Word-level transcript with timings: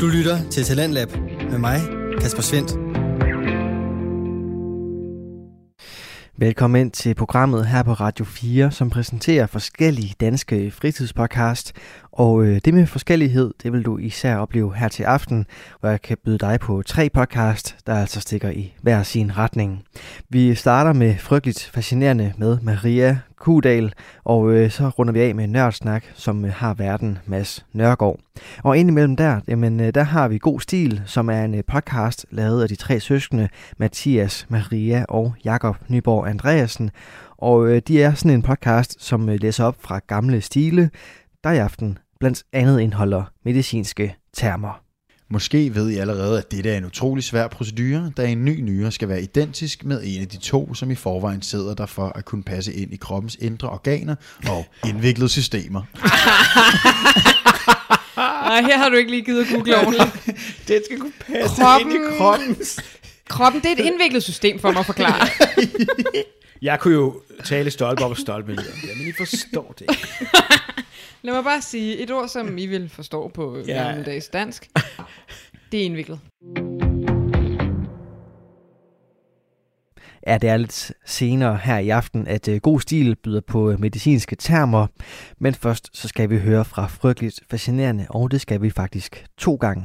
Du 0.00 0.06
lytter 0.06 0.50
til 0.50 0.64
Talentlab 0.64 1.08
med 1.50 1.58
mig, 1.58 1.80
Kasper 2.20 2.42
Svendt. 2.42 2.70
Velkommen 6.38 6.80
ind 6.80 6.90
til 6.90 7.14
programmet 7.14 7.66
her 7.66 7.82
på 7.82 7.92
Radio 7.92 8.24
4, 8.24 8.70
som 8.70 8.90
præsenterer 8.90 9.46
forskellige 9.46 10.14
danske 10.20 10.70
fritidspodcast. 10.70 11.72
Og 12.16 12.44
øh, 12.44 12.60
det 12.64 12.74
med 12.74 12.86
forskellighed, 12.86 13.54
det 13.62 13.72
vil 13.72 13.82
du 13.82 13.98
især 13.98 14.36
opleve 14.36 14.74
her 14.74 14.88
til 14.88 15.02
aften, 15.02 15.46
hvor 15.80 15.88
jeg 15.88 16.02
kan 16.02 16.16
byde 16.24 16.38
dig 16.38 16.60
på 16.60 16.82
tre 16.86 17.10
podcast, 17.10 17.76
der 17.86 17.94
altså 17.94 18.20
stikker 18.20 18.50
i 18.50 18.74
hver 18.82 19.02
sin 19.02 19.38
retning. 19.38 19.82
Vi 20.28 20.54
starter 20.54 20.92
med 20.92 21.14
frygteligt 21.18 21.70
fascinerende 21.74 22.32
med 22.38 22.58
Maria 22.62 23.18
Kudal, 23.38 23.92
og 24.24 24.52
øh, 24.52 24.70
så 24.70 24.88
runder 24.88 25.12
vi 25.12 25.20
af 25.20 25.34
med 25.34 25.46
Nørdsnak, 25.46 26.04
som 26.14 26.44
øh, 26.44 26.52
har 26.52 26.74
verden 26.74 27.18
Mads 27.26 27.66
Nørgaard. 27.72 28.18
Og 28.62 28.78
indimellem 28.78 29.16
der, 29.16 29.40
jamen, 29.48 29.80
øh, 29.80 29.94
der 29.94 30.02
har 30.02 30.28
vi 30.28 30.38
God 30.38 30.60
Stil, 30.60 31.02
som 31.06 31.30
er 31.30 31.44
en 31.44 31.54
øh, 31.54 31.64
podcast 31.64 32.26
lavet 32.30 32.62
af 32.62 32.68
de 32.68 32.76
tre 32.76 33.00
søskende, 33.00 33.48
Mathias, 33.76 34.46
Maria 34.48 35.04
og 35.08 35.34
Jakob 35.44 35.76
Nyborg 35.88 36.28
Andreasen. 36.28 36.90
Og 37.38 37.68
øh, 37.68 37.82
de 37.88 38.02
er 38.02 38.14
sådan 38.14 38.30
en 38.30 38.42
podcast, 38.42 38.96
som 38.98 39.28
øh, 39.28 39.40
læser 39.40 39.64
op 39.64 39.76
fra 39.80 40.00
gamle 40.06 40.40
stile, 40.40 40.90
der 41.44 41.50
i 41.50 41.58
aften 41.58 41.98
blandt 42.20 42.42
andet 42.52 42.80
indeholder 42.80 43.24
medicinske 43.44 44.16
termer. 44.36 44.80
Måske 45.30 45.74
ved 45.74 45.90
I 45.90 45.96
allerede, 45.96 46.38
at 46.38 46.50
dette 46.50 46.70
er 46.70 46.76
en 46.78 46.84
utrolig 46.84 47.24
svær 47.24 47.48
procedure, 47.48 48.12
da 48.16 48.26
en 48.26 48.44
ny 48.44 48.60
nyre 48.60 48.92
skal 48.92 49.08
være 49.08 49.22
identisk 49.22 49.84
med 49.84 50.00
en 50.04 50.20
af 50.22 50.28
de 50.28 50.36
to, 50.36 50.74
som 50.74 50.90
i 50.90 50.94
forvejen 50.94 51.42
sidder 51.42 51.74
der 51.74 51.86
for 51.86 52.08
at 52.08 52.24
kunne 52.24 52.42
passe 52.42 52.72
ind 52.74 52.92
i 52.92 52.96
kroppens 52.96 53.36
indre 53.40 53.68
organer 53.68 54.14
og 54.48 54.66
indviklede 54.86 55.28
systemer. 55.28 55.82
Nej, 58.48 58.62
her 58.62 58.78
har 58.78 58.88
du 58.88 58.96
ikke 58.96 59.10
lige 59.10 59.24
givet 59.24 59.40
at 59.46 59.46
google 59.54 59.76
ordentligt. 59.76 60.26
Den 60.68 60.80
skal 60.86 60.98
kunne 61.00 61.12
passe 61.26 61.62
Kroppen- 61.62 61.80
ind 61.96 62.14
i 62.14 62.18
kroppen. 62.18 62.56
Kroppen, 63.28 63.60
det 63.62 63.68
er 63.68 63.72
et 63.72 63.78
indviklet 63.92 64.22
system 64.22 64.58
for 64.58 64.70
mig 64.72 64.80
at 64.80 64.86
forklare. 64.86 65.28
Jeg 66.62 66.80
kunne 66.80 66.94
jo 66.94 67.20
tale 67.44 67.70
stolpe 67.70 68.04
op 68.04 68.10
og 68.10 68.16
stolpe 68.16 68.50
ned 68.54 68.58
om 68.58 68.78
det, 68.82 68.90
men 68.98 69.06
I 69.08 69.12
forstår 69.18 69.74
det 69.78 69.86
ikke. 69.90 70.08
Lad 71.26 71.34
mig 71.34 71.44
bare 71.44 71.62
sige 71.62 71.98
et 71.98 72.10
ord, 72.10 72.28
som 72.28 72.58
I 72.58 72.66
vil 72.66 72.88
forstå 72.88 73.28
på 73.28 73.58
Ja. 73.66 73.82
gammeldags 73.82 74.28
dansk. 74.28 74.68
Det 75.72 75.80
er 75.80 75.84
indviklet. 75.84 76.20
Ja, 80.26 80.38
det 80.38 80.50
er 80.50 80.56
lidt 80.56 80.92
senere 81.06 81.56
her 81.56 81.78
i 81.78 81.88
aften, 81.88 82.26
at 82.26 82.48
øh, 82.48 82.60
God 82.60 82.80
Stil 82.80 83.16
byder 83.16 83.40
på 83.40 83.70
øh, 83.70 83.80
medicinske 83.80 84.36
termer. 84.36 84.86
Men 85.38 85.54
først 85.54 85.90
så 85.96 86.08
skal 86.08 86.30
vi 86.30 86.38
høre 86.38 86.64
fra 86.64 86.86
Frygteligt 86.86 87.40
Fascinerende, 87.50 88.06
og 88.10 88.30
det 88.30 88.40
skal 88.40 88.62
vi 88.62 88.70
faktisk 88.70 89.26
to 89.38 89.54
gange. 89.54 89.84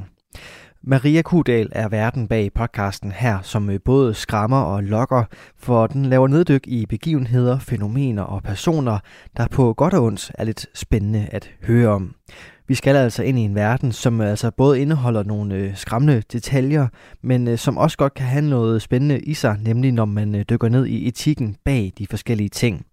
Maria 0.83 1.21
Kudal 1.21 1.69
er 1.71 1.89
verden 1.89 2.27
bag 2.27 2.53
podcasten 2.53 3.11
her, 3.11 3.39
som 3.41 3.69
øh, 3.69 3.79
både 3.85 4.13
skræmmer 4.13 4.61
og 4.61 4.83
lokker, 4.83 5.23
for 5.57 5.87
den 5.87 6.05
laver 6.05 6.27
neddyk 6.27 6.67
i 6.67 6.85
begivenheder, 6.85 7.59
fænomener 7.59 8.23
og 8.23 8.43
personer, 8.43 8.99
der 9.37 9.47
på 9.47 9.73
godt 9.73 9.93
og 9.93 10.03
ondt 10.03 10.31
er 10.37 10.43
lidt 10.43 10.65
spændende 10.73 11.27
at 11.31 11.51
høre 11.63 11.89
om. 11.89 12.15
Vi 12.67 12.75
skal 12.75 12.95
altså 12.95 13.23
ind 13.23 13.39
i 13.39 13.41
en 13.41 13.55
verden, 13.55 13.91
som 13.91 14.21
øh, 14.21 14.29
altså 14.29 14.51
både 14.51 14.81
indeholder 14.81 15.23
nogle 15.23 15.55
øh, 15.55 15.75
skræmmende 15.75 16.23
detaljer, 16.31 16.87
men 17.23 17.57
som 17.57 17.77
også 17.77 17.97
godt 17.97 18.13
kan 18.13 18.25
have 18.25 18.45
noget 18.45 18.81
spændende 18.81 19.19
i 19.19 19.33
sig, 19.33 19.57
nemlig 19.61 19.91
når 19.91 20.05
man 20.05 20.45
dykker 20.49 20.69
ned 20.69 20.85
i 20.85 21.07
etikken 21.07 21.55
bag 21.65 21.93
de 21.97 22.07
forskellige 22.07 22.49
ting. 22.49 22.85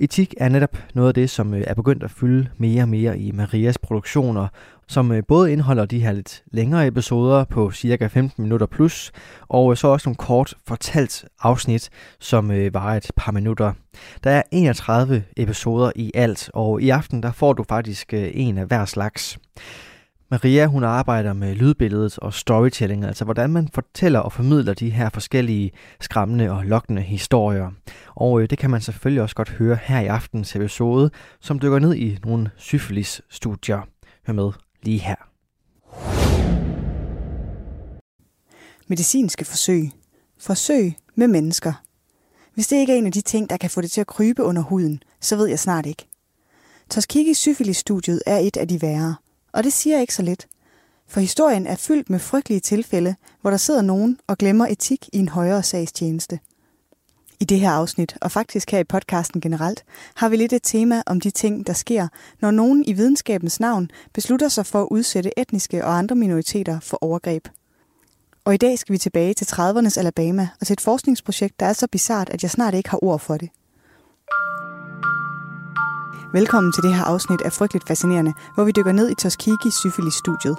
Etik 0.00 0.34
er 0.36 0.48
netop 0.48 0.76
noget 0.94 1.08
af 1.08 1.14
det, 1.14 1.30
som 1.30 1.54
er 1.54 1.74
begyndt 1.74 2.02
at 2.02 2.10
fylde 2.10 2.48
mere 2.56 2.82
og 2.82 2.88
mere 2.88 3.18
i 3.18 3.32
Marias 3.32 3.78
produktioner, 3.78 4.48
som 4.88 5.12
øh, 5.12 5.22
både 5.28 5.52
indeholder 5.52 5.86
de 5.86 5.98
her 5.98 6.12
lidt 6.12 6.42
længere 6.52 6.86
episoder 6.86 7.44
på 7.44 7.70
cirka 7.70 8.06
15 8.06 8.42
minutter 8.42 8.66
plus, 8.66 9.12
og 9.48 9.70
øh, 9.70 9.76
så 9.76 9.88
også 9.88 10.08
nogle 10.08 10.16
kort 10.16 10.54
fortalt 10.66 11.24
afsnit, 11.40 11.90
som 12.20 12.50
øh, 12.50 12.74
varer 12.74 12.96
et 12.96 13.10
par 13.16 13.32
minutter. 13.32 13.72
Der 14.24 14.30
er 14.30 14.42
31 14.52 15.24
episoder 15.36 15.92
i 15.96 16.12
alt, 16.14 16.50
og 16.54 16.82
i 16.82 16.90
aften 16.90 17.22
der 17.22 17.32
får 17.32 17.52
du 17.52 17.64
faktisk 17.68 18.14
øh, 18.14 18.30
en 18.34 18.58
af 18.58 18.66
hver 18.66 18.84
slags. 18.84 19.38
Maria 20.30 20.66
hun 20.66 20.84
arbejder 20.84 21.32
med 21.32 21.54
lydbilledet 21.54 22.18
og 22.18 22.34
storytelling, 22.34 23.04
altså 23.04 23.24
hvordan 23.24 23.50
man 23.50 23.68
fortæller 23.74 24.20
og 24.20 24.32
formidler 24.32 24.74
de 24.74 24.90
her 24.90 25.08
forskellige 25.08 25.70
skræmmende 26.00 26.50
og 26.50 26.64
lokkende 26.64 27.02
historier. 27.02 27.70
Og 28.14 28.50
det 28.50 28.58
kan 28.58 28.70
man 28.70 28.80
selvfølgelig 28.80 29.22
også 29.22 29.36
godt 29.36 29.50
høre 29.50 29.78
her 29.82 30.00
i 30.00 30.06
aftens 30.06 30.56
episode, 30.56 31.10
som 31.40 31.58
dykker 31.58 31.78
ned 31.78 31.94
i 31.94 32.18
nogle 32.24 32.50
syfilis-studier. 32.56 33.80
Hør 34.26 34.34
med 34.34 34.67
lige 34.88 35.00
her. 35.00 35.16
medicinske 38.90 39.44
forsøg. 39.44 39.90
Forsøg 40.38 40.94
med 41.14 41.28
mennesker. 41.28 41.72
Hvis 42.54 42.66
det 42.66 42.76
ikke 42.76 42.92
er 42.92 42.96
en 42.96 43.06
af 43.06 43.12
de 43.12 43.20
ting, 43.20 43.50
der 43.50 43.56
kan 43.56 43.70
få 43.70 43.80
det 43.80 43.90
til 43.90 44.00
at 44.00 44.06
krybe 44.06 44.42
under 44.42 44.62
huden, 44.62 45.02
så 45.20 45.36
ved 45.36 45.46
jeg 45.46 45.58
snart 45.58 45.86
ikke. 45.86 46.08
Toskiki 46.90 47.34
syfilis-studiet 47.34 48.22
er 48.26 48.38
et 48.38 48.56
af 48.56 48.68
de 48.68 48.82
værre, 48.82 49.16
og 49.52 49.64
det 49.64 49.72
siger 49.72 49.96
jeg 49.96 50.00
ikke 50.00 50.14
så 50.14 50.22
lidt. 50.22 50.48
For 51.06 51.20
historien 51.20 51.66
er 51.66 51.76
fyldt 51.76 52.10
med 52.10 52.18
frygtelige 52.18 52.60
tilfælde, 52.60 53.14
hvor 53.40 53.50
der 53.50 53.56
sidder 53.56 53.82
nogen 53.82 54.20
og 54.26 54.38
glemmer 54.38 54.66
etik 54.66 55.08
i 55.12 55.18
en 55.18 55.28
højere 55.28 55.62
sagstjeneste. 55.62 56.40
I 57.40 57.44
det 57.44 57.60
her 57.60 57.70
afsnit, 57.70 58.16
og 58.20 58.30
faktisk 58.30 58.70
her 58.70 58.78
i 58.78 58.84
podcasten 58.84 59.40
generelt, 59.40 59.84
har 60.14 60.28
vi 60.28 60.36
lidt 60.36 60.52
et 60.52 60.62
tema 60.62 61.02
om 61.06 61.20
de 61.20 61.30
ting, 61.30 61.66
der 61.66 61.72
sker, 61.72 62.08
når 62.40 62.50
nogen 62.50 62.84
i 62.86 62.92
videnskabens 62.92 63.60
navn 63.60 63.90
beslutter 64.14 64.48
sig 64.48 64.66
for 64.66 64.82
at 64.82 64.88
udsætte 64.90 65.38
etniske 65.38 65.84
og 65.84 65.98
andre 65.98 66.16
minoriteter 66.16 66.80
for 66.80 66.98
overgreb. 67.00 67.48
Og 68.44 68.54
i 68.54 68.56
dag 68.56 68.78
skal 68.78 68.92
vi 68.92 68.98
tilbage 68.98 69.34
til 69.34 69.44
30'ernes 69.44 69.98
Alabama 69.98 70.48
og 70.60 70.66
til 70.66 70.72
et 70.72 70.80
forskningsprojekt, 70.80 71.60
der 71.60 71.66
er 71.66 71.72
så 71.72 71.86
bizart, 71.92 72.30
at 72.30 72.42
jeg 72.42 72.50
snart 72.50 72.74
ikke 72.74 72.90
har 72.90 73.04
ord 73.04 73.20
for 73.20 73.36
det. 73.36 73.48
Velkommen 76.32 76.72
til 76.72 76.82
det 76.82 76.94
her 76.94 77.04
afsnit 77.04 77.40
af 77.40 77.52
Frygteligt 77.52 77.88
Fascinerende, 77.88 78.32
hvor 78.54 78.64
vi 78.64 78.72
dykker 78.76 78.92
ned 78.92 79.10
i 79.10 79.14
Tuskegee 79.14 79.72
Syfilis-studiet. 79.72 80.56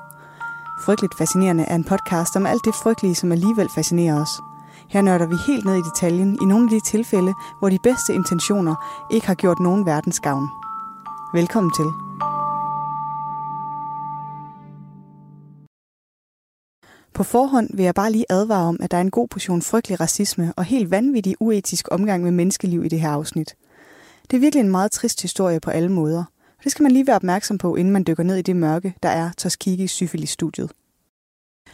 Frygteligt 0.85 1.17
Fascinerende 1.17 1.63
er 1.63 1.75
en 1.75 1.83
podcast 1.83 2.35
om 2.35 2.45
alt 2.45 2.65
det 2.65 2.75
frygtelige, 2.75 3.15
som 3.15 3.31
alligevel 3.31 3.67
fascinerer 3.75 4.21
os. 4.21 4.48
Her 4.89 5.01
nørder 5.01 5.25
vi 5.25 5.35
helt 5.47 5.65
ned 5.65 5.75
i 5.75 5.81
detaljen 5.81 6.37
i 6.41 6.45
nogle 6.45 6.63
af 6.65 6.69
de 6.69 6.89
tilfælde, 6.91 7.33
hvor 7.59 7.69
de 7.69 7.77
bedste 7.83 8.13
intentioner 8.13 8.75
ikke 9.11 9.27
har 9.27 9.35
gjort 9.35 9.59
nogen 9.59 9.85
verdens 9.85 10.19
gavn. 10.19 10.47
Velkommen 11.33 11.71
til. 11.73 11.85
På 17.13 17.23
forhånd 17.23 17.69
vil 17.73 17.85
jeg 17.85 17.95
bare 17.95 18.11
lige 18.11 18.25
advare 18.29 18.67
om, 18.67 18.77
at 18.81 18.91
der 18.91 18.97
er 18.97 19.01
en 19.01 19.11
god 19.11 19.27
portion 19.27 19.61
frygtelig 19.61 19.99
racisme 19.99 20.53
og 20.57 20.63
helt 20.63 20.91
vanvittig 20.91 21.35
uetisk 21.39 21.87
omgang 21.91 22.23
med 22.23 22.31
menneskeliv 22.31 22.85
i 22.85 22.87
det 22.87 23.01
her 23.01 23.09
afsnit. 23.09 23.55
Det 24.31 24.37
er 24.37 24.41
virkelig 24.41 24.61
en 24.63 24.71
meget 24.71 24.91
trist 24.91 25.21
historie 25.21 25.59
på 25.59 25.69
alle 25.69 25.89
måder. 25.89 26.23
Og 26.57 26.63
det 26.63 26.71
skal 26.71 26.83
man 26.83 26.91
lige 26.91 27.07
være 27.07 27.15
opmærksom 27.15 27.57
på, 27.57 27.75
inden 27.75 27.93
man 27.93 28.03
dykker 28.03 28.23
ned 28.23 28.35
i 28.35 28.41
det 28.41 28.55
mørke, 28.55 28.95
der 29.03 29.09
er 29.09 29.31
Tuskegee 29.37 29.87
syfilis-studiet. 29.87 30.71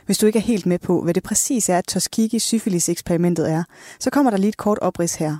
Hvis 0.05 0.17
du 0.17 0.25
ikke 0.25 0.39
er 0.39 0.43
helt 0.43 0.65
med 0.65 0.79
på, 0.79 1.01
hvad 1.01 1.13
det 1.13 1.23
præcis 1.23 1.69
er, 1.69 1.77
at 1.77 1.87
Tuskegee 1.87 2.39
syfilis-eksperimentet 2.39 3.51
er, 3.51 3.63
så 3.99 4.09
kommer 4.09 4.31
der 4.31 4.37
lige 4.37 4.49
et 4.49 4.57
kort 4.57 4.79
oprids 4.79 5.15
her. 5.15 5.37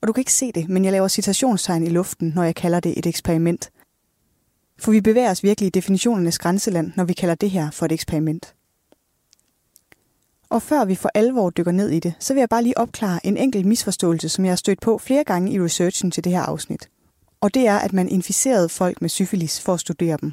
Og 0.00 0.08
du 0.08 0.12
kan 0.12 0.20
ikke 0.20 0.32
se 0.32 0.52
det, 0.52 0.68
men 0.68 0.84
jeg 0.84 0.92
laver 0.92 1.08
citationstegn 1.08 1.82
i 1.82 1.90
luften, 1.90 2.32
når 2.34 2.44
jeg 2.44 2.54
kalder 2.54 2.80
det 2.80 2.98
et 2.98 3.06
eksperiment. 3.06 3.70
For 4.78 4.92
vi 4.92 5.00
bevæger 5.00 5.30
os 5.30 5.42
virkelig 5.42 5.66
i 5.66 5.70
definitionernes 5.70 6.38
grænseland, 6.38 6.92
når 6.96 7.04
vi 7.04 7.12
kalder 7.12 7.34
det 7.34 7.50
her 7.50 7.70
for 7.70 7.86
et 7.86 7.92
eksperiment. 7.92 8.54
Og 10.48 10.62
før 10.62 10.84
vi 10.84 10.94
for 10.94 11.10
alvor 11.14 11.50
dykker 11.50 11.72
ned 11.72 11.88
i 11.88 11.98
det, 11.98 12.14
så 12.18 12.34
vil 12.34 12.40
jeg 12.40 12.48
bare 12.48 12.62
lige 12.62 12.78
opklare 12.78 13.26
en 13.26 13.36
enkelt 13.36 13.66
misforståelse, 13.66 14.28
som 14.28 14.44
jeg 14.44 14.50
har 14.50 14.56
stødt 14.56 14.80
på 14.80 14.98
flere 14.98 15.24
gange 15.24 15.52
i 15.52 15.60
researchen 15.60 16.10
til 16.10 16.24
det 16.24 16.32
her 16.32 16.42
afsnit. 16.42 16.88
Og 17.40 17.54
det 17.54 17.66
er, 17.66 17.78
at 17.78 17.92
man 17.92 18.08
inficerede 18.08 18.68
folk 18.68 19.00
med 19.00 19.08
syfilis 19.08 19.60
for 19.60 19.74
at 19.74 19.80
studere 19.80 20.18
dem. 20.20 20.32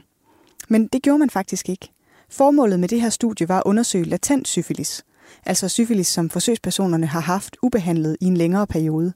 Men 0.69 0.88
det 0.88 1.01
gjorde 1.01 1.19
man 1.19 1.29
faktisk 1.29 1.69
ikke. 1.69 1.89
Formålet 2.31 2.79
med 2.79 2.88
det 2.88 3.01
her 3.01 3.09
studie 3.09 3.50
var 3.50 3.57
at 3.57 3.63
undersøge 3.65 4.06
latent 4.06 4.47
syfilis, 4.47 5.06
altså 5.45 5.69
syfilis, 5.69 6.07
som 6.07 6.29
forsøgspersonerne 6.29 7.06
har 7.06 7.19
haft 7.19 7.57
ubehandlet 7.63 8.18
i 8.21 8.25
en 8.25 8.38
længere 8.38 8.68
periode. 8.68 9.13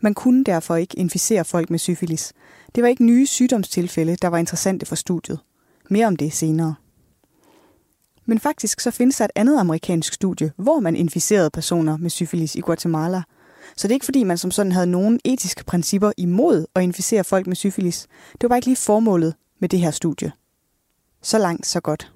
Man 0.00 0.14
kunne 0.14 0.44
derfor 0.44 0.76
ikke 0.76 0.98
inficere 0.98 1.44
folk 1.44 1.70
med 1.70 1.78
syfilis. 1.78 2.32
Det 2.74 2.82
var 2.82 2.88
ikke 2.88 3.04
nye 3.04 3.26
sygdomstilfælde, 3.26 4.16
der 4.22 4.28
var 4.28 4.38
interessante 4.38 4.86
for 4.86 4.94
studiet. 4.94 5.38
Mere 5.90 6.06
om 6.06 6.16
det 6.16 6.32
senere. 6.32 6.74
Men 8.24 8.40
faktisk 8.40 8.80
så 8.80 8.90
findes 8.90 9.16
der 9.16 9.24
et 9.24 9.30
andet 9.34 9.58
amerikansk 9.58 10.12
studie, 10.12 10.52
hvor 10.56 10.80
man 10.80 10.96
inficerede 10.96 11.50
personer 11.50 11.96
med 11.96 12.10
syfilis 12.10 12.54
i 12.54 12.60
Guatemala. 12.60 13.22
Så 13.76 13.88
det 13.88 13.92
er 13.92 13.96
ikke 13.96 14.04
fordi, 14.04 14.24
man 14.24 14.38
som 14.38 14.50
sådan 14.50 14.72
havde 14.72 14.86
nogen 14.86 15.20
etiske 15.24 15.64
principper 15.64 16.12
imod 16.16 16.66
at 16.74 16.82
inficere 16.82 17.24
folk 17.24 17.46
med 17.46 17.56
syfilis. 17.56 18.06
Det 18.32 18.42
var 18.42 18.48
bare 18.48 18.58
ikke 18.58 18.68
lige 18.68 18.76
formålet 18.76 19.34
med 19.60 19.68
det 19.68 19.78
her 19.78 19.90
studie. 19.90 20.32
Så 21.22 21.38
langt, 21.38 21.66
så 21.66 21.80
godt. 21.80 22.12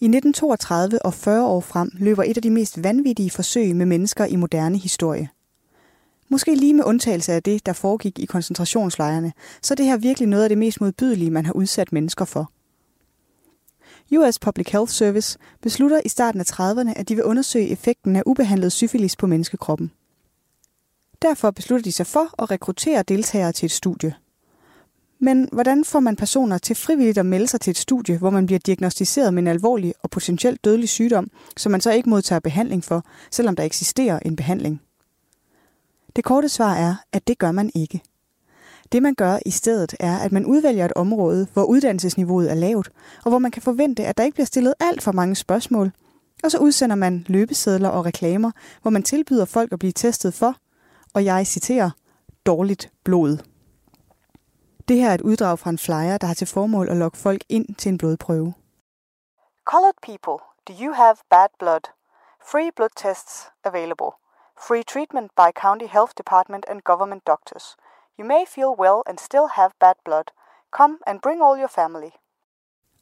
I 0.00 0.04
1932 0.04 1.04
og 1.04 1.14
40 1.14 1.46
år 1.46 1.60
frem 1.60 1.90
løber 1.94 2.22
et 2.22 2.36
af 2.36 2.42
de 2.42 2.50
mest 2.50 2.84
vanvittige 2.84 3.30
forsøg 3.30 3.76
med 3.76 3.86
mennesker 3.86 4.24
i 4.24 4.36
moderne 4.36 4.78
historie. 4.78 5.28
Måske 6.28 6.54
lige 6.54 6.74
med 6.74 6.84
undtagelse 6.84 7.32
af 7.32 7.42
det, 7.42 7.66
der 7.66 7.72
foregik 7.72 8.18
i 8.18 8.24
koncentrationslejrene, 8.24 9.32
så 9.62 9.74
er 9.74 9.76
det 9.76 9.86
her 9.86 9.96
virkelig 9.96 10.28
noget 10.28 10.42
af 10.42 10.48
det 10.48 10.58
mest 10.58 10.80
modbydelige, 10.80 11.30
man 11.30 11.46
har 11.46 11.52
udsat 11.52 11.92
mennesker 11.92 12.24
for. 12.24 12.50
US 14.16 14.38
Public 14.38 14.68
Health 14.68 14.92
Service 14.92 15.38
beslutter 15.62 16.00
i 16.04 16.08
starten 16.08 16.40
af 16.40 16.50
30'erne, 16.50 16.92
at 16.96 17.08
de 17.08 17.14
vil 17.14 17.24
undersøge 17.24 17.68
effekten 17.68 18.16
af 18.16 18.22
ubehandlet 18.26 18.72
syfilis 18.72 19.16
på 19.16 19.26
menneskekroppen. 19.26 19.90
Derfor 21.22 21.50
beslutter 21.50 21.84
de 21.84 21.92
sig 21.92 22.06
for 22.06 22.42
at 22.42 22.50
rekruttere 22.50 23.02
deltagere 23.02 23.52
til 23.52 23.66
et 23.66 23.72
studie. 23.72 24.14
Men 25.20 25.48
hvordan 25.52 25.84
får 25.84 26.00
man 26.00 26.16
personer 26.16 26.58
til 26.58 26.76
frivilligt 26.76 27.18
at 27.18 27.26
melde 27.26 27.46
sig 27.46 27.60
til 27.60 27.70
et 27.70 27.76
studie, 27.76 28.18
hvor 28.18 28.30
man 28.30 28.46
bliver 28.46 28.58
diagnostiseret 28.58 29.34
med 29.34 29.42
en 29.42 29.46
alvorlig 29.46 29.94
og 30.02 30.10
potentielt 30.10 30.64
dødelig 30.64 30.88
sygdom, 30.88 31.30
som 31.56 31.72
man 31.72 31.80
så 31.80 31.92
ikke 31.92 32.10
modtager 32.10 32.40
behandling 32.40 32.84
for, 32.84 33.04
selvom 33.30 33.56
der 33.56 33.62
eksisterer 33.62 34.18
en 34.18 34.36
behandling? 34.36 34.82
Det 36.16 36.24
korte 36.24 36.48
svar 36.48 36.74
er, 36.74 36.94
at 37.12 37.28
det 37.28 37.38
gør 37.38 37.52
man 37.52 37.70
ikke. 37.74 38.02
Det 38.92 39.02
man 39.02 39.14
gør 39.14 39.38
i 39.46 39.50
stedet 39.50 39.94
er, 40.00 40.18
at 40.18 40.32
man 40.32 40.46
udvælger 40.46 40.84
et 40.84 40.92
område, 40.96 41.46
hvor 41.52 41.64
uddannelsesniveauet 41.64 42.50
er 42.50 42.54
lavt, 42.54 42.90
og 43.24 43.30
hvor 43.30 43.38
man 43.38 43.50
kan 43.50 43.62
forvente, 43.62 44.04
at 44.06 44.18
der 44.18 44.24
ikke 44.24 44.34
bliver 44.34 44.46
stillet 44.46 44.74
alt 44.80 45.02
for 45.02 45.12
mange 45.12 45.34
spørgsmål. 45.34 45.92
Og 46.44 46.50
så 46.50 46.58
udsender 46.58 46.96
man 46.96 47.24
løbesedler 47.28 47.88
og 47.88 48.06
reklamer, 48.06 48.50
hvor 48.82 48.90
man 48.90 49.02
tilbyder 49.02 49.44
folk 49.44 49.72
at 49.72 49.78
blive 49.78 49.92
testet 49.92 50.34
for, 50.34 50.56
og 51.14 51.24
jeg 51.24 51.46
citerer, 51.46 51.90
dårligt 52.46 52.90
blod. 53.04 53.38
Det 54.88 54.96
her 54.96 55.10
er 55.10 55.14
et 55.14 55.20
uddrag 55.20 55.58
fra 55.58 55.70
en 55.70 55.78
flyer, 55.78 56.18
der 56.18 56.26
har 56.26 56.34
til 56.34 56.46
formål 56.46 56.88
at 56.88 56.96
lokke 56.96 57.18
folk 57.18 57.44
ind 57.48 57.74
til 57.74 57.88
en 57.88 57.98
blodprøve. 57.98 58.54
Colored 59.64 59.98
people, 60.02 60.38
do 60.68 60.72
you 60.84 60.92
have 60.92 61.16
bad 61.30 61.48
blood? 61.58 61.84
Free 62.50 62.70
blood 62.76 62.94
tests 62.96 63.34
available. 63.64 64.10
Free 64.66 64.82
treatment 64.92 65.30
by 65.40 65.50
county 65.64 65.88
health 65.96 66.12
department 66.18 66.64
and 66.70 66.80
government 66.80 67.22
doctors. 67.26 67.76
You 68.18 68.24
may 68.26 68.42
feel 68.54 68.72
well 68.82 69.00
and 69.08 69.18
still 69.18 69.48
have 69.58 69.70
bad 69.80 69.96
blood. 70.04 70.26
Come 70.78 70.94
and 71.06 71.20
bring 71.24 71.42
all 71.42 71.56
your 71.62 71.72
family. 71.80 72.12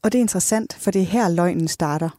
Og 0.03 0.11
det 0.11 0.17
er 0.17 0.21
interessant, 0.27 0.73
for 0.73 0.91
det 0.91 1.01
er 1.01 1.05
her 1.05 1.29
løgnen 1.29 1.67
starter. 1.67 2.09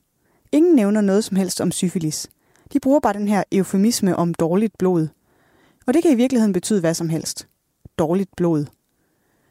Ingen 0.53 0.75
nævner 0.75 1.01
noget 1.01 1.25
som 1.25 1.37
helst 1.37 1.61
om 1.61 1.71
syfilis. 1.73 2.31
De 2.73 2.81
bruger 2.81 3.01
bare 3.01 3.13
den 3.13 3.29
her 3.29 3.45
eufemisme 3.53 4.17
om 4.17 4.35
dårligt 4.35 4.79
blod. 4.79 5.09
Og 5.87 5.95
det 5.95 6.03
kan 6.03 6.13
i 6.13 6.15
virkeligheden 6.15 6.53
betyde 6.53 6.81
hvad 6.81 6.95
som 6.95 7.09
helst. 7.09 7.49
Dårligt 7.99 8.31
blod. 8.37 8.67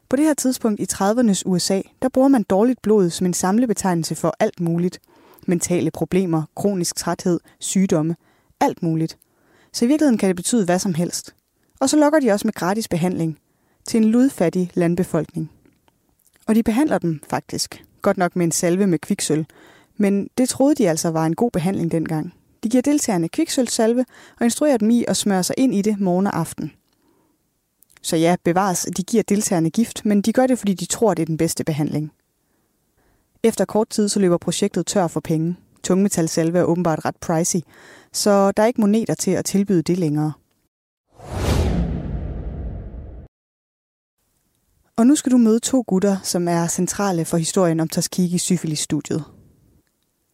På 0.08 0.16
det 0.16 0.24
her 0.24 0.34
tidspunkt 0.34 0.80
i 0.80 0.86
30'ernes 0.92 1.42
USA, 1.46 1.80
der 2.02 2.08
bruger 2.08 2.28
man 2.28 2.42
dårligt 2.42 2.82
blod 2.82 3.10
som 3.10 3.26
en 3.26 3.34
samlebetegnelse 3.34 4.14
for 4.14 4.36
alt 4.40 4.60
muligt. 4.60 5.00
Mentale 5.46 5.90
problemer, 5.90 6.42
kronisk 6.56 6.96
træthed, 6.96 7.40
sygdomme, 7.58 8.16
alt 8.60 8.82
muligt. 8.82 9.18
Så 9.72 9.84
i 9.84 9.88
virkeligheden 9.88 10.18
kan 10.18 10.28
det 10.28 10.36
betyde 10.36 10.64
hvad 10.64 10.78
som 10.78 10.94
helst. 10.94 11.34
Og 11.80 11.90
så 11.90 11.96
lokker 11.96 12.20
de 12.20 12.30
også 12.30 12.46
med 12.46 12.54
gratis 12.54 12.88
behandling 12.88 13.38
til 13.84 13.98
en 13.98 14.04
ludfattig 14.04 14.70
landbefolkning. 14.74 15.50
Og 16.46 16.54
de 16.54 16.62
behandler 16.62 16.98
dem 16.98 17.20
faktisk. 17.30 17.84
Godt 18.02 18.16
nok 18.16 18.36
med 18.36 18.44
en 18.44 18.52
salve 18.52 18.86
med 18.86 18.98
kviksøl. 18.98 19.46
Men 19.96 20.28
det 20.38 20.48
troede 20.48 20.74
de 20.74 20.88
altså 20.88 21.10
var 21.10 21.26
en 21.26 21.34
god 21.34 21.50
behandling 21.50 21.90
dengang. 21.90 22.34
De 22.62 22.68
giver 22.68 22.82
deltagerne 22.82 23.28
kviksølsalve 23.28 24.04
og 24.40 24.44
instruerer 24.44 24.76
dem 24.76 24.90
i 24.90 25.04
at 25.08 25.16
smøre 25.16 25.42
sig 25.42 25.54
ind 25.58 25.74
i 25.74 25.82
det 25.82 26.00
morgen 26.00 26.26
og 26.26 26.38
aften. 26.38 26.72
Så 28.02 28.16
ja, 28.16 28.36
bevares, 28.44 28.86
de 28.96 29.02
giver 29.02 29.22
deltagerne 29.22 29.70
gift, 29.70 30.04
men 30.04 30.22
de 30.22 30.32
gør 30.32 30.46
det, 30.46 30.58
fordi 30.58 30.74
de 30.74 30.86
tror, 30.86 31.14
det 31.14 31.22
er 31.22 31.26
den 31.26 31.36
bedste 31.36 31.64
behandling. 31.64 32.12
Efter 33.42 33.64
kort 33.64 33.88
tid 33.88 34.08
så 34.08 34.20
løber 34.20 34.38
projektet 34.38 34.86
tør 34.86 35.06
for 35.06 35.20
penge. 35.20 35.56
Tungmetal 35.82 35.82
Tungmetalsalve 35.82 36.58
er 36.58 36.64
åbenbart 36.64 37.04
ret 37.04 37.16
pricey, 37.16 37.60
så 38.12 38.52
der 38.52 38.62
er 38.62 38.66
ikke 38.66 38.80
moneter 38.80 39.14
til 39.14 39.30
at 39.30 39.44
tilbyde 39.44 39.82
det 39.82 39.98
længere. 39.98 40.32
Og 44.96 45.06
nu 45.06 45.14
skal 45.14 45.32
du 45.32 45.38
møde 45.38 45.60
to 45.60 45.84
gutter, 45.86 46.16
som 46.22 46.48
er 46.48 46.66
centrale 46.66 47.24
for 47.24 47.36
historien 47.36 47.80
om 47.80 47.88
Tuskegee 47.88 48.38
syfilis-studiet. 48.38 49.24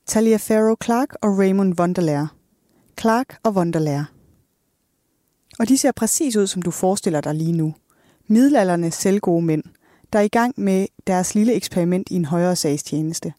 Talia 0.06 0.36
Farrow 0.36 0.74
Clark 0.84 1.08
og 1.22 1.38
Raymond 1.38 1.80
Wunderlær. 1.80 2.34
Clark 3.00 3.38
og 3.42 3.52
Wunderlær 3.52 4.13
og 5.58 5.68
de 5.68 5.78
ser 5.78 5.92
præcis 5.92 6.36
ud, 6.36 6.46
som 6.46 6.62
du 6.62 6.70
forestiller 6.70 7.20
dig 7.20 7.34
lige 7.34 7.52
nu. 7.52 7.74
Middelalderne 8.26 8.90
selvgode 8.90 9.44
mænd, 9.44 9.62
der 10.12 10.18
er 10.18 10.22
i 10.22 10.28
gang 10.28 10.54
med 10.56 10.86
deres 11.06 11.34
lille 11.34 11.54
eksperiment 11.54 12.10
i 12.10 12.14
en 12.14 12.24
højere 12.24 12.56
sagstjeneste. 12.56 13.32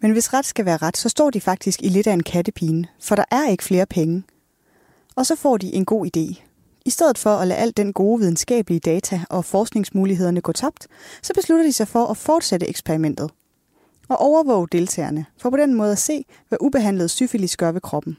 Men 0.00 0.12
hvis 0.12 0.32
ret 0.32 0.46
skal 0.46 0.64
være 0.64 0.76
ret, 0.76 0.96
så 0.96 1.08
står 1.08 1.30
de 1.30 1.40
faktisk 1.40 1.82
i 1.82 1.88
lidt 1.88 2.06
af 2.06 2.12
en 2.12 2.22
kattepine, 2.22 2.88
for 3.00 3.16
der 3.16 3.24
er 3.30 3.48
ikke 3.48 3.64
flere 3.64 3.86
penge. 3.86 4.22
Og 5.16 5.26
så 5.26 5.36
får 5.36 5.56
de 5.56 5.74
en 5.74 5.84
god 5.84 6.06
idé. 6.06 6.42
I 6.84 6.90
stedet 6.90 7.18
for 7.18 7.30
at 7.30 7.48
lade 7.48 7.60
al 7.60 7.72
den 7.76 7.92
gode 7.92 8.20
videnskabelige 8.20 8.80
data 8.80 9.24
og 9.30 9.44
forskningsmulighederne 9.44 10.40
gå 10.40 10.52
tabt, 10.52 10.86
så 11.22 11.32
beslutter 11.34 11.64
de 11.64 11.72
sig 11.72 11.88
for 11.88 12.06
at 12.06 12.16
fortsætte 12.16 12.68
eksperimentet. 12.68 13.30
Og 14.08 14.16
overvåge 14.16 14.68
deltagerne, 14.72 15.26
for 15.38 15.50
på 15.50 15.56
den 15.56 15.74
måde 15.74 15.92
at 15.92 15.98
se, 15.98 16.24
hvad 16.48 16.58
ubehandlet 16.60 17.10
syfilis 17.10 17.56
gør 17.56 17.72
ved 17.72 17.80
kroppen. 17.80 18.16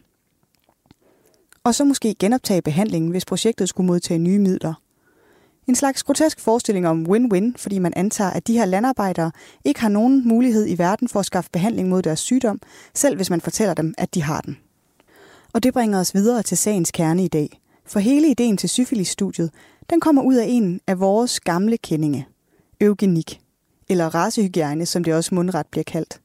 Og 1.64 1.76
så 1.76 1.86
måske 1.86 2.16
genoptage 2.20 2.62
behandlingen, 2.62 3.12
hvis 3.12 3.26
projektet 3.26 3.70
skulle 3.70 3.88
modtage 3.88 4.20
nye 4.20 4.40
midler. 4.40 4.74
En 5.68 5.76
slags 5.76 6.04
grotesk 6.04 6.40
forestilling 6.40 6.88
om 6.88 7.06
win-win, 7.10 7.54
fordi 7.58 7.80
man 7.80 7.94
antager, 7.96 8.30
at 8.30 8.48
de 8.48 8.54
her 8.54 8.66
landarbejdere 8.66 9.32
ikke 9.66 9.82
har 9.82 9.90
nogen 9.90 10.28
mulighed 10.28 10.68
i 10.68 10.78
verden 10.78 11.10
for 11.10 11.20
at 11.20 11.26
skaffe 11.26 11.50
behandling 11.54 11.90
mod 11.90 12.02
deres 12.02 12.20
sygdom, 12.20 12.60
selv 12.94 13.16
hvis 13.16 13.30
man 13.30 13.42
fortæller 13.42 13.74
dem, 13.74 13.94
at 13.98 14.14
de 14.14 14.22
har 14.22 14.42
den. 14.42 14.58
Og 15.54 15.64
det 15.64 15.74
bringer 15.74 16.00
os 16.00 16.14
videre 16.14 16.44
til 16.44 16.58
sagens 16.58 16.92
kerne 16.92 17.24
i 17.24 17.28
dag. 17.28 17.60
For 17.86 18.00
hele 18.00 18.28
ideen 18.28 18.58
til 18.58 18.70
syfilisstudiet, 18.70 19.52
den 19.90 20.00
kommer 20.00 20.22
ud 20.22 20.36
af 20.36 20.46
en 20.48 20.82
af 20.88 21.00
vores 21.00 21.40
gamle 21.40 21.78
kendinge. 21.78 22.28
Eugenik. 22.82 23.42
Eller 23.90 24.16
racehygiejne, 24.16 24.86
som 24.86 25.04
det 25.04 25.14
også 25.14 25.36
mundret 25.36 25.68
bliver 25.68 25.84
kaldt. 25.84 26.22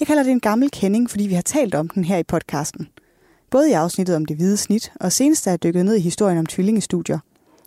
Jeg 0.00 0.06
kalder 0.06 0.22
det 0.22 0.32
en 0.32 0.40
gammel 0.40 0.70
kending, 0.70 1.10
fordi 1.10 1.26
vi 1.26 1.34
har 1.34 1.42
talt 1.42 1.74
om 1.74 1.88
den 1.88 2.04
her 2.04 2.16
i 2.16 2.22
podcasten. 2.22 2.88
Både 3.50 3.70
i 3.70 3.72
afsnittet 3.72 4.16
om 4.16 4.24
det 4.24 4.36
hvide 4.36 4.56
snit, 4.56 4.92
og 5.00 5.12
senest 5.12 5.46
er 5.46 5.50
jeg 5.50 5.62
dykket 5.62 5.84
ned 5.84 5.94
i 5.94 6.00
historien 6.00 6.38
om 6.38 6.46
tvillingestudier. 6.46 7.18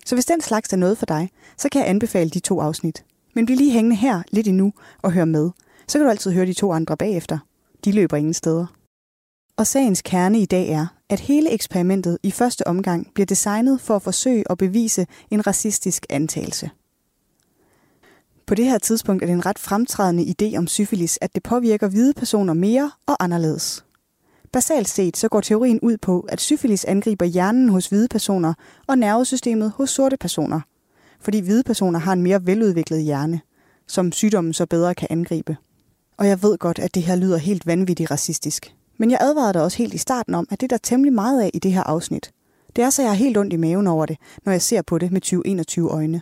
Så 0.06 0.16
hvis 0.16 0.26
den 0.26 0.42
slags 0.42 0.74
er 0.74 0.78
noget 0.78 0.98
for 0.98 1.06
dig, 1.06 1.30
så 1.58 1.70
kan 1.70 1.82
jeg 1.82 1.90
anbefale 1.90 2.30
de 2.30 2.40
to 2.40 2.60
afsnit. 2.60 3.06
Men 3.36 3.46
bliv 3.46 3.58
lige 3.58 3.72
hængende 3.72 3.96
her 3.96 4.22
lidt 4.32 4.48
endnu 4.48 4.74
og 5.02 5.12
hør 5.12 5.26
med. 5.26 5.50
Så 5.88 5.98
kan 5.98 6.06
du 6.06 6.10
altid 6.10 6.32
høre 6.32 6.46
de 6.46 6.54
to 6.54 6.72
andre 6.72 6.98
bagefter. 6.98 7.38
De 7.86 7.92
løber 7.92 8.18
ingen 8.18 8.34
steder. 8.34 8.66
Og 9.58 9.68
sagens 9.68 10.02
kerne 10.02 10.40
i 10.40 10.46
dag 10.46 10.70
er, 10.70 10.88
at 11.10 11.20
hele 11.20 11.52
eksperimentet 11.52 12.18
i 12.24 12.32
første 12.32 12.68
omgang 12.68 13.08
bliver 13.14 13.26
designet 13.26 13.82
for 13.82 13.96
at 13.96 14.02
forsøge 14.02 14.44
at 14.50 14.58
bevise 14.58 15.08
en 15.32 15.48
racistisk 15.48 16.06
antagelse. 16.10 16.70
På 18.46 18.56
det 18.56 18.66
her 18.66 18.78
tidspunkt 18.78 19.24
er 19.24 19.28
det 19.28 19.34
en 19.34 19.46
ret 19.46 19.60
fremtrædende 19.60 20.36
idé 20.42 20.58
om 20.58 20.68
syfilis, 20.68 21.20
at 21.22 21.36
det 21.36 21.44
påvirker 21.44 21.88
hvide 21.88 22.14
personer 22.14 22.54
mere 22.54 22.92
og 23.06 23.24
anderledes. 23.24 23.86
Basalt 24.54 24.90
set 24.90 25.18
så 25.18 25.30
går 25.30 25.42
teorien 25.42 25.80
ud 25.80 25.98
på, 25.98 26.26
at 26.30 26.42
syfilis 26.42 26.86
angriber 26.86 27.26
hjernen 27.26 27.70
hos 27.70 27.88
hvide 27.88 28.08
personer 28.08 28.54
og 28.88 28.98
nervesystemet 28.98 29.72
hos 29.76 29.90
sorte 29.90 30.18
personer, 30.18 30.62
fordi 31.22 31.40
hvide 31.40 31.64
personer 31.64 32.00
har 32.00 32.14
en 32.14 32.22
mere 32.22 32.46
veludviklet 32.46 33.04
hjerne, 33.04 33.42
som 33.88 34.12
sygdommen 34.12 34.54
så 34.54 34.66
bedre 34.66 34.96
kan 34.96 35.08
angribe. 35.12 35.58
Og 36.18 36.28
jeg 36.28 36.44
ved 36.44 36.58
godt, 36.58 36.80
at 36.80 36.96
det 36.96 37.04
her 37.04 37.16
lyder 37.16 37.38
helt 37.38 37.68
vanvittigt 37.68 38.12
racistisk. 38.12 38.76
Men 38.98 39.12
jeg 39.12 39.18
advarede 39.22 39.54
dig 39.54 39.64
også 39.64 39.78
helt 39.78 39.94
i 39.94 39.98
starten 39.98 40.36
om, 40.36 40.48
at 40.52 40.62
det 40.62 40.72
er 40.72 40.78
der 40.78 40.82
temmelig 40.84 41.14
meget 41.14 41.42
af 41.42 41.52
i 41.54 41.60
det 41.60 41.74
her 41.74 41.84
afsnit. 41.84 42.32
Det 42.76 42.84
er 42.84 42.90
så, 42.90 43.02
jeg 43.02 43.12
har 43.12 43.16
helt 43.16 43.38
ondt 43.38 43.54
i 43.54 43.58
maven 43.58 43.88
over 43.88 44.06
det, 44.06 44.18
når 44.46 44.52
jeg 44.52 44.62
ser 44.62 44.82
på 44.82 44.98
det 44.98 45.12
med 45.12 45.22
2021 45.22 45.90
øjne. 45.90 46.22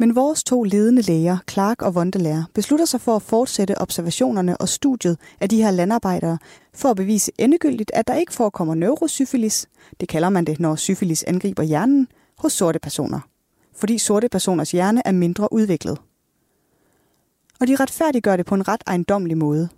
Men 0.00 0.14
vores 0.14 0.44
to 0.44 0.62
ledende 0.62 1.02
læger, 1.02 1.38
Clark 1.50 1.82
og 1.82 1.94
Vondelær, 1.94 2.42
beslutter 2.54 2.86
sig 2.86 3.00
for 3.00 3.16
at 3.16 3.22
fortsætte 3.22 3.78
observationerne 3.78 4.56
og 4.56 4.68
studiet 4.68 5.18
af 5.40 5.48
de 5.48 5.62
her 5.62 5.70
landarbejdere, 5.70 6.38
for 6.74 6.88
at 6.88 6.96
bevise 6.96 7.32
endegyldigt, 7.38 7.90
at 7.94 8.08
der 8.08 8.14
ikke 8.14 8.32
forekommer 8.32 8.74
neurosyfilis, 8.74 9.68
det 10.00 10.08
kalder 10.08 10.28
man 10.28 10.44
det, 10.44 10.60
når 10.60 10.76
syfilis 10.76 11.22
angriber 11.22 11.62
hjernen, 11.62 12.08
hos 12.38 12.52
sorte 12.52 12.78
personer. 12.78 13.20
Fordi 13.76 13.98
sorte 13.98 14.28
personers 14.28 14.70
hjerne 14.70 15.02
er 15.04 15.12
mindre 15.12 15.52
udviklet. 15.52 15.98
Og 17.60 17.66
de 17.66 17.76
retfærdiggør 17.76 18.36
det 18.36 18.46
på 18.46 18.54
en 18.54 18.68
ret 18.68 18.82
ejendomlig 18.86 19.38
måde. 19.38 19.68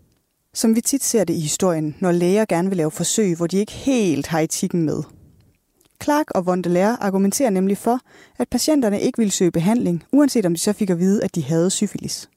Som 0.54 0.76
vi 0.76 0.80
tit 0.80 1.04
ser 1.04 1.24
det 1.24 1.34
i 1.34 1.40
historien, 1.40 1.96
når 2.00 2.12
læger 2.12 2.44
gerne 2.44 2.68
vil 2.68 2.76
lave 2.76 2.90
forsøg, 2.90 3.36
hvor 3.36 3.46
de 3.46 3.58
ikke 3.58 3.72
helt 3.72 4.26
har 4.26 4.40
etikken 4.40 4.82
med. 4.82 5.02
Clark 6.02 6.30
og 6.30 6.46
Vondelaire 6.46 6.96
argumenterer 7.00 7.50
nemlig 7.50 7.78
for, 7.78 7.98
at 8.38 8.48
patienterne 8.48 9.00
ikke 9.00 9.18
ville 9.18 9.32
søge 9.32 9.50
behandling, 9.50 10.04
uanset 10.12 10.46
om 10.46 10.54
de 10.54 10.60
så 10.60 10.72
fik 10.72 10.90
at 10.90 10.98
vide, 10.98 11.24
at 11.24 11.34
de 11.34 11.44
havde 11.44 11.70
syfilis. 11.70 12.30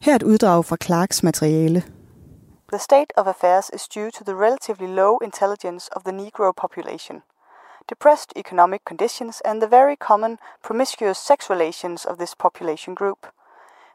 Her 0.00 0.12
er 0.12 0.16
et 0.16 0.22
uddrag 0.22 0.64
fra 0.64 0.76
Clarks 0.82 1.22
materiale. 1.22 1.84
The 2.72 2.78
state 2.78 3.18
of 3.18 3.26
affairs 3.26 3.70
is 3.74 3.88
due 3.88 4.10
to 4.10 4.24
the 4.24 4.34
relatively 4.34 4.88
low 4.88 5.18
intelligence 5.18 5.90
of 5.96 6.02
the 6.02 6.12
Negro 6.12 6.52
population, 6.52 7.22
depressed 7.90 8.32
economic 8.36 8.80
conditions, 8.90 9.42
and 9.44 9.60
the 9.60 9.70
very 9.70 9.96
common 10.08 10.38
promiscuous 10.62 11.18
sex 11.18 11.50
relations 11.50 12.04
of 12.04 12.16
this 12.16 12.34
population 12.34 12.94
group. 12.94 13.20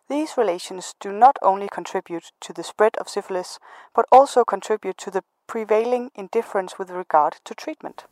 These 0.10 0.32
relations 0.38 0.94
do 1.04 1.12
not 1.12 1.38
only 1.42 1.68
contribute 1.68 2.28
to 2.46 2.54
the 2.54 2.64
spread 2.64 2.96
of 3.02 3.10
syphilis, 3.10 3.60
but 3.96 4.06
also 4.12 4.44
contribute 4.44 4.98
to 5.06 5.12
the 5.12 5.24
prevailing 5.48 6.12
indifference 6.16 6.72
with 6.80 6.90
regard 6.92 7.34
to 7.46 7.54
treatment. 7.54 8.06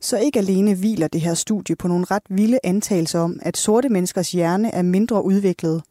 Så 0.00 0.18
ikke 0.18 0.38
alene 0.38 0.74
hviler 0.74 1.08
det 1.08 1.20
her 1.20 1.34
studie 1.34 1.76
på 1.76 1.88
nogle 1.88 2.04
ret 2.04 2.22
vilde 2.28 2.58
antagelser 2.64 3.20
om, 3.20 3.38
at 3.42 3.56
sorte 3.56 3.88
menneskers 3.88 4.32
hjerne 4.32 4.74
er 4.74 4.82
mindre 4.82 5.24
udviklet. 5.24 5.82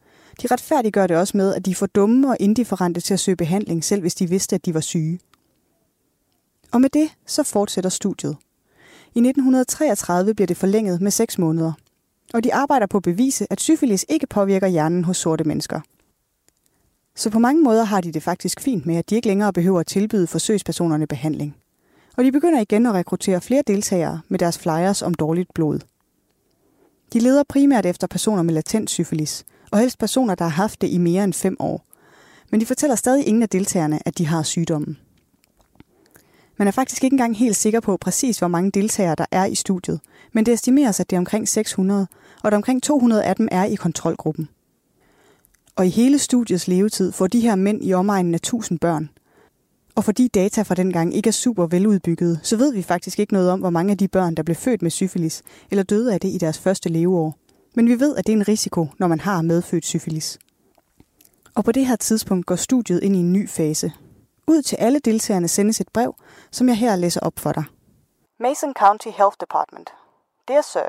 De 0.42 0.48
retfærdiggør 0.52 1.08
det 1.08 1.18
også 1.18 1.38
med, 1.38 1.56
at 1.56 1.66
de 1.66 1.72
er 1.72 1.76
for 1.76 1.86
dumme 1.86 2.30
og 2.30 2.38
indifferente 2.40 3.02
til 3.02 3.14
at 3.14 3.20
søge 3.20 3.36
behandling, 3.36 3.84
selv 3.84 4.02
hvis 4.02 4.16
de 4.16 4.30
vidste, 4.30 4.56
at 4.56 4.66
de 4.66 4.74
var 4.74 4.80
syge. 4.80 5.20
Og 6.72 6.82
med 6.82 6.90
det, 6.90 7.10
så 7.26 7.44
fortsætter 7.44 7.90
studiet. 7.90 8.38
I 9.16 9.20
1933 9.20 10.34
bliver 10.34 10.48
det 10.48 10.58
forlænget 10.58 11.02
med 11.02 11.12
6 11.12 11.38
måneder, 11.38 11.74
og 12.34 12.44
de 12.44 12.54
arbejder 12.54 12.86
på 12.86 12.98
at 12.98 13.04
bevise, 13.04 13.48
at 13.50 13.62
syfilis 13.62 14.06
ikke 14.10 14.28
påvirker 14.28 14.68
hjernen 14.68 15.04
hos 15.04 15.18
sorte 15.18 15.44
mennesker. 15.44 15.80
Så 17.16 17.30
på 17.30 17.40
mange 17.40 17.64
måder 17.64 17.84
har 17.84 18.02
de 18.02 18.12
det 18.12 18.24
faktisk 18.24 18.62
fint 18.62 18.86
med, 18.86 18.96
at 18.96 19.10
de 19.10 19.16
ikke 19.16 19.28
længere 19.28 19.54
behøver 19.54 19.80
at 19.80 19.88
tilbyde 19.88 20.28
forsøgspersonerne 20.28 21.08
behandling. 21.08 21.56
Og 22.18 22.24
de 22.24 22.32
begynder 22.32 22.62
igen 22.62 22.86
at 22.86 22.94
rekruttere 22.94 23.42
flere 23.42 23.64
deltagere 23.68 24.22
med 24.28 24.40
deres 24.40 24.58
flyers 24.58 25.02
om 25.02 25.14
dårligt 25.14 25.54
blod. 25.54 25.80
De 27.14 27.20
leder 27.20 27.44
primært 27.50 27.86
efter 27.86 28.08
personer 28.08 28.44
med 28.44 28.54
latent 28.54 28.90
syfilis, 28.90 29.46
og 29.72 29.80
helst 29.80 30.00
personer, 30.00 30.36
der 30.36 30.46
har 30.46 30.52
haft 30.52 30.82
det 30.82 30.90
i 30.90 30.98
mere 30.98 31.24
end 31.24 31.34
fem 31.34 31.56
år. 31.60 31.86
Men 32.52 32.62
de 32.62 32.66
fortæller 32.66 32.96
stadig 32.96 33.28
ingen 33.28 33.44
af 33.44 33.50
deltagerne, 33.50 34.00
at 34.06 34.18
de 34.18 34.28
har 34.28 34.44
sygdommen. 34.44 34.98
Man 36.58 36.68
er 36.68 36.72
faktisk 36.72 37.04
ikke 37.04 37.14
engang 37.14 37.38
helt 37.38 37.56
sikker 37.56 37.80
på 37.80 37.98
præcis, 37.98 38.40
hvor 38.40 38.48
mange 38.48 38.72
deltagere 38.72 39.16
der 39.16 39.26
er 39.32 39.46
i 39.46 39.56
studiet, 39.56 40.00
men 40.34 40.46
det 40.46 40.54
estimeres, 40.54 41.00
at 41.00 41.10
det 41.10 41.16
er 41.16 41.20
omkring 41.20 41.48
600, 41.48 42.08
og 42.42 42.48
at 42.48 42.54
omkring 42.54 42.84
200 42.84 43.24
af 43.24 43.36
dem 43.36 43.48
er 43.52 43.64
i 43.64 43.76
kontrolgruppen. 43.76 44.50
Og 45.76 45.86
i 45.86 45.90
hele 45.90 46.20
studiets 46.20 46.68
levetid 46.68 47.12
får 47.12 47.28
de 47.28 47.40
her 47.40 47.56
mænd 47.56 47.84
i 47.84 47.94
omegnen 47.94 48.34
af 48.34 48.38
1000 48.38 48.80
børn. 48.80 49.10
Og 49.96 50.04
fordi 50.04 50.28
data 50.28 50.62
fra 50.62 50.76
dengang 50.76 51.14
ikke 51.14 51.28
er 51.28 51.32
super 51.32 51.66
veludbygget, 51.66 52.40
så 52.44 52.58
ved 52.58 52.74
vi 52.74 52.84
faktisk 52.84 53.20
ikke 53.20 53.34
noget 53.34 53.52
om, 53.52 53.60
hvor 53.60 53.70
mange 53.70 53.92
af 53.92 53.98
de 53.98 54.08
børn, 54.08 54.36
der 54.36 54.44
blev 54.44 54.56
født 54.56 54.82
med 54.82 54.92
syfilis, 54.92 55.44
eller 55.72 55.84
døde 55.84 56.14
af 56.14 56.20
det 56.20 56.30
i 56.30 56.38
deres 56.38 56.60
første 56.60 56.90
leveår. 56.90 57.36
Men 57.76 57.88
vi 57.88 58.00
ved, 58.00 58.16
at 58.16 58.28
det 58.28 58.34
er 58.34 58.38
en 58.38 58.48
risiko, 58.48 58.88
når 59.00 59.08
man 59.08 59.20
har 59.20 59.42
medfødt 59.42 59.86
syfilis. 59.86 60.40
Og 61.56 61.64
på 61.64 61.72
det 61.72 61.86
her 61.88 61.96
tidspunkt 61.96 62.46
går 62.46 62.56
studiet 62.56 63.04
ind 63.04 63.16
i 63.16 63.20
en 63.20 63.34
ny 63.34 63.50
fase. 63.50 63.92
Ud 64.48 64.62
til 64.62 64.76
alle 64.76 65.00
deltagerne 65.00 65.48
sendes 65.48 65.82
et 65.82 65.90
brev, 65.94 66.16
som 66.52 66.68
jeg 66.68 66.78
her 66.78 66.96
læser 66.96 67.22
op 67.22 67.40
for 67.40 67.52
dig. 67.52 67.64
Mason 68.40 68.74
County 68.74 69.08
Health 69.08 69.38
Department. 69.40 69.90
Dear 70.48 70.62
Sir, 70.62 70.88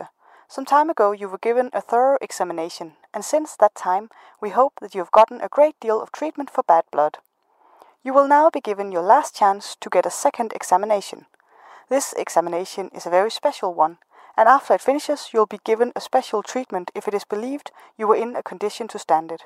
some 0.54 0.66
time 0.66 0.90
ago 0.90 1.12
you 1.20 1.28
were 1.32 1.42
given 1.48 1.70
a 1.72 1.80
thorough 1.90 2.18
examination, 2.28 2.92
and 3.14 3.22
since 3.24 3.50
that 3.62 3.74
time 3.88 4.08
we 4.42 4.50
hope 4.60 4.74
that 4.80 4.92
you 4.94 5.00
have 5.04 5.14
gotten 5.20 5.40
a 5.40 5.48
great 5.56 5.76
deal 5.82 5.98
of 6.04 6.08
treatment 6.18 6.50
for 6.54 6.62
bad 6.72 6.84
blood. 6.92 7.14
You 8.06 8.14
will 8.14 8.28
now 8.28 8.50
be 8.50 8.60
given 8.60 8.92
your 8.92 9.06
last 9.14 9.34
chance 9.34 9.64
to 9.80 9.90
get 9.90 10.06
a 10.06 10.10
second 10.10 10.52
examination. 10.54 11.18
This 11.90 12.14
examination 12.16 12.88
is 12.96 13.06
a 13.06 13.10
very 13.10 13.30
special 13.30 13.74
one, 13.74 13.94
and 14.38 14.48
after 14.48 14.74
it 14.74 14.82
finishes, 14.82 15.20
you'll 15.32 15.54
be 15.56 15.62
given 15.70 15.92
a 15.96 16.00
special 16.00 16.42
treatment 16.52 16.90
if 16.94 17.08
it 17.08 17.14
is 17.14 17.24
believed 17.34 17.68
you 17.98 18.06
were 18.08 18.20
in 18.24 18.36
a 18.36 18.42
condition 18.50 18.88
to 18.88 18.98
stand 18.98 19.32
it. 19.32 19.42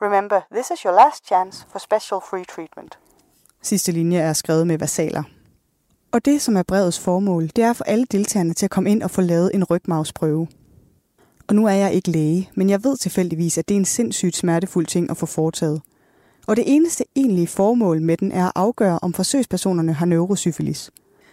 Remember, 0.00 0.40
this 0.52 0.70
is 0.70 0.84
your 0.84 0.94
last 0.94 1.28
chance 1.28 1.66
for 1.70 1.78
special 1.78 2.20
free 2.30 2.44
treatment. 2.44 2.98
Sidste 3.62 3.92
linje 3.92 4.18
er 4.18 4.32
skrevet 4.32 4.66
med 4.66 4.78
versaler. 4.78 5.22
Og 6.12 6.24
det, 6.24 6.42
som 6.42 6.56
er 6.56 6.62
brevets 6.62 7.00
formål, 7.00 7.50
det 7.56 7.64
er 7.64 7.72
for 7.72 7.84
alle 7.84 8.04
deltagerne 8.04 8.54
til 8.54 8.66
at 8.66 8.70
komme 8.70 8.90
ind 8.90 9.02
og 9.02 9.10
få 9.10 9.20
lavet 9.20 9.50
en 9.54 9.64
rygmavsprøve. 9.64 10.48
Og 11.48 11.54
nu 11.54 11.66
er 11.66 11.72
jeg 11.72 11.92
ikke 11.92 12.10
læge, 12.10 12.50
men 12.54 12.70
jeg 12.70 12.84
ved 12.84 12.96
tilfældigvis, 12.96 13.58
at 13.58 13.68
det 13.68 13.74
er 13.74 13.78
en 13.78 13.84
sindssygt 13.84 14.36
smertefuld 14.36 14.86
ting 14.86 15.10
at 15.10 15.16
få 15.16 15.26
foretaget. 15.26 15.82
Og 16.46 16.56
det 16.56 16.64
eneste 16.66 17.04
egentlige 17.16 17.46
formål 17.46 18.02
med 18.02 18.16
den 18.16 18.32
er 18.32 18.46
at 18.46 18.52
afgøre, 18.54 18.98
om 19.02 19.12
forsøgspersonerne 19.12 19.92
har 19.92 20.06
neurosyfilis. 20.06 20.90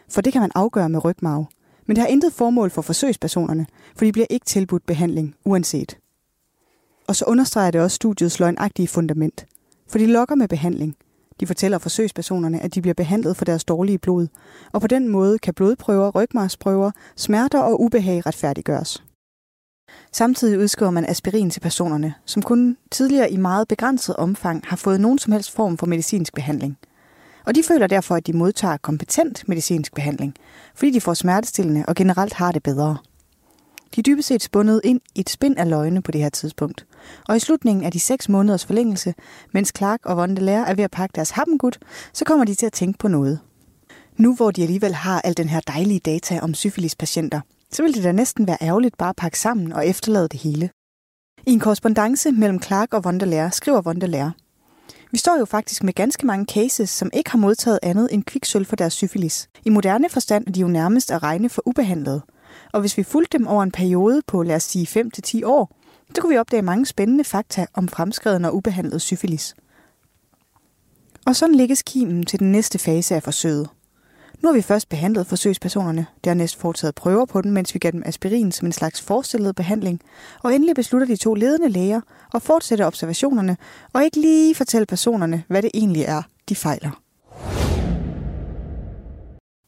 For 0.10 0.22
det 0.22 0.34
kan 0.34 0.41
man 0.41 0.51
afgøre 0.55 0.89
med 0.89 1.05
rygmarv. 1.05 1.46
Men 1.86 1.96
det 1.96 2.01
har 2.01 2.08
intet 2.08 2.34
formål 2.34 2.70
for 2.70 2.82
forsøgspersonerne, 2.82 3.65
for 3.96 4.05
de 4.05 4.12
bliver 4.12 4.27
ikke 4.29 4.46
tilbudt 4.46 4.86
behandling, 4.86 5.36
uanset. 5.46 5.98
Og 7.08 7.15
så 7.15 7.25
understreger 7.25 7.72
det 7.72 7.82
også 7.82 7.96
studiets 7.96 8.39
løgnagtige 8.39 8.88
fundament. 8.88 9.46
For 9.89 9.98
de 9.98 10.05
lokker 10.05 10.36
med 10.36 10.48
behandling. 10.48 10.96
De 11.39 11.48
fortæller 11.48 11.77
forsøgspersonerne, 11.77 12.60
at 12.60 12.75
de 12.75 12.82
bliver 12.82 12.93
behandlet 12.93 13.38
for 13.38 13.46
deres 13.46 13.63
dårlige 13.63 13.98
blod, 13.98 14.27
og 14.72 14.82
på 14.82 14.88
den 14.88 15.08
måde 15.08 15.39
kan 15.39 15.53
blodprøver, 15.53 16.12
rygmarsprøver, 16.12 16.91
smerter 17.15 17.60
og 17.60 17.82
ubehag 17.82 18.25
retfærdiggøres. 18.25 19.03
Samtidig 20.12 20.59
udskriver 20.59 20.91
man 20.91 21.09
aspirin 21.09 21.50
til 21.50 21.59
personerne, 21.59 22.13
som 22.25 22.41
kun 22.41 22.77
tidligere 22.91 23.31
i 23.31 23.38
meget 23.38 23.67
begrænset 23.67 24.15
omfang 24.15 24.63
har 24.67 24.77
fået 24.77 25.01
nogen 25.01 25.19
som 25.19 25.33
helst 25.33 25.51
form 25.51 25.77
for 25.77 25.85
medicinsk 25.85 26.33
behandling. 26.33 26.77
Og 27.45 27.55
de 27.55 27.63
føler 27.63 27.88
derfor, 27.88 28.15
at 28.15 28.27
de 28.27 28.33
modtager 28.33 28.77
kompetent 28.77 29.43
medicinsk 29.47 29.95
behandling, 29.95 30.33
fordi 30.75 30.91
de 30.91 31.01
får 31.01 31.13
smertestillende 31.13 31.83
og 31.88 31.95
generelt 31.95 32.33
har 32.33 32.51
det 32.51 32.63
bedre. 32.63 32.97
De 33.95 34.00
er 34.00 34.03
dybest 34.03 34.27
set 34.27 34.43
spundet 34.43 34.81
ind 34.83 35.01
i 35.15 35.19
et 35.19 35.29
spind 35.29 35.57
af 35.57 35.69
løgne 35.69 36.01
på 36.01 36.12
det 36.12 36.21
her 36.21 36.29
tidspunkt. 36.29 36.85
Og 37.27 37.35
i 37.35 37.39
slutningen 37.39 37.85
af 37.85 37.91
de 37.91 38.00
seks 38.00 38.29
måneders 38.29 38.65
forlængelse, 38.65 39.13
mens 39.51 39.71
Clark 39.77 40.00
og 40.05 40.17
Vondelær 40.17 40.62
er 40.62 40.73
ved 40.73 40.83
at 40.83 40.91
pakke 40.91 41.13
deres 41.15 41.29
happengud, 41.29 41.71
så 42.13 42.25
kommer 42.25 42.45
de 42.45 42.55
til 42.55 42.65
at 42.65 42.73
tænke 42.73 43.00
på 43.00 43.07
noget. 43.07 43.39
Nu 44.17 44.35
hvor 44.35 44.51
de 44.51 44.62
alligevel 44.62 44.93
har 44.93 45.21
al 45.21 45.38
den 45.38 45.50
her 45.50 45.59
dejlige 45.59 46.00
data 46.00 46.39
om 46.39 46.53
syfilispatienter, 46.53 47.41
så 47.74 47.84
ville 47.84 47.96
det 47.96 48.03
da 48.03 48.12
næsten 48.12 48.48
være 48.48 48.58
ærgerligt 48.62 48.98
bare 48.98 49.10
at 49.10 49.15
pakke 49.15 49.39
sammen 49.39 49.74
og 49.74 49.88
efterlade 49.88 50.27
det 50.27 50.39
hele. 50.39 50.70
I 51.48 51.51
en 51.51 51.60
korrespondence 51.60 52.32
mellem 52.32 52.62
Clark 52.62 52.94
og 52.94 53.03
Vondelaire 53.03 53.51
skriver 53.51 53.82
Vondelaire, 53.82 54.32
vi 55.13 55.18
står 55.18 55.38
jo 55.39 55.46
faktisk 55.46 55.84
med 55.84 55.94
ganske 55.94 56.25
mange 56.25 56.46
cases, 56.46 56.89
som 56.89 57.10
ikke 57.13 57.32
har 57.32 57.38
modtaget 57.38 57.80
andet 57.84 58.08
end 58.12 58.24
kviksøl 58.24 58.65
for 58.65 58.75
deres 58.75 58.94
syfilis. 58.94 59.48
I 59.65 59.70
moderne 59.70 60.10
forstand 60.10 60.48
er 60.48 60.51
de 60.51 60.60
jo 60.60 60.68
nærmest 60.68 61.12
at 61.12 61.24
regne 61.24 61.50
for 61.50 61.62
ubehandlede. 61.65 62.22
Og 62.74 62.80
hvis 62.82 62.98
vi 62.98 63.03
fulgte 63.03 63.38
dem 63.38 63.48
over 63.48 63.63
en 63.63 63.72
periode 63.72 64.22
på, 64.27 64.44
lad 64.44 64.56
os 64.56 64.63
sige 64.63 65.06
5-10 65.44 65.46
år, 65.46 65.75
så 66.15 66.22
kunne 66.22 66.34
vi 66.34 66.38
opdage 66.38 66.62
mange 66.62 66.86
spændende 66.86 67.24
fakta 67.24 67.65
om 67.74 67.88
fremskreden 67.88 68.46
og 68.46 68.56
ubehandlet 68.56 69.01
syfilis. 69.01 69.56
Og 71.25 71.36
sådan 71.36 71.56
lægges 71.56 71.82
kimen 71.82 72.25
til 72.25 72.39
den 72.39 72.51
næste 72.51 72.80
fase 72.80 73.15
af 73.15 73.24
forsøget. 73.24 73.70
Nu 74.43 74.50
har 74.50 74.53
vi 74.53 74.62
først 74.62 74.89
behandlet 74.89 75.27
forsøgspersonerne, 75.27 76.05
dernæst 76.23 76.59
foretaget 76.59 76.95
prøver 76.95 77.25
på 77.25 77.41
dem, 77.41 77.51
mens 77.51 77.73
vi 77.73 77.79
gav 77.79 77.91
dem 77.91 78.03
aspirin 78.05 78.51
som 78.51 78.65
en 78.65 78.71
slags 78.71 79.01
forestillet 79.01 79.55
behandling, 79.55 80.01
og 80.43 80.55
endelig 80.55 80.75
beslutter 80.75 81.07
de 81.07 81.15
to 81.15 81.33
ledende 81.33 81.69
læger 81.69 82.01
at 82.33 82.41
fortsætte 82.41 82.85
observationerne 82.85 83.57
og 83.93 84.03
ikke 84.03 84.21
lige 84.21 84.55
fortælle 84.55 84.85
personerne, 84.85 85.43
hvad 85.47 85.62
det 85.62 85.71
egentlig 85.73 86.03
er, 86.03 86.21
de 86.50 86.55
fejler. 86.55 87.01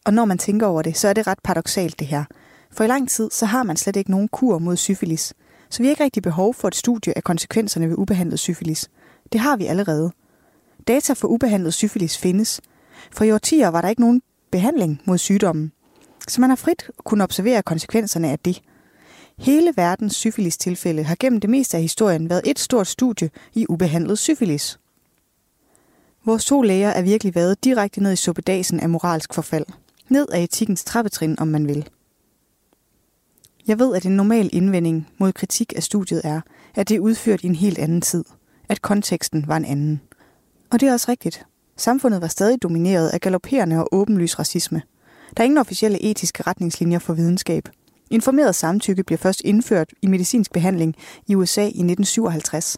Og 0.05 0.13
når 0.13 0.25
man 0.25 0.37
tænker 0.37 0.67
over 0.67 0.81
det, 0.81 0.97
så 0.97 1.07
er 1.07 1.13
det 1.13 1.27
ret 1.27 1.39
paradoxalt 1.43 1.99
det 1.99 2.07
her. 2.07 2.23
For 2.71 2.83
i 2.83 2.87
lang 2.87 3.09
tid, 3.09 3.29
så 3.31 3.45
har 3.45 3.63
man 3.63 3.77
slet 3.77 3.95
ikke 3.95 4.11
nogen 4.11 4.27
kur 4.27 4.59
mod 4.59 4.75
syfilis. 4.75 5.33
Så 5.69 5.83
vi 5.83 5.87
har 5.87 5.91
ikke 5.91 6.03
rigtig 6.03 6.23
behov 6.23 6.53
for 6.53 6.67
et 6.67 6.75
studie 6.75 7.17
af 7.17 7.23
konsekvenserne 7.23 7.89
ved 7.89 7.97
ubehandlet 7.97 8.39
syfilis. 8.39 8.89
Det 9.31 9.41
har 9.41 9.57
vi 9.57 9.65
allerede. 9.65 10.11
Data 10.87 11.13
for 11.13 11.27
ubehandlet 11.27 11.73
syfilis 11.73 12.17
findes. 12.17 12.61
For 13.11 13.23
i 13.23 13.31
årtier 13.31 13.67
var 13.67 13.81
der 13.81 13.89
ikke 13.89 14.01
nogen 14.01 14.21
behandling 14.55 15.01
mod 15.05 15.17
sygdommen. 15.17 15.71
Så 16.27 16.41
man 16.41 16.49
har 16.49 16.55
frit 16.55 16.89
kunne 16.97 17.23
observere 17.23 17.63
konsekvenserne 17.63 18.29
af 18.29 18.39
det. 18.39 18.61
Hele 19.37 19.73
verdens 19.75 20.15
syfilis-tilfælde 20.15 21.03
har 21.03 21.15
gennem 21.19 21.39
det 21.39 21.49
meste 21.49 21.77
af 21.77 21.81
historien 21.81 22.29
været 22.29 22.41
et 22.45 22.59
stort 22.59 22.87
studie 22.87 23.29
i 23.53 23.65
ubehandlet 23.69 24.19
syfilis. 24.19 24.79
Vores 26.25 26.45
to 26.45 26.61
læger 26.61 26.89
er 26.89 27.01
virkelig 27.01 27.35
været 27.35 27.63
direkte 27.63 28.03
ned 28.03 28.13
i 28.13 28.15
suppedasen 28.15 28.79
af 28.79 28.89
moralsk 28.89 29.33
forfald. 29.33 29.65
Ned 30.09 30.27
af 30.31 30.43
etikkens 30.43 30.83
trappetrin, 30.83 31.39
om 31.39 31.47
man 31.47 31.67
vil. 31.67 31.89
Jeg 33.67 33.79
ved, 33.79 33.95
at 33.95 34.05
en 34.05 34.15
normal 34.15 34.49
indvending 34.53 35.07
mod 35.17 35.33
kritik 35.33 35.73
af 35.75 35.83
studiet 35.83 36.21
er, 36.23 36.41
at 36.75 36.89
det 36.89 36.95
er 36.95 36.99
udført 36.99 37.43
i 37.43 37.47
en 37.47 37.55
helt 37.55 37.77
anden 37.77 38.01
tid. 38.01 38.23
At 38.69 38.81
konteksten 38.81 39.47
var 39.47 39.57
en 39.57 39.65
anden. 39.65 40.01
Og 40.71 40.79
det 40.79 40.89
er 40.89 40.93
også 40.93 41.11
rigtigt. 41.11 41.45
Samfundet 41.77 42.21
var 42.21 42.27
stadig 42.27 42.63
domineret 42.63 43.09
af 43.09 43.21
galopperende 43.21 43.79
og 43.79 43.89
åbenlys 43.91 44.39
racisme. 44.39 44.81
Der 45.37 45.43
er 45.43 45.45
ingen 45.45 45.57
officielle 45.57 46.03
etiske 46.03 46.43
retningslinjer 46.43 46.99
for 46.99 47.13
videnskab. 47.13 47.69
Informeret 48.09 48.55
samtykke 48.55 49.03
bliver 49.03 49.17
først 49.17 49.41
indført 49.45 49.89
i 50.01 50.07
medicinsk 50.07 50.51
behandling 50.51 50.95
i 51.27 51.35
USA 51.35 51.61
i 51.61 51.65
1957. 51.65 52.77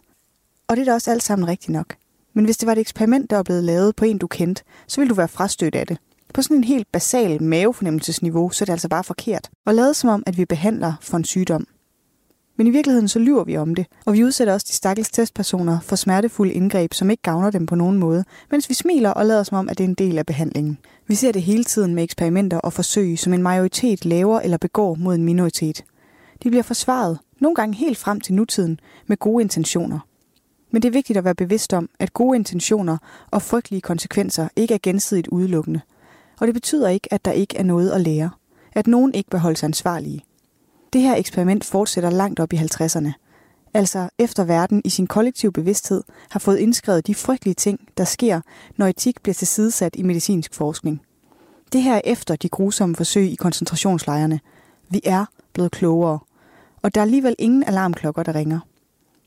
Og 0.68 0.76
det 0.76 0.82
er 0.82 0.84
da 0.84 0.94
også 0.94 1.10
alt 1.10 1.22
sammen 1.22 1.48
rigtigt 1.48 1.68
nok. 1.68 1.94
Men 2.34 2.44
hvis 2.44 2.56
det 2.56 2.66
var 2.66 2.72
et 2.72 2.78
eksperiment, 2.78 3.30
der 3.30 3.36
var 3.36 3.42
blevet 3.42 3.64
lavet 3.64 3.96
på 3.96 4.04
en, 4.04 4.18
du 4.18 4.26
kendte, 4.26 4.62
så 4.86 5.00
ville 5.00 5.08
du 5.08 5.14
være 5.14 5.28
frastødt 5.28 5.74
af 5.74 5.86
det. 5.86 5.98
På 6.34 6.42
sådan 6.42 6.56
en 6.56 6.64
helt 6.64 6.92
basal 6.92 7.42
mavefornemmelsesniveau, 7.42 8.50
så 8.50 8.64
er 8.64 8.66
det 8.66 8.72
altså 8.72 8.88
bare 8.88 9.04
forkert. 9.04 9.50
Og 9.66 9.74
lavet 9.74 9.96
som 9.96 10.10
om, 10.10 10.22
at 10.26 10.36
vi 10.36 10.44
behandler 10.44 10.92
for 11.00 11.16
en 11.16 11.24
sygdom. 11.24 11.66
Men 12.58 12.66
i 12.66 12.70
virkeligheden 12.70 13.08
så 13.08 13.18
lyver 13.18 13.44
vi 13.44 13.56
om 13.56 13.74
det, 13.74 13.86
og 14.06 14.12
vi 14.12 14.24
udsætter 14.24 14.54
også 14.54 14.66
de 14.68 14.74
stakkels 14.74 15.10
testpersoner 15.10 15.80
for 15.80 15.96
smertefulde 15.96 16.52
indgreb, 16.52 16.94
som 16.94 17.10
ikke 17.10 17.22
gavner 17.22 17.50
dem 17.50 17.66
på 17.66 17.74
nogen 17.74 17.98
måde, 17.98 18.24
mens 18.50 18.68
vi 18.68 18.74
smiler 18.74 19.10
og 19.10 19.26
lader 19.26 19.42
som 19.42 19.58
om, 19.58 19.68
at 19.68 19.78
det 19.78 19.84
er 19.84 19.88
en 19.88 19.94
del 19.94 20.18
af 20.18 20.26
behandlingen. 20.26 20.78
Vi 21.06 21.14
ser 21.14 21.32
det 21.32 21.42
hele 21.42 21.64
tiden 21.64 21.94
med 21.94 22.02
eksperimenter 22.02 22.58
og 22.58 22.72
forsøg, 22.72 23.18
som 23.18 23.32
en 23.32 23.42
majoritet 23.42 24.04
laver 24.04 24.40
eller 24.40 24.56
begår 24.56 24.94
mod 24.94 25.14
en 25.14 25.24
minoritet. 25.24 25.84
De 26.42 26.50
bliver 26.50 26.62
forsvaret, 26.62 27.18
nogle 27.40 27.54
gange 27.54 27.76
helt 27.76 27.98
frem 27.98 28.20
til 28.20 28.34
nutiden, 28.34 28.80
med 29.06 29.16
gode 29.16 29.42
intentioner. 29.42 29.98
Men 30.70 30.82
det 30.82 30.88
er 30.88 30.92
vigtigt 30.92 31.16
at 31.16 31.24
være 31.24 31.34
bevidst 31.34 31.72
om, 31.72 31.88
at 31.98 32.12
gode 32.12 32.36
intentioner 32.36 32.96
og 33.30 33.42
frygtelige 33.42 33.80
konsekvenser 33.80 34.48
ikke 34.56 34.74
er 34.74 34.78
gensidigt 34.82 35.28
udelukkende. 35.28 35.80
Og 36.40 36.46
det 36.46 36.54
betyder 36.54 36.88
ikke, 36.88 37.12
at 37.12 37.24
der 37.24 37.32
ikke 37.32 37.56
er 37.56 37.62
noget 37.62 37.90
at 37.90 38.00
lære. 38.00 38.30
At 38.72 38.86
nogen 38.86 39.14
ikke 39.14 39.30
vil 39.30 39.40
holde 39.40 39.56
sig 39.56 39.66
ansvarlige. 39.66 40.22
Det 40.92 41.02
her 41.02 41.16
eksperiment 41.16 41.64
fortsætter 41.64 42.10
langt 42.10 42.40
op 42.40 42.52
i 42.52 42.56
50'erne. 42.56 43.12
Altså 43.74 44.08
efter 44.18 44.44
verden 44.44 44.82
i 44.84 44.88
sin 44.88 45.06
kollektive 45.06 45.52
bevidsthed 45.52 46.02
har 46.30 46.40
fået 46.40 46.58
indskrevet 46.58 47.06
de 47.06 47.14
frygtelige 47.14 47.54
ting, 47.54 47.80
der 47.96 48.04
sker, 48.04 48.40
når 48.76 48.86
etik 48.86 49.22
bliver 49.22 49.34
tilsidesat 49.34 49.96
i 49.96 50.02
medicinsk 50.02 50.54
forskning. 50.54 51.02
Det 51.72 51.82
her 51.82 51.94
er 51.94 52.00
efter 52.04 52.36
de 52.36 52.48
grusomme 52.48 52.96
forsøg 52.96 53.32
i 53.32 53.34
koncentrationslejrene. 53.34 54.40
Vi 54.88 55.00
er 55.04 55.24
blevet 55.52 55.70
klogere. 55.70 56.18
Og 56.82 56.94
der 56.94 57.00
er 57.00 57.02
alligevel 57.02 57.34
ingen 57.38 57.64
alarmklokker, 57.64 58.22
der 58.22 58.34
ringer. 58.34 58.60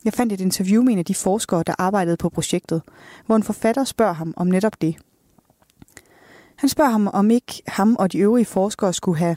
Jeg 0.06 0.14
fandt 0.14 0.34
et 0.34 0.42
interview 0.42 0.84
med 0.84 0.94
en 0.94 1.00
af 1.00 1.06
de 1.06 1.16
forskere, 1.16 1.64
der 1.64 1.74
arbejdede 1.78 2.18
på 2.18 2.30
projektet, 2.30 2.82
hvor 3.26 3.36
en 3.36 3.44
forfatter 3.44 3.84
spørger 3.84 4.14
ham 4.14 4.34
om 4.38 4.48
netop 4.48 4.82
det. 4.82 4.96
Han 6.56 6.70
spørger 6.70 6.92
ham, 6.92 7.08
om 7.08 7.32
ikke 7.32 7.62
ham 7.68 7.96
og 8.00 8.12
de 8.12 8.18
øvrige 8.18 8.46
forskere 8.46 8.94
skulle 8.94 9.18
have 9.18 9.36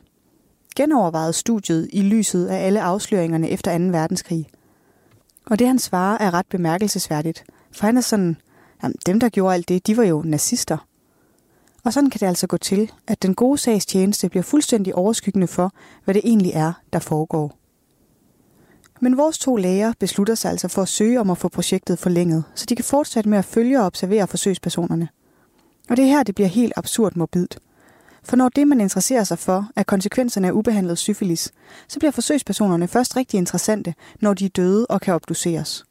genovervejet 0.77 1.35
studiet 1.35 1.89
i 1.93 2.03
lyset 2.03 2.47
af 2.47 2.67
alle 2.67 2.81
afsløringerne 2.81 3.51
efter 3.51 3.79
2. 3.79 3.85
verdenskrig. 3.85 4.47
Og 5.47 5.59
det 5.59 5.67
han 5.67 5.79
svarer 5.79 6.19
er 6.19 6.35
ret 6.35 6.47
bemærkelsesværdigt, 6.47 7.45
for 7.73 7.87
han 7.87 7.97
er 7.97 8.01
sådan, 8.01 8.37
jamen, 8.83 8.97
dem 9.07 9.21
der 9.21 9.29
gjorde 9.29 9.55
alt 9.55 9.69
det, 9.69 9.87
de 9.87 9.97
var 9.97 10.05
jo 10.05 10.23
nazister. 10.23 10.87
Og 11.85 11.93
sådan 11.93 12.11
kan 12.11 12.21
det 12.21 12.27
altså 12.27 12.47
gå 12.47 12.57
til, 12.57 12.93
at 13.07 13.23
den 13.23 13.35
gode 13.35 13.59
sags 13.59 13.87
tjeneste 13.87 14.29
bliver 14.29 14.43
fuldstændig 14.43 14.95
overskyggende 14.95 15.47
for, 15.47 15.73
hvad 16.05 16.15
det 16.15 16.23
egentlig 16.25 16.53
er, 16.55 16.73
der 16.93 16.99
foregår. 16.99 17.59
Men 19.01 19.17
vores 19.17 19.39
to 19.39 19.57
læger 19.57 19.93
beslutter 19.99 20.35
sig 20.35 20.51
altså 20.51 20.69
for 20.69 20.83
at 20.83 20.89
søge 20.89 21.21
om 21.21 21.31
at 21.31 21.39
få 21.39 21.49
projektet 21.49 21.99
forlænget, 21.99 22.45
så 22.55 22.67
de 22.69 22.77
kan 22.77 22.85
fortsætte 22.85 23.31
med 23.31 23.39
at 23.39 23.45
følge 23.45 23.81
og 23.81 23.87
observere 23.87 24.27
forsøgspersonerne. 24.27 25.09
Og 25.91 25.97
det 25.97 26.03
er 26.05 26.09
her, 26.09 26.23
det 26.23 26.35
bliver 26.35 26.49
helt 26.49 26.73
absurd 26.77 27.17
morbidt. 27.17 27.59
For 28.25 28.37
når 28.37 28.49
det, 28.49 28.69
man 28.69 28.81
interesserer 28.81 29.25
sig 29.25 29.39
for, 29.39 29.71
er 29.77 29.83
konsekvenserne 29.83 30.49
af 30.49 30.53
ubehandlet 30.53 30.99
syfilis, 30.99 31.53
så 31.89 31.99
bliver 31.99 32.13
forsøgspersonerne 32.13 32.89
først 32.89 33.17
rigtig 33.17 33.39
interessante, 33.39 33.95
når 34.21 34.35
de 34.35 34.45
er 34.45 34.49
døde 34.49 34.87
og 34.87 35.01
kan 35.01 35.15
obduceres. 35.15 35.85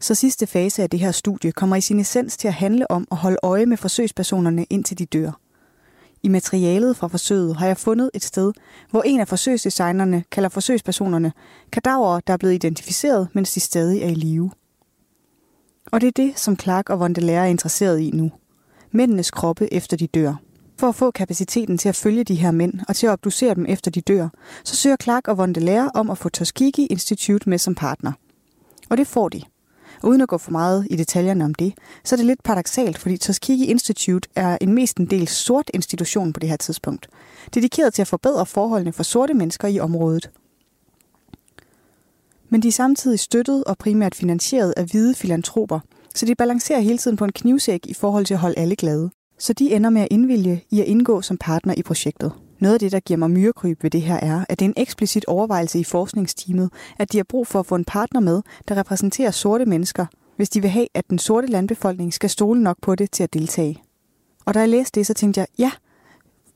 Så 0.00 0.14
sidste 0.14 0.46
fase 0.46 0.82
af 0.82 0.90
det 0.90 1.00
her 1.00 1.10
studie 1.10 1.52
kommer 1.52 1.76
i 1.76 1.80
sin 1.80 2.00
essens 2.00 2.36
til 2.36 2.48
at 2.48 2.54
handle 2.54 2.90
om 2.90 3.08
at 3.10 3.16
holde 3.16 3.38
øje 3.42 3.66
med 3.66 3.76
forsøgspersonerne 3.76 4.64
indtil 4.70 4.98
de 4.98 5.06
dør. 5.06 5.40
I 6.22 6.28
materialet 6.28 6.96
fra 6.96 7.08
forsøget 7.08 7.56
har 7.56 7.66
jeg 7.66 7.76
fundet 7.76 8.10
et 8.14 8.24
sted, 8.24 8.52
hvor 8.90 9.02
en 9.02 9.20
af 9.20 9.28
forsøgsdesignerne 9.28 10.24
kalder 10.30 10.48
forsøgspersonerne 10.48 11.32
kadaver, 11.72 12.20
der 12.20 12.32
er 12.32 12.36
blevet 12.36 12.54
identificeret, 12.54 13.28
mens 13.32 13.52
de 13.52 13.60
stadig 13.60 14.02
er 14.02 14.08
i 14.08 14.14
live. 14.14 14.50
Og 15.92 16.00
det 16.00 16.06
er 16.06 16.12
det, 16.16 16.38
som 16.38 16.58
Clark 16.58 16.90
og 16.90 17.00
Vondelær 17.00 17.42
er 17.42 17.46
interesseret 17.46 18.00
i 18.00 18.10
nu. 18.10 18.32
Mændenes 18.90 19.30
kroppe 19.30 19.74
efter 19.74 19.96
de 19.96 20.06
dør. 20.06 20.34
For 20.78 20.88
at 20.88 20.94
få 20.94 21.10
kapaciteten 21.10 21.78
til 21.78 21.88
at 21.88 21.96
følge 21.96 22.24
de 22.24 22.34
her 22.34 22.50
mænd 22.50 22.74
og 22.88 22.96
til 22.96 23.06
at 23.06 23.12
obducere 23.12 23.54
dem 23.54 23.66
efter 23.68 23.90
de 23.90 24.00
dør, 24.00 24.28
så 24.64 24.76
søger 24.76 24.96
Clark 25.02 25.28
og 25.28 25.38
Vondelær 25.38 25.84
om 25.84 26.10
at 26.10 26.18
få 26.18 26.28
Tuskegee 26.28 26.86
Institute 26.86 27.48
med 27.48 27.58
som 27.58 27.74
partner. 27.74 28.12
Og 28.88 28.96
det 28.96 29.06
får 29.06 29.28
de. 29.28 29.42
Og 30.02 30.08
uden 30.08 30.20
at 30.20 30.28
gå 30.28 30.38
for 30.38 30.50
meget 30.50 30.86
i 30.90 30.96
detaljerne 30.96 31.44
om 31.44 31.54
det, 31.54 31.74
så 32.04 32.14
er 32.14 32.16
det 32.16 32.26
lidt 32.26 32.42
paradoxalt, 32.42 32.98
fordi 32.98 33.16
Tuskegee 33.16 33.66
Institute 33.66 34.28
er 34.34 34.58
en 34.60 34.72
mest 34.72 34.96
en 34.96 35.06
del 35.06 35.28
sort 35.28 35.70
institution 35.74 36.32
på 36.32 36.40
det 36.40 36.48
her 36.48 36.56
tidspunkt, 36.56 37.08
dedikeret 37.54 37.94
til 37.94 38.02
at 38.02 38.08
forbedre 38.08 38.46
forholdene 38.46 38.92
for 38.92 39.02
sorte 39.02 39.34
mennesker 39.34 39.68
i 39.68 39.80
området. 39.80 40.30
Men 42.48 42.62
de 42.62 42.68
er 42.68 42.72
samtidig 42.72 43.20
støttet 43.20 43.64
og 43.64 43.78
primært 43.78 44.14
finansieret 44.14 44.74
af 44.76 44.84
hvide 44.84 45.14
filantroper, 45.14 45.80
så 46.14 46.26
de 46.26 46.34
balancerer 46.34 46.80
hele 46.80 46.98
tiden 46.98 47.16
på 47.16 47.24
en 47.24 47.32
knivsæk 47.32 47.86
i 47.86 47.94
forhold 47.94 48.26
til 48.26 48.34
at 48.34 48.40
holde 48.40 48.58
alle 48.58 48.76
glade. 48.76 49.10
Så 49.38 49.52
de 49.52 49.74
ender 49.74 49.90
med 49.90 50.02
at 50.02 50.08
indvilge 50.10 50.64
i 50.70 50.80
at 50.80 50.86
indgå 50.86 51.22
som 51.22 51.38
partner 51.38 51.74
i 51.76 51.82
projektet. 51.82 52.32
Noget 52.58 52.74
af 52.74 52.80
det, 52.80 52.92
der 52.92 53.00
giver 53.00 53.18
mig 53.18 53.30
myrekryb 53.30 53.82
ved 53.82 53.90
det 53.90 54.02
her, 54.02 54.16
er, 54.16 54.44
at 54.48 54.58
det 54.58 54.64
er 54.64 54.68
en 54.68 54.82
eksplicit 54.82 55.24
overvejelse 55.24 55.78
i 55.78 55.84
forskningsteamet, 55.84 56.70
at 56.98 57.12
de 57.12 57.18
har 57.18 57.24
brug 57.24 57.46
for 57.46 57.60
at 57.60 57.66
få 57.66 57.74
en 57.74 57.84
partner 57.84 58.20
med, 58.20 58.42
der 58.68 58.76
repræsenterer 58.76 59.30
sorte 59.30 59.66
mennesker, 59.66 60.06
hvis 60.36 60.50
de 60.50 60.60
vil 60.60 60.70
have, 60.70 60.86
at 60.94 61.10
den 61.10 61.18
sorte 61.18 61.46
landbefolkning 61.46 62.14
skal 62.14 62.30
stole 62.30 62.62
nok 62.62 62.76
på 62.82 62.94
det 62.94 63.10
til 63.10 63.22
at 63.22 63.34
deltage. 63.34 63.82
Og 64.44 64.54
da 64.54 64.60
jeg 64.60 64.68
læste 64.68 65.00
det, 65.00 65.06
så 65.06 65.14
tænkte 65.14 65.40
jeg, 65.40 65.46
ja, 65.58 65.70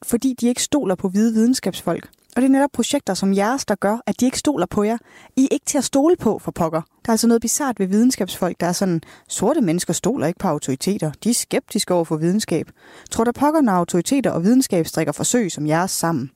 fordi 0.03 0.35
de 0.41 0.49
ikke 0.49 0.63
stoler 0.63 0.95
på 0.95 1.09
hvide 1.09 1.33
videnskabsfolk, 1.33 2.09
og 2.37 2.43
det 2.43 2.49
er 2.49 2.53
netop 2.53 2.71
projekter 2.73 3.15
som 3.15 3.35
jeres, 3.35 3.65
der 3.65 3.75
gør, 3.75 3.99
at 4.07 4.21
de 4.21 4.25
ikke 4.25 4.39
stoler 4.39 4.67
på 4.67 4.83
jer. 4.83 4.99
I 5.37 5.45
er 5.45 5.49
ikke 5.51 5.67
til 5.67 5.79
at 5.79 5.85
stole 5.85 6.17
på 6.17 6.39
for 6.39 6.51
pokker. 6.51 6.81
Der 6.81 7.09
er 7.09 7.13
altså 7.13 7.27
noget 7.27 7.41
bizart 7.41 7.81
ved 7.81 7.87
videnskabsfolk, 7.87 8.61
der 8.61 8.67
er 8.67 8.73
sådan, 8.73 9.01
sorte 9.29 9.61
mennesker 9.61 9.93
stoler 9.93 10.27
ikke 10.27 10.39
på 10.39 10.49
autoriteter. 10.49 11.13
De 11.25 11.31
er 11.31 11.35
skeptiske 11.35 11.95
over 11.95 12.05
for 12.05 12.17
videnskab. 12.17 12.71
Tror 13.11 13.25
der 13.25 13.33
pokker, 13.33 13.61
når 13.61 13.73
autoriteter 13.73 14.31
og 14.31 14.45
videnskab 14.45 14.87
strikker 14.87 15.13
forsøg 15.13 15.53
som 15.53 15.67
jeres 15.67 15.91
sammen? 15.91 16.31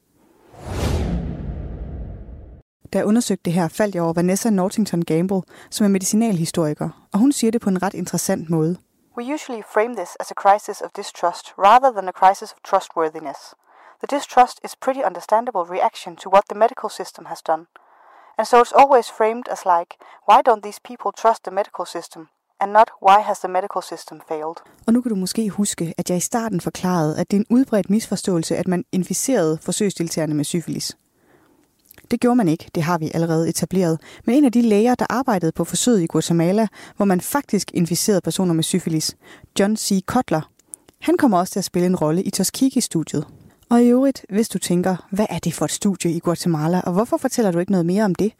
Da 2.92 2.98
jeg 2.98 3.06
undersøgte 3.06 3.42
det 3.44 3.52
her, 3.52 3.68
faldt 3.68 3.94
jeg 3.94 4.02
over 4.02 4.12
Vanessa 4.12 4.50
Nortington 4.50 5.02
Gamble, 5.02 5.42
som 5.70 5.84
er 5.84 5.88
medicinalhistoriker, 5.88 7.06
og 7.12 7.18
hun 7.18 7.32
siger 7.32 7.50
det 7.50 7.60
på 7.60 7.70
en 7.70 7.82
ret 7.82 7.94
interessant 7.94 8.50
måde. 8.50 8.76
We 9.18 9.34
usually 9.34 9.62
frame 9.74 9.94
this 9.96 10.16
as 10.20 10.30
a 10.30 10.34
crisis 10.34 10.80
of 10.80 10.90
distrust 10.96 11.44
rather 11.58 11.90
than 11.92 12.08
a 12.08 12.12
crisis 12.12 12.52
of 12.52 12.58
trustworthiness. 12.70 13.38
The 14.00 14.16
distrust 14.16 14.56
is 14.66 14.72
pretty 14.84 15.02
understandable 15.10 15.64
reaction 15.76 16.16
to 16.16 16.26
what 16.34 16.44
the 16.50 16.58
medical 16.58 16.90
system 16.90 17.24
has 17.32 17.40
done. 17.42 17.62
And 18.38 18.46
so 18.46 18.56
it's 18.62 18.74
always 18.80 19.06
framed 19.18 19.46
as 19.54 19.60
like, 19.74 19.90
why 20.28 20.38
don't 20.48 20.62
these 20.66 20.80
people 20.88 21.10
trust 21.22 21.40
the 21.46 21.54
medical 21.60 21.86
system? 21.86 22.22
And 22.60 22.72
not, 22.72 22.88
why 23.08 23.18
has 23.28 23.38
the 23.38 23.48
medical 23.48 23.82
system 23.82 24.20
failed? 24.28 24.56
Og 24.86 24.92
nu 24.92 25.00
kan 25.02 25.10
du 25.10 25.16
måske 25.16 25.50
huske, 25.50 25.94
at 25.98 26.10
jeg 26.10 26.16
i 26.16 26.20
starten 26.20 26.60
forklarede, 26.60 27.18
at 27.20 27.30
det 27.30 27.36
er 27.36 27.40
en 27.40 27.56
udbredt 27.56 27.90
misforståelse, 27.90 28.56
at 28.56 28.68
man 28.68 28.84
inficerede 28.92 29.58
forsøgsdeltagerne 29.62 30.34
med 30.34 30.44
syfilis. 30.44 30.96
Det 32.10 32.20
gjorde 32.20 32.36
man 32.36 32.48
ikke, 32.48 32.70
det 32.74 32.82
har 32.82 32.98
vi 32.98 33.10
allerede 33.14 33.48
etableret. 33.48 34.00
Men 34.24 34.34
en 34.34 34.44
af 34.44 34.52
de 34.52 34.62
læger, 34.62 34.94
der 34.94 35.06
arbejdede 35.10 35.52
på 35.52 35.64
forsøget 35.64 36.02
i 36.02 36.06
Guatemala, 36.06 36.68
hvor 36.96 37.04
man 37.04 37.20
faktisk 37.20 37.70
inficerede 37.74 38.20
personer 38.20 38.54
med 38.54 38.64
syfilis, 38.64 39.16
John 39.60 39.76
C. 39.76 40.04
Kotler, 40.06 40.50
han 41.00 41.16
kommer 41.16 41.38
også 41.38 41.52
til 41.52 41.60
at 41.60 41.64
spille 41.64 41.86
en 41.86 41.96
rolle 41.96 42.22
i 42.22 42.30
Tuskegee-studiet. 42.30 43.26
Og 43.68 43.82
i 43.82 43.86
øvrigt, 43.86 44.26
hvis 44.28 44.48
du 44.48 44.58
tænker, 44.58 45.08
hvad 45.10 45.26
er 45.30 45.38
det 45.38 45.54
for 45.54 45.64
et 45.64 45.70
studie 45.70 46.12
i 46.12 46.18
Guatemala, 46.18 46.80
og 46.80 46.92
hvorfor 46.92 47.16
fortæller 47.16 47.50
du 47.50 47.58
ikke 47.58 47.72
noget 47.72 47.86
mere 47.86 48.04
om 48.04 48.14
det, 48.14 48.32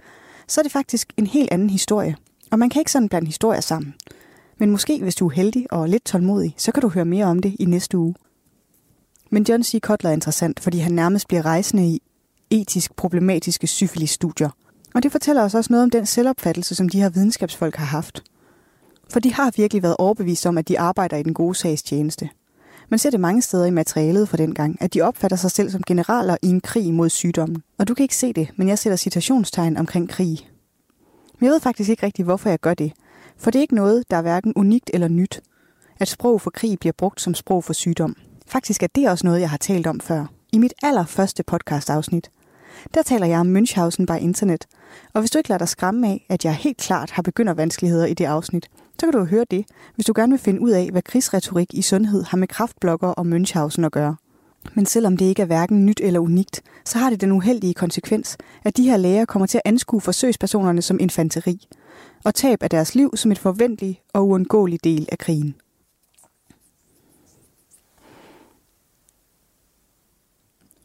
så 0.48 0.60
er 0.60 0.62
det 0.62 0.72
faktisk 0.72 1.12
en 1.16 1.26
helt 1.26 1.52
anden 1.52 1.70
historie. 1.70 2.16
Og 2.50 2.58
man 2.58 2.70
kan 2.70 2.80
ikke 2.80 2.92
sådan 2.92 3.08
blande 3.08 3.26
historier 3.26 3.60
sammen. 3.60 3.94
Men 4.58 4.70
måske, 4.70 5.02
hvis 5.02 5.14
du 5.14 5.26
er 5.26 5.32
heldig 5.32 5.72
og 5.72 5.88
lidt 5.88 6.04
tålmodig, 6.04 6.54
så 6.56 6.72
kan 6.72 6.80
du 6.80 6.88
høre 6.88 7.04
mere 7.04 7.26
om 7.26 7.38
det 7.38 7.56
i 7.58 7.64
næste 7.64 7.98
uge. 7.98 8.14
Men 9.30 9.46
John 9.48 9.62
C. 9.64 9.80
Kotler 9.82 10.10
er 10.10 10.14
interessant, 10.14 10.60
fordi 10.60 10.78
han 10.78 10.92
nærmest 10.92 11.28
bliver 11.28 11.46
rejsende 11.46 11.86
i 11.86 12.02
etisk 12.50 12.96
problematiske 12.96 13.66
syfilis-studier. 13.66 14.50
Og 14.94 15.02
det 15.02 15.12
fortæller 15.12 15.42
os 15.42 15.54
også 15.54 15.72
noget 15.72 15.84
om 15.84 15.90
den 15.90 16.06
selvopfattelse, 16.06 16.74
som 16.74 16.88
de 16.88 17.00
her 17.00 17.08
videnskabsfolk 17.08 17.76
har 17.76 17.86
haft. 17.86 18.22
For 19.12 19.20
de 19.20 19.32
har 19.32 19.52
virkelig 19.56 19.82
været 19.82 19.96
overbevist 19.98 20.46
om, 20.46 20.58
at 20.58 20.68
de 20.68 20.80
arbejder 20.80 21.16
i 21.16 21.22
den 21.22 21.34
gode 21.34 21.54
sags 21.54 21.82
tjeneste. 21.82 22.28
Man 22.88 22.98
ser 22.98 23.10
det 23.10 23.20
mange 23.20 23.42
steder 23.42 23.64
i 23.64 23.70
materialet 23.70 24.28
fra 24.28 24.36
den 24.36 24.54
gang, 24.54 24.76
at 24.80 24.94
de 24.94 25.02
opfatter 25.02 25.36
sig 25.36 25.50
selv 25.50 25.70
som 25.70 25.82
generaler 25.82 26.36
i 26.42 26.46
en 26.46 26.60
krig 26.60 26.94
mod 26.94 27.08
sygdommen. 27.08 27.62
Og 27.78 27.88
du 27.88 27.94
kan 27.94 28.02
ikke 28.02 28.16
se 28.16 28.32
det, 28.32 28.50
men 28.56 28.68
jeg 28.68 28.78
sætter 28.78 28.96
citationstegn 28.96 29.76
omkring 29.76 30.08
krig. 30.08 30.48
Men 31.38 31.46
jeg 31.46 31.52
ved 31.52 31.60
faktisk 31.60 31.90
ikke 31.90 32.06
rigtig, 32.06 32.24
hvorfor 32.24 32.48
jeg 32.48 32.60
gør 32.60 32.74
det. 32.74 32.92
For 33.38 33.50
det 33.50 33.58
er 33.58 33.62
ikke 33.62 33.74
noget, 33.74 34.10
der 34.10 34.16
er 34.16 34.22
hverken 34.22 34.52
unikt 34.56 34.90
eller 34.94 35.08
nyt. 35.08 35.40
At 36.00 36.08
sprog 36.08 36.40
for 36.40 36.50
krig 36.50 36.78
bliver 36.78 36.92
brugt 36.98 37.20
som 37.20 37.34
sprog 37.34 37.64
for 37.64 37.72
sygdom. 37.72 38.16
Faktisk 38.46 38.82
er 38.82 38.86
det 38.94 39.08
også 39.08 39.26
noget, 39.26 39.40
jeg 39.40 39.50
har 39.50 39.56
talt 39.56 39.86
om 39.86 40.00
før. 40.00 40.26
I 40.52 40.58
mit 40.58 40.74
allerførste 40.82 41.42
podcastafsnit, 41.42 42.30
der 42.94 43.02
taler 43.02 43.26
jeg 43.26 43.40
om 43.40 43.56
Münchhausen 43.56 44.06
by 44.06 44.22
internet. 44.22 44.66
Og 45.12 45.20
hvis 45.20 45.30
du 45.30 45.38
ikke 45.38 45.48
lader 45.48 45.58
dig 45.58 45.68
skræmme 45.68 46.08
af, 46.08 46.26
at 46.28 46.44
jeg 46.44 46.54
helt 46.54 46.76
klart 46.76 47.10
har 47.10 47.22
begyndervanskeligheder 47.22 48.06
i 48.06 48.14
det 48.14 48.24
afsnit, 48.24 48.70
så 49.00 49.06
kan 49.06 49.12
du 49.12 49.24
høre 49.24 49.44
det, 49.50 49.64
hvis 49.94 50.06
du 50.06 50.12
gerne 50.16 50.32
vil 50.32 50.38
finde 50.38 50.60
ud 50.60 50.70
af, 50.70 50.88
hvad 50.90 51.02
krigsretorik 51.02 51.74
i 51.74 51.82
sundhed 51.82 52.24
har 52.24 52.36
med 52.36 52.48
kraftblokker 52.48 53.08
og 53.08 53.26
Münchhausen 53.26 53.84
at 53.84 53.92
gøre. 53.92 54.16
Men 54.74 54.86
selvom 54.86 55.16
det 55.16 55.24
ikke 55.24 55.42
er 55.42 55.46
hverken 55.46 55.86
nyt 55.86 56.00
eller 56.04 56.20
unikt, 56.20 56.62
så 56.84 56.98
har 56.98 57.10
det 57.10 57.20
den 57.20 57.32
uheldige 57.32 57.74
konsekvens, 57.74 58.36
at 58.64 58.76
de 58.76 58.82
her 58.82 58.96
læger 58.96 59.24
kommer 59.24 59.46
til 59.46 59.58
at 59.58 59.70
anskue 59.70 60.00
forsøgspersonerne 60.00 60.82
som 60.82 61.00
infanteri, 61.00 61.68
og 62.24 62.34
tab 62.34 62.62
af 62.62 62.70
deres 62.70 62.94
liv 62.94 63.16
som 63.16 63.32
et 63.32 63.38
forventeligt 63.38 64.00
og 64.12 64.28
uundgåeligt 64.28 64.84
del 64.84 65.08
af 65.12 65.18
krigen. 65.18 65.54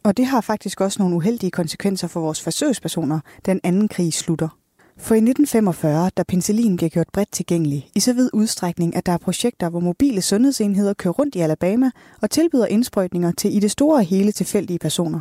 Og 0.03 0.17
det 0.17 0.25
har 0.25 0.41
faktisk 0.41 0.81
også 0.81 1.01
nogle 1.01 1.15
uheldige 1.15 1.51
konsekvenser 1.51 2.07
for 2.07 2.19
vores 2.19 2.41
forsøgspersoner, 2.41 3.19
den 3.45 3.59
anden 3.63 3.87
krig 3.87 4.13
slutter. 4.13 4.49
For 4.97 5.15
i 5.15 5.17
1945, 5.17 6.09
da 6.17 6.23
penicillin 6.23 6.75
bliver 6.75 6.89
gjort 6.89 7.07
bredt 7.13 7.31
tilgængelig, 7.31 7.89
i 7.95 7.99
så 7.99 8.13
vid 8.13 8.29
udstrækning, 8.33 8.95
at 8.95 9.05
der 9.05 9.11
er 9.11 9.17
projekter, 9.17 9.69
hvor 9.69 9.79
mobile 9.79 10.21
sundhedsenheder 10.21 10.93
kører 10.93 11.13
rundt 11.13 11.35
i 11.35 11.39
Alabama 11.39 11.91
og 12.21 12.29
tilbyder 12.29 12.65
indsprøjtninger 12.65 13.31
til 13.31 13.55
i 13.55 13.59
det 13.59 13.71
store 13.71 13.97
og 13.97 14.03
hele 14.03 14.31
tilfældige 14.31 14.79
personer. 14.79 15.19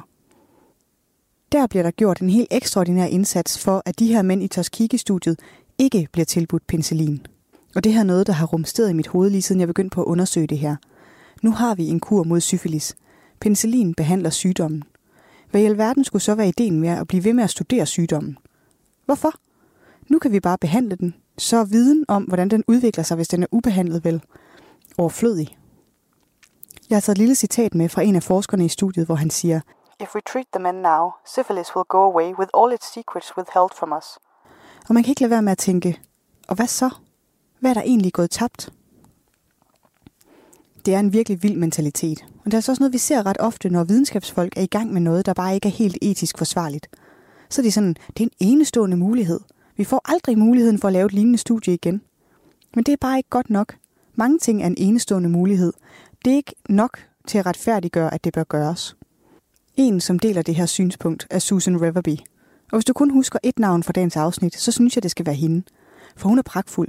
Der 1.53 1.67
bliver 1.67 1.83
der 1.83 1.91
gjort 1.91 2.21
en 2.21 2.31
helt 2.31 2.49
ekstraordinær 2.51 3.05
indsats 3.05 3.59
for, 3.59 3.83
at 3.87 3.99
de 3.99 4.07
her 4.07 4.23
mænd 4.23 4.43
i 4.43 4.49
Tuskegee-studiet 4.49 5.39
ikke 5.79 6.09
bliver 6.13 6.25
tilbudt 6.25 6.67
penicillin. 6.67 7.27
Og 7.75 7.85
det 7.85 7.93
her 7.93 8.01
er 8.01 8.05
noget, 8.05 8.27
der 8.27 8.33
har 8.33 8.47
rumsteret 8.47 8.91
i 8.91 8.93
mit 8.93 9.07
hoved 9.07 9.31
lige 9.31 9.43
siden 9.43 9.61
jeg 9.61 9.69
begyndte 9.69 9.95
på 9.95 10.03
at 10.03 10.07
undersøge 10.07 10.47
det 10.47 10.59
her. 10.59 10.77
Nu 11.43 11.51
har 11.51 11.75
vi 11.75 11.89
en 11.89 12.01
kur 12.01 12.25
mod 12.25 12.41
syfilis. 12.41 12.97
Penicillin 13.41 13.95
behandler 13.95 14.31
sygdommen. 14.31 14.83
Hvad 15.51 15.61
i 15.61 15.65
alverden 15.65 16.05
skulle 16.05 16.23
så 16.23 16.35
være 16.35 16.49
ideen 16.49 16.81
med 16.81 16.89
at 16.89 17.09
blive 17.09 17.25
ved 17.25 17.33
med 17.33 17.45
at 17.45 17.51
studere 17.51 17.87
sygdommen? 17.87 18.39
Hvorfor? 19.05 19.33
Nu 20.09 20.19
kan 20.19 20.33
vi 20.33 20.41
bare 20.41 20.59
behandle 20.59 20.97
den, 20.97 21.15
så 21.39 21.57
er 21.57 21.65
viden 21.65 22.05
om, 22.09 22.23
hvordan 22.23 22.49
den 22.49 22.65
udvikler 22.69 23.05
sig, 23.05 23.15
hvis 23.17 23.29
den 23.29 23.43
er 23.43 23.47
ubehandlet 23.51 24.05
vel, 24.05 24.23
overflødig. 24.99 25.59
Jeg 26.91 26.97
har 26.97 27.01
taget 27.01 27.15
et 27.15 27.19
lille 27.19 27.35
citat 27.35 27.75
med 27.75 27.89
fra 27.89 28.03
en 28.03 28.17
af 28.17 28.23
forskerne 28.23 28.65
i 28.65 28.69
studiet, 28.69 29.07
hvor 29.07 29.15
han 29.15 29.31
siger, 29.31 29.61
If 30.01 30.15
we 30.15 30.21
treat 30.33 30.47
the 30.55 30.63
men 30.63 30.75
now, 30.75 31.11
syphilis 31.27 31.77
will 31.77 31.85
go 31.89 31.99
away 31.99 32.35
with 32.39 32.51
all 32.59 32.75
its 32.75 32.93
secrets 32.95 33.37
withheld 33.37 33.71
from 33.79 33.93
us. 33.99 34.05
og 34.89 34.95
man 34.95 35.03
kan 35.03 35.11
ikke 35.11 35.21
lade 35.21 35.31
være 35.31 35.43
med 35.43 35.53
at 35.53 35.59
tænke, 35.59 36.01
og 36.49 36.57
hvad 36.57 36.67
så? 36.67 36.91
Hvad 37.61 37.71
er 37.71 37.75
der 37.75 37.83
egentlig 37.83 38.13
gået 38.13 38.31
tabt? 38.31 38.73
Det 40.87 40.95
er 40.95 40.99
en 40.99 41.13
virkelig 41.13 41.43
vild 41.43 41.57
mentalitet, 41.57 42.25
men 42.49 42.51
det 42.51 42.57
er 42.57 42.61
så 42.61 42.73
også 42.73 42.83
noget, 42.83 42.93
vi 42.93 42.99
ser 42.99 43.27
ret 43.27 43.37
ofte, 43.41 43.71
når 43.71 43.85
videnskabsfolk 43.85 44.53
er 44.57 44.63
i 44.63 44.67
gang 44.67 44.93
med 44.93 45.01
noget, 45.01 45.27
der 45.27 45.33
bare 45.33 45.55
ikke 45.55 45.69
er 45.69 45.73
helt 45.73 45.99
etisk 46.03 46.39
forsvarligt. 46.39 46.89
Så 47.51 47.61
er 47.61 47.63
de 47.63 47.73
sådan, 47.73 47.97
det 48.09 48.21
er 48.21 48.25
en 48.25 48.31
enestående 48.49 48.97
mulighed. 48.97 49.41
Vi 49.77 49.85
får 49.85 50.01
aldrig 50.05 50.39
muligheden 50.39 50.79
for 50.79 50.89
at 50.89 50.93
lave 50.93 51.07
et 51.07 51.13
lignende 51.13 51.39
studie 51.39 51.75
igen. 51.75 52.03
Men 52.75 52.85
det 52.85 52.93
er 52.93 52.97
bare 53.01 53.17
ikke 53.17 53.29
godt 53.29 53.51
nok. 53.51 53.77
Mange 54.15 54.39
ting 54.39 54.63
er 54.63 54.67
en 54.67 54.75
enestående 54.79 55.29
mulighed. 55.29 55.73
Det 56.25 56.33
er 56.33 56.37
ikke 56.37 56.55
nok 56.69 56.99
til 57.27 57.39
at 57.39 57.47
retfærdiggøre, 57.47 58.15
at 58.15 58.25
det 58.25 58.33
bør 58.33 58.45
gøres. 58.45 58.97
En, 59.77 60.01
som 60.01 60.19
deler 60.19 60.43
det 60.43 60.55
her 60.55 60.67
synspunkt, 60.67 61.27
er 61.31 61.39
Susan 61.39 61.83
Reverby. 61.83 62.17
Og 62.73 62.79
hvis 62.79 62.85
du 62.85 62.93
kun 62.93 63.11
husker 63.11 63.39
et 63.43 63.59
navn 63.59 63.83
fra 63.83 63.93
dagens 63.93 64.17
afsnit, 64.17 64.57
så 64.59 64.73
synes 64.73 64.97
jeg, 64.97 65.03
det 65.03 65.11
skal 65.11 65.27
være 65.27 65.35
hende. 65.35 65.63
For 66.17 66.29
hun 66.29 66.39
er 66.39 66.43
pragtfuld. 66.43 66.89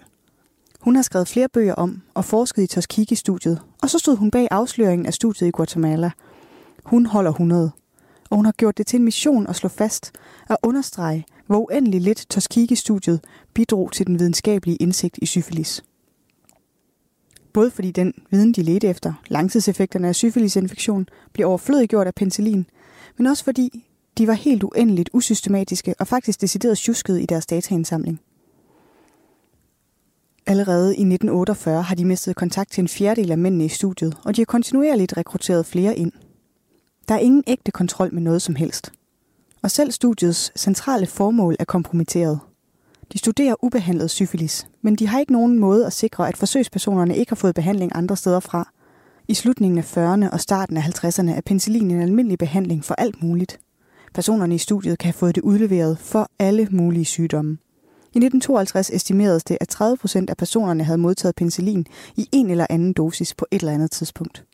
Hun 0.79 0.95
har 0.95 1.01
skrevet 1.01 1.27
flere 1.27 1.49
bøger 1.49 1.75
om 1.75 2.01
og 2.13 2.25
forsket 2.25 2.63
i 2.63 2.67
Tuskegee-studiet, 2.67 3.61
og 3.81 3.89
så 3.89 3.99
stod 3.99 4.15
hun 4.15 4.31
bag 4.31 4.47
afsløringen 4.51 5.05
af 5.05 5.13
studiet 5.13 5.47
i 5.47 5.51
Guatemala. 5.51 6.11
Hun 6.83 7.05
holder 7.05 7.31
100, 7.31 7.71
og 8.29 8.35
hun 8.35 8.45
har 8.45 8.51
gjort 8.51 8.77
det 8.77 8.87
til 8.87 8.97
en 8.97 9.05
mission 9.05 9.47
at 9.47 9.55
slå 9.55 9.69
fast 9.69 10.11
og 10.49 10.57
understrege, 10.63 11.25
hvor 11.47 11.57
uendelig 11.57 12.01
lidt 12.01 12.25
Tuskegee-studiet 12.29 13.19
bidrog 13.53 13.91
til 13.91 14.07
den 14.07 14.19
videnskabelige 14.19 14.77
indsigt 14.77 15.19
i 15.21 15.25
syfilis. 15.25 15.83
Både 17.53 17.71
fordi 17.71 17.91
den 17.91 18.13
viden, 18.31 18.51
de 18.51 18.63
ledte 18.63 18.87
efter, 18.87 19.13
langtidseffekterne 19.27 20.07
af 20.07 20.15
syfilisinfektion, 20.15 21.07
blev 21.33 21.47
overflødiggjort 21.47 22.07
af 22.07 22.15
penicillin, 22.15 22.65
men 23.17 23.27
også 23.27 23.43
fordi 23.43 23.85
de 24.17 24.27
var 24.27 24.33
helt 24.33 24.63
uendeligt 24.63 25.09
usystematiske 25.13 25.95
og 25.99 26.07
faktisk 26.07 26.41
decideret 26.41 26.77
tjuskede 26.77 27.23
i 27.23 27.25
deres 27.25 27.45
dataindsamling. 27.45 28.21
Allerede 30.47 30.87
i 30.87 31.01
1948 31.01 31.81
har 31.81 31.95
de 31.95 32.05
mistet 32.05 32.35
kontakt 32.35 32.71
til 32.71 32.81
en 32.81 32.87
fjerdedel 32.87 33.31
af 33.31 33.37
mændene 33.37 33.65
i 33.65 33.69
studiet, 33.69 34.17
og 34.25 34.35
de 34.35 34.41
har 34.41 34.45
kontinuerligt 34.45 35.17
rekrutteret 35.17 35.65
flere 35.65 35.97
ind. 35.97 36.11
Der 37.07 37.15
er 37.15 37.19
ingen 37.19 37.43
ægte 37.47 37.71
kontrol 37.71 38.13
med 38.13 38.21
noget 38.21 38.41
som 38.41 38.55
helst. 38.55 38.91
Og 39.61 39.71
selv 39.71 39.91
studiets 39.91 40.51
centrale 40.59 41.07
formål 41.07 41.55
er 41.59 41.65
kompromitteret. 41.65 42.39
De 43.13 43.17
studerer 43.17 43.55
ubehandlet 43.63 44.09
syfilis, 44.09 44.67
men 44.81 44.95
de 44.95 45.07
har 45.07 45.19
ikke 45.19 45.31
nogen 45.31 45.59
måde 45.59 45.85
at 45.85 45.93
sikre, 45.93 46.27
at 46.27 46.37
forsøgspersonerne 46.37 47.17
ikke 47.17 47.29
har 47.31 47.35
fået 47.35 47.55
behandling 47.55 47.91
andre 47.95 48.17
steder 48.17 48.39
fra. 48.39 48.71
I 49.27 49.33
slutningen 49.33 49.77
af 49.77 49.97
40'erne 49.97 50.29
og 50.33 50.39
starten 50.39 50.77
af 50.77 50.81
50'erne 50.81 51.31
er 51.31 51.41
penicillin 51.45 51.91
en 51.91 52.01
almindelig 52.01 52.37
behandling 52.37 52.85
for 52.85 52.95
alt 52.95 53.23
muligt. 53.23 53.59
Personerne 54.13 54.55
i 54.55 54.57
studiet 54.57 54.99
kan 54.99 55.07
have 55.07 55.13
fået 55.13 55.35
det 55.35 55.41
udleveret 55.41 55.97
for 55.99 56.29
alle 56.39 56.67
mulige 56.71 57.05
sygdomme. 57.05 57.57
I 58.13 58.17
1952 58.17 58.89
estimeredes 58.89 59.43
det, 59.43 59.57
at 59.61 59.67
30 59.67 59.97
procent 59.97 60.29
af 60.29 60.37
personerne 60.37 60.83
havde 60.83 60.97
modtaget 60.97 61.35
penicillin 61.35 61.85
i 62.15 62.29
en 62.31 62.49
eller 62.49 62.67
anden 62.69 62.93
dosis 62.93 63.35
på 63.35 63.45
et 63.51 63.59
eller 63.59 63.73
andet 63.73 63.91
tidspunkt. 63.91 64.45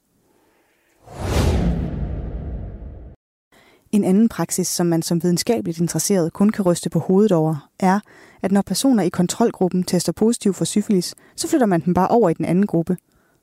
En 3.91 4.03
anden 4.03 4.29
praksis, 4.29 4.67
som 4.67 4.85
man 4.85 5.01
som 5.01 5.23
videnskabeligt 5.23 5.79
interesseret 5.79 6.33
kun 6.33 6.49
kan 6.49 6.65
ryste 6.65 6.89
på 6.89 6.99
hovedet 6.99 7.31
over, 7.31 7.69
er, 7.79 7.99
at 8.41 8.51
når 8.51 8.61
personer 8.61 9.03
i 9.03 9.09
kontrolgruppen 9.09 9.83
tester 9.83 10.11
positiv 10.11 10.53
for 10.53 10.65
syfilis, 10.65 11.15
så 11.35 11.47
flytter 11.47 11.67
man 11.67 11.81
dem 11.81 11.93
bare 11.93 12.07
over 12.07 12.29
i 12.29 12.33
den 12.33 12.45
anden 12.45 12.67
gruppe. 12.67 12.97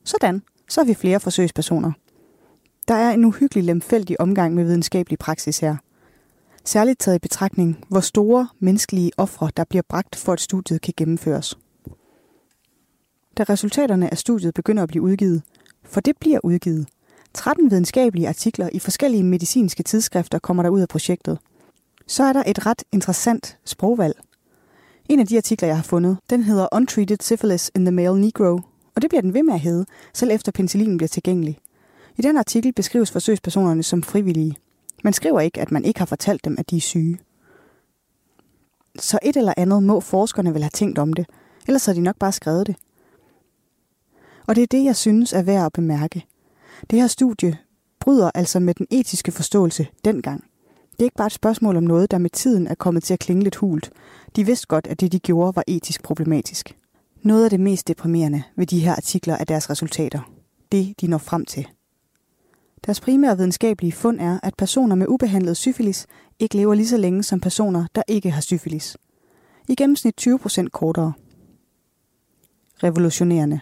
Sådan, 0.04 0.42
så 0.68 0.80
har 0.80 0.86
vi 0.86 0.94
flere 0.94 1.20
forsøgspersoner. 1.20 1.92
Der 2.88 2.94
er 2.94 3.10
en 3.10 3.24
uhyggelig 3.24 3.64
lemfældig 3.64 4.20
omgang 4.20 4.54
med 4.54 4.64
videnskabelig 4.64 5.18
praksis 5.18 5.58
her. 5.58 5.76
Særligt 6.64 6.98
taget 6.98 7.16
i 7.16 7.18
betragtning, 7.18 7.84
hvor 7.88 8.00
store 8.00 8.48
menneskelige 8.58 9.12
ofre, 9.16 9.50
der 9.56 9.64
bliver 9.64 9.82
bragt 9.88 10.16
for, 10.16 10.32
at 10.32 10.40
studiet 10.40 10.80
kan 10.80 10.94
gennemføres. 10.96 11.58
Da 13.38 13.42
resultaterne 13.42 14.10
af 14.10 14.18
studiet 14.18 14.54
begynder 14.54 14.82
at 14.82 14.88
blive 14.88 15.02
udgivet, 15.02 15.42
for 15.84 16.00
det 16.00 16.16
bliver 16.20 16.40
udgivet, 16.44 16.88
13 17.34 17.70
videnskabelige 17.70 18.28
artikler 18.28 18.68
i 18.72 18.78
forskellige 18.78 19.22
medicinske 19.22 19.82
tidsskrifter 19.82 20.38
kommer 20.38 20.62
der 20.62 20.70
ud 20.70 20.80
af 20.80 20.88
projektet. 20.88 21.38
Så 22.06 22.24
er 22.24 22.32
der 22.32 22.42
et 22.46 22.66
ret 22.66 22.84
interessant 22.92 23.58
sprogvalg. 23.64 24.20
En 25.08 25.20
af 25.20 25.26
de 25.26 25.36
artikler, 25.36 25.68
jeg 25.68 25.76
har 25.76 25.82
fundet, 25.82 26.18
den 26.30 26.42
hedder 26.42 26.68
Untreated 26.72 27.16
Syphilis 27.20 27.70
in 27.74 27.84
the 27.84 27.92
Male 27.92 28.20
Negro, 28.20 28.60
og 28.94 29.02
det 29.02 29.10
bliver 29.10 29.22
den 29.22 29.34
ved 29.34 29.42
med 29.42 29.54
at 29.54 29.60
hedde, 29.60 29.86
selv 30.14 30.30
efter 30.30 30.52
penicillin 30.52 30.96
bliver 30.96 31.08
tilgængelig. 31.08 31.58
I 32.16 32.22
den 32.22 32.36
artikel 32.36 32.72
beskrives 32.72 33.10
forsøgspersonerne 33.10 33.82
som 33.82 34.02
frivillige. 34.02 34.56
Man 35.02 35.12
skriver 35.12 35.40
ikke, 35.40 35.60
at 35.60 35.72
man 35.72 35.84
ikke 35.84 36.00
har 36.00 36.06
fortalt 36.06 36.44
dem, 36.44 36.56
at 36.58 36.70
de 36.70 36.76
er 36.76 36.80
syge. 36.80 37.18
Så 38.98 39.18
et 39.22 39.36
eller 39.36 39.54
andet 39.56 39.82
må 39.82 40.00
forskerne 40.00 40.54
vel 40.54 40.62
have 40.62 40.70
tænkt 40.70 40.98
om 40.98 41.12
det, 41.12 41.26
ellers 41.66 41.86
har 41.86 41.92
de 41.92 42.00
nok 42.00 42.16
bare 42.16 42.32
skrevet 42.32 42.66
det. 42.66 42.76
Og 44.46 44.56
det 44.56 44.62
er 44.62 44.66
det, 44.66 44.84
jeg 44.84 44.96
synes 44.96 45.32
er 45.32 45.42
værd 45.42 45.66
at 45.66 45.72
bemærke. 45.72 46.26
Det 46.90 47.00
her 47.00 47.06
studie 47.06 47.58
bryder 48.00 48.30
altså 48.34 48.60
med 48.60 48.74
den 48.74 48.86
etiske 48.90 49.32
forståelse 49.32 49.86
dengang. 50.04 50.44
Det 50.92 51.00
er 51.00 51.04
ikke 51.04 51.16
bare 51.16 51.26
et 51.26 51.32
spørgsmål 51.32 51.76
om 51.76 51.82
noget, 51.82 52.10
der 52.10 52.18
med 52.18 52.30
tiden 52.30 52.66
er 52.66 52.74
kommet 52.74 53.02
til 53.02 53.14
at 53.14 53.20
klinge 53.20 53.42
lidt 53.42 53.56
hult. 53.56 53.90
De 54.36 54.46
vidste 54.46 54.66
godt, 54.66 54.86
at 54.86 55.00
det, 55.00 55.12
de 55.12 55.18
gjorde, 55.18 55.56
var 55.56 55.64
etisk 55.66 56.02
problematisk. 56.02 56.76
Noget 57.22 57.44
af 57.44 57.50
det 57.50 57.60
mest 57.60 57.88
deprimerende 57.88 58.42
ved 58.56 58.66
de 58.66 58.80
her 58.80 58.92
artikler 58.92 59.36
er 59.36 59.44
deres 59.44 59.70
resultater. 59.70 60.20
Det, 60.72 60.94
de 61.00 61.06
når 61.06 61.18
frem 61.18 61.44
til. 61.44 61.68
Deres 62.86 63.00
primære 63.00 63.36
videnskabelige 63.36 63.92
fund 63.92 64.20
er, 64.20 64.40
at 64.42 64.54
personer 64.58 64.96
med 64.96 65.06
ubehandlet 65.08 65.56
syfilis 65.56 66.06
ikke 66.38 66.56
lever 66.56 66.74
lige 66.74 66.88
så 66.88 66.96
længe 66.96 67.22
som 67.22 67.40
personer, 67.40 67.86
der 67.94 68.02
ikke 68.08 68.30
har 68.30 68.40
syfilis. 68.40 68.96
I 69.68 69.74
gennemsnit 69.74 70.16
20 70.16 70.38
procent 70.38 70.72
kortere. 70.72 71.12
Revolutionerende. 72.82 73.60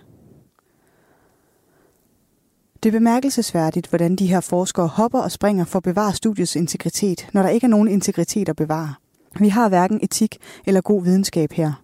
Det 2.83 2.89
er 2.89 2.93
bemærkelsesværdigt, 2.93 3.87
hvordan 3.87 4.17
de 4.17 4.27
her 4.27 4.41
forskere 4.41 4.87
hopper 4.87 5.21
og 5.21 5.33
springer 5.33 5.65
for 5.65 5.79
at 5.79 5.83
bevare 5.83 6.15
studiets 6.15 6.57
integritet, 6.57 7.29
når 7.33 7.43
der 7.43 7.49
ikke 7.49 7.65
er 7.65 7.69
nogen 7.69 7.89
integritet 7.89 8.49
at 8.49 8.57
bevare. 8.57 8.95
Vi 9.39 9.49
har 9.49 9.69
hverken 9.69 10.01
etik 10.03 10.39
eller 10.67 10.81
god 10.81 11.05
videnskab 11.05 11.53
her. 11.53 11.83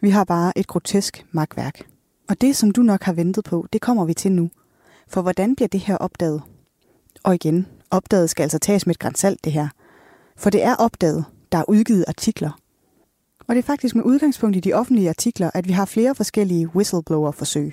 Vi 0.00 0.10
har 0.10 0.24
bare 0.24 0.58
et 0.58 0.66
grotesk 0.66 1.26
magtværk. 1.30 1.86
Og 2.28 2.40
det, 2.40 2.56
som 2.56 2.70
du 2.70 2.82
nok 2.82 3.02
har 3.02 3.12
ventet 3.12 3.44
på, 3.44 3.66
det 3.72 3.80
kommer 3.80 4.04
vi 4.04 4.14
til 4.14 4.32
nu. 4.32 4.50
For 5.08 5.22
hvordan 5.22 5.56
bliver 5.56 5.68
det 5.68 5.80
her 5.80 5.96
opdaget? 5.96 6.42
Og 7.26 7.34
igen, 7.34 7.66
opdaget 7.90 8.30
skal 8.30 8.42
altså 8.42 8.58
tages 8.58 8.86
med 8.86 8.94
et 8.94 8.98
grænsalt, 8.98 9.44
det 9.44 9.52
her. 9.52 9.68
For 10.36 10.50
det 10.50 10.62
er 10.62 10.74
opdaget, 10.74 11.24
der 11.52 11.58
er 11.58 11.68
udgivet 11.68 12.04
artikler. 12.08 12.50
Og 13.48 13.54
det 13.54 13.58
er 13.58 13.66
faktisk 13.66 13.94
med 13.94 14.04
udgangspunkt 14.04 14.56
i 14.56 14.60
de 14.60 14.72
offentlige 14.72 15.08
artikler, 15.08 15.50
at 15.54 15.68
vi 15.68 15.72
har 15.72 15.84
flere 15.84 16.14
forskellige 16.14 16.68
whistleblower-forsøg. 16.68 17.72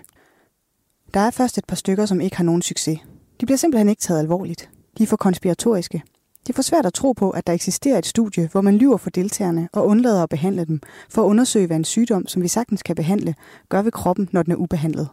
Der 1.13 1.19
er 1.19 1.31
først 1.31 1.57
et 1.57 1.65
par 1.65 1.75
stykker, 1.75 2.05
som 2.05 2.21
ikke 2.21 2.37
har 2.37 2.43
nogen 2.43 2.61
succes. 2.61 2.99
De 3.41 3.45
bliver 3.45 3.57
simpelthen 3.57 3.89
ikke 3.89 4.01
taget 4.01 4.19
alvorligt. 4.19 4.69
De 4.97 5.03
er 5.03 5.07
for 5.07 5.17
konspiratoriske. 5.17 6.03
Det 6.47 6.49
er 6.49 6.55
for 6.55 6.61
svært 6.61 6.85
at 6.85 6.93
tro 6.93 7.11
på, 7.11 7.29
at 7.29 7.47
der 7.47 7.53
eksisterer 7.53 7.97
et 7.97 8.05
studie, 8.05 8.49
hvor 8.51 8.61
man 8.61 8.77
lyver 8.77 8.97
for 8.97 9.09
deltagerne 9.09 9.69
og 9.73 9.87
undlader 9.87 10.23
at 10.23 10.29
behandle 10.29 10.65
dem, 10.65 10.81
for 11.09 11.21
at 11.21 11.27
undersøge, 11.27 11.67
hvad 11.67 11.77
en 11.77 11.85
sygdom, 11.85 12.27
som 12.27 12.41
vi 12.41 12.47
sagtens 12.47 12.83
kan 12.83 12.95
behandle, 12.95 13.35
gør 13.69 13.81
ved 13.81 13.91
kroppen, 13.91 14.29
når 14.31 14.43
den 14.43 14.51
er 14.51 14.57
ubehandlet. 14.57 15.07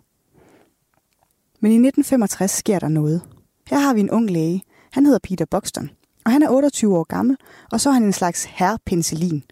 Men 1.61 1.73
i 1.73 1.75
1965 1.75 2.51
sker 2.51 2.79
der 2.79 2.89
noget. 2.89 3.23
Her 3.71 3.79
har 3.79 3.95
vi 3.95 4.01
en 4.01 4.11
ung 4.11 4.31
læge. 4.31 4.63
Han 4.91 5.07
hedder 5.07 5.19
Peter 5.23 5.45
Buxton, 5.45 5.91
og 6.25 6.33
han 6.33 6.43
er 6.43 6.49
28 6.49 6.99
år 6.99 7.05
gammel, 7.05 7.37
og 7.73 7.81
så 7.81 7.89
er 7.89 7.93
han 7.93 8.03
en 8.03 8.13
slags 8.13 8.45
herre 8.45 8.79
penicillin. 8.85 9.45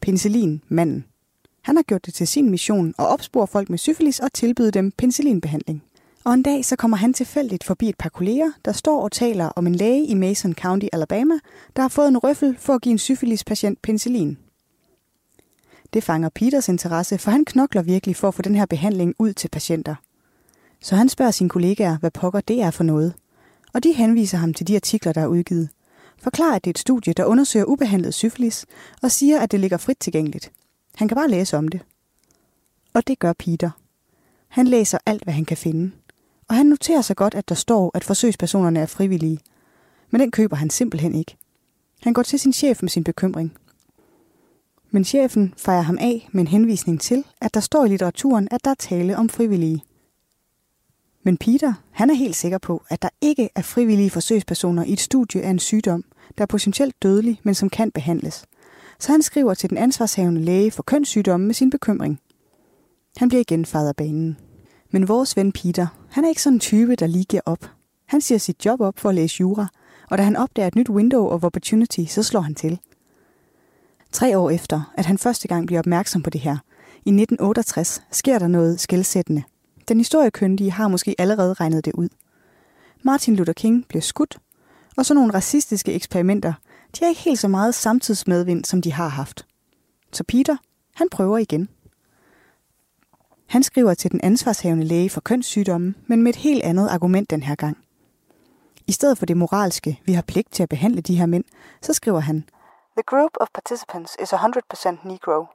Penicillin, 0.00 0.62
manden. 0.68 1.04
Han 1.62 1.76
har 1.76 1.82
gjort 1.82 2.06
det 2.06 2.14
til 2.14 2.28
sin 2.28 2.50
mission 2.50 2.88
at 2.98 3.06
opspore 3.06 3.46
folk 3.46 3.70
med 3.70 3.78
syfilis 3.78 4.20
og 4.20 4.32
tilbyde 4.32 4.70
dem 4.70 4.90
penicillinbehandling. 4.90 5.82
Og 6.24 6.34
en 6.34 6.42
dag 6.42 6.64
så 6.64 6.76
kommer 6.76 6.96
han 6.96 7.14
tilfældigt 7.14 7.64
forbi 7.64 7.88
et 7.88 7.96
par 7.98 8.08
kolleger, 8.08 8.50
der 8.64 8.72
står 8.72 9.02
og 9.02 9.12
taler 9.12 9.44
om 9.44 9.66
en 9.66 9.74
læge 9.74 10.06
i 10.06 10.14
Mason 10.14 10.54
County, 10.54 10.86
Alabama, 10.92 11.34
der 11.76 11.82
har 11.82 11.88
fået 11.88 12.08
en 12.08 12.18
røffel 12.18 12.56
for 12.58 12.74
at 12.74 12.82
give 12.82 12.92
en 12.92 12.98
syfilispatient 12.98 13.82
penicillin. 13.82 14.38
Det 15.92 16.04
fanger 16.04 16.28
Peters 16.28 16.68
interesse, 16.68 17.18
for 17.18 17.30
han 17.30 17.44
knokler 17.44 17.82
virkelig 17.82 18.16
for 18.16 18.28
at 18.28 18.34
få 18.34 18.42
den 18.42 18.54
her 18.54 18.66
behandling 18.66 19.14
ud 19.18 19.32
til 19.32 19.48
patienter. 19.48 19.94
Så 20.80 20.96
han 20.96 21.08
spørger 21.08 21.30
sine 21.30 21.48
kollegaer, 21.48 21.98
hvad 21.98 22.10
pokker 22.10 22.40
det 22.40 22.62
er 22.62 22.70
for 22.70 22.84
noget. 22.84 23.14
Og 23.74 23.84
de 23.84 23.92
henviser 23.92 24.38
ham 24.38 24.54
til 24.54 24.68
de 24.68 24.76
artikler, 24.76 25.12
der 25.12 25.20
er 25.20 25.26
udgivet. 25.26 25.68
Forklarer, 26.18 26.54
at 26.54 26.64
det 26.64 26.70
er 26.70 26.72
et 26.72 26.78
studie, 26.78 27.12
der 27.12 27.24
undersøger 27.24 27.64
ubehandlet 27.64 28.14
syfilis, 28.14 28.66
og 29.02 29.10
siger, 29.10 29.40
at 29.40 29.52
det 29.52 29.60
ligger 29.60 29.76
frit 29.76 29.98
tilgængeligt. 30.00 30.52
Han 30.94 31.08
kan 31.08 31.16
bare 31.16 31.30
læse 31.30 31.56
om 31.56 31.68
det. 31.68 31.80
Og 32.94 33.06
det 33.06 33.18
gør 33.18 33.32
Peter. 33.32 33.70
Han 34.48 34.66
læser 34.66 34.98
alt, 35.06 35.24
hvad 35.24 35.34
han 35.34 35.44
kan 35.44 35.56
finde. 35.56 35.90
Og 36.48 36.54
han 36.54 36.66
noterer 36.66 37.02
sig 37.02 37.16
godt, 37.16 37.34
at 37.34 37.48
der 37.48 37.54
står, 37.54 37.90
at 37.94 38.04
forsøgspersonerne 38.04 38.80
er 38.80 38.86
frivillige. 38.86 39.38
Men 40.10 40.20
den 40.20 40.30
køber 40.30 40.56
han 40.56 40.70
simpelthen 40.70 41.14
ikke. 41.14 41.36
Han 42.02 42.12
går 42.12 42.22
til 42.22 42.38
sin 42.38 42.52
chef 42.52 42.82
med 42.82 42.90
sin 42.90 43.04
bekymring. 43.04 43.56
Men 44.90 45.04
chefen 45.04 45.54
fejrer 45.56 45.82
ham 45.82 45.98
af 46.00 46.28
med 46.32 46.40
en 46.40 46.46
henvisning 46.46 47.00
til, 47.00 47.24
at 47.40 47.54
der 47.54 47.60
står 47.60 47.84
i 47.84 47.88
litteraturen, 47.88 48.48
at 48.50 48.64
der 48.64 48.70
er 48.70 48.74
tale 48.74 49.16
om 49.16 49.28
frivillige. 49.28 49.82
Men 51.22 51.36
Peter, 51.36 51.72
han 51.90 52.10
er 52.10 52.14
helt 52.14 52.36
sikker 52.36 52.58
på, 52.58 52.82
at 52.88 53.02
der 53.02 53.08
ikke 53.20 53.48
er 53.54 53.62
frivillige 53.62 54.10
forsøgspersoner 54.10 54.84
i 54.84 54.92
et 54.92 55.00
studie 55.00 55.42
af 55.42 55.50
en 55.50 55.58
sygdom, 55.58 56.04
der 56.38 56.42
er 56.42 56.46
potentielt 56.46 57.02
dødelig, 57.02 57.40
men 57.42 57.54
som 57.54 57.70
kan 57.70 57.90
behandles. 57.90 58.44
Så 58.98 59.12
han 59.12 59.22
skriver 59.22 59.54
til 59.54 59.70
den 59.70 59.78
ansvarshavende 59.78 60.40
læge 60.40 60.70
for 60.70 60.82
kønssygdomme 60.82 61.46
med 61.46 61.54
sin 61.54 61.70
bekymring. 61.70 62.20
Han 63.16 63.28
bliver 63.28 63.40
igen 63.40 63.66
fadet 63.66 63.88
af 63.88 63.96
banen. 63.96 64.36
Men 64.90 65.08
vores 65.08 65.36
ven 65.36 65.52
Peter, 65.52 65.86
han 66.10 66.24
er 66.24 66.28
ikke 66.28 66.42
sådan 66.42 66.56
en 66.56 66.60
type, 66.60 66.96
der 66.96 67.06
lige 67.06 67.24
giver 67.24 67.42
op. 67.46 67.70
Han 68.06 68.20
siger 68.20 68.38
sit 68.38 68.64
job 68.64 68.80
op 68.80 68.98
for 68.98 69.08
at 69.08 69.14
læse 69.14 69.40
jura, 69.40 69.66
og 70.10 70.18
da 70.18 70.22
han 70.22 70.36
opdager 70.36 70.66
et 70.66 70.74
nyt 70.74 70.90
window 70.90 71.26
of 71.26 71.44
opportunity, 71.44 72.04
så 72.08 72.22
slår 72.22 72.40
han 72.40 72.54
til. 72.54 72.78
Tre 74.12 74.38
år 74.38 74.50
efter, 74.50 74.92
at 74.96 75.06
han 75.06 75.18
første 75.18 75.48
gang 75.48 75.66
bliver 75.66 75.78
opmærksom 75.78 76.22
på 76.22 76.30
det 76.30 76.40
her, 76.40 76.56
i 76.94 77.10
1968, 77.10 78.02
sker 78.10 78.38
der 78.38 78.48
noget 78.48 78.80
skældsættende. 78.80 79.42
Den 79.92 80.00
historiekyndige 80.00 80.70
har 80.70 80.88
måske 80.88 81.14
allerede 81.18 81.54
regnet 81.54 81.84
det 81.84 81.92
ud. 81.92 82.08
Martin 83.02 83.36
Luther 83.36 83.52
King 83.52 83.88
bliver 83.88 84.02
skudt, 84.02 84.38
og 84.96 85.06
så 85.06 85.14
nogle 85.14 85.34
racistiske 85.34 85.92
eksperimenter, 85.92 86.52
de 86.94 86.98
har 87.00 87.08
ikke 87.08 87.20
helt 87.20 87.38
så 87.38 87.48
meget 87.48 87.74
samtidsmedvind, 87.74 88.64
som 88.64 88.82
de 88.82 88.92
har 88.92 89.08
haft. 89.08 89.46
Så 90.12 90.24
Peter, 90.28 90.56
han 90.94 91.08
prøver 91.08 91.38
igen. 91.38 91.68
Han 93.46 93.62
skriver 93.62 93.94
til 93.94 94.10
den 94.10 94.20
ansvarshavende 94.22 94.84
læge 94.84 95.10
for 95.10 95.20
kønssygdomme, 95.20 95.94
men 96.06 96.22
med 96.22 96.30
et 96.30 96.36
helt 96.36 96.62
andet 96.62 96.88
argument 96.88 97.30
den 97.30 97.42
her 97.42 97.54
gang. 97.54 97.78
I 98.86 98.92
stedet 98.92 99.18
for 99.18 99.26
det 99.26 99.36
moralske, 99.36 100.00
vi 100.04 100.12
har 100.12 100.22
pligt 100.22 100.52
til 100.52 100.62
at 100.62 100.68
behandle 100.68 101.00
de 101.00 101.16
her 101.16 101.26
mænd, 101.26 101.44
så 101.82 101.92
skriver 101.92 102.20
han, 102.20 102.44
The 102.96 103.04
group 103.06 103.30
of 103.40 103.46
participants 103.54 104.16
is 104.22 104.32
100% 104.32 105.08
Negro. 105.08 105.46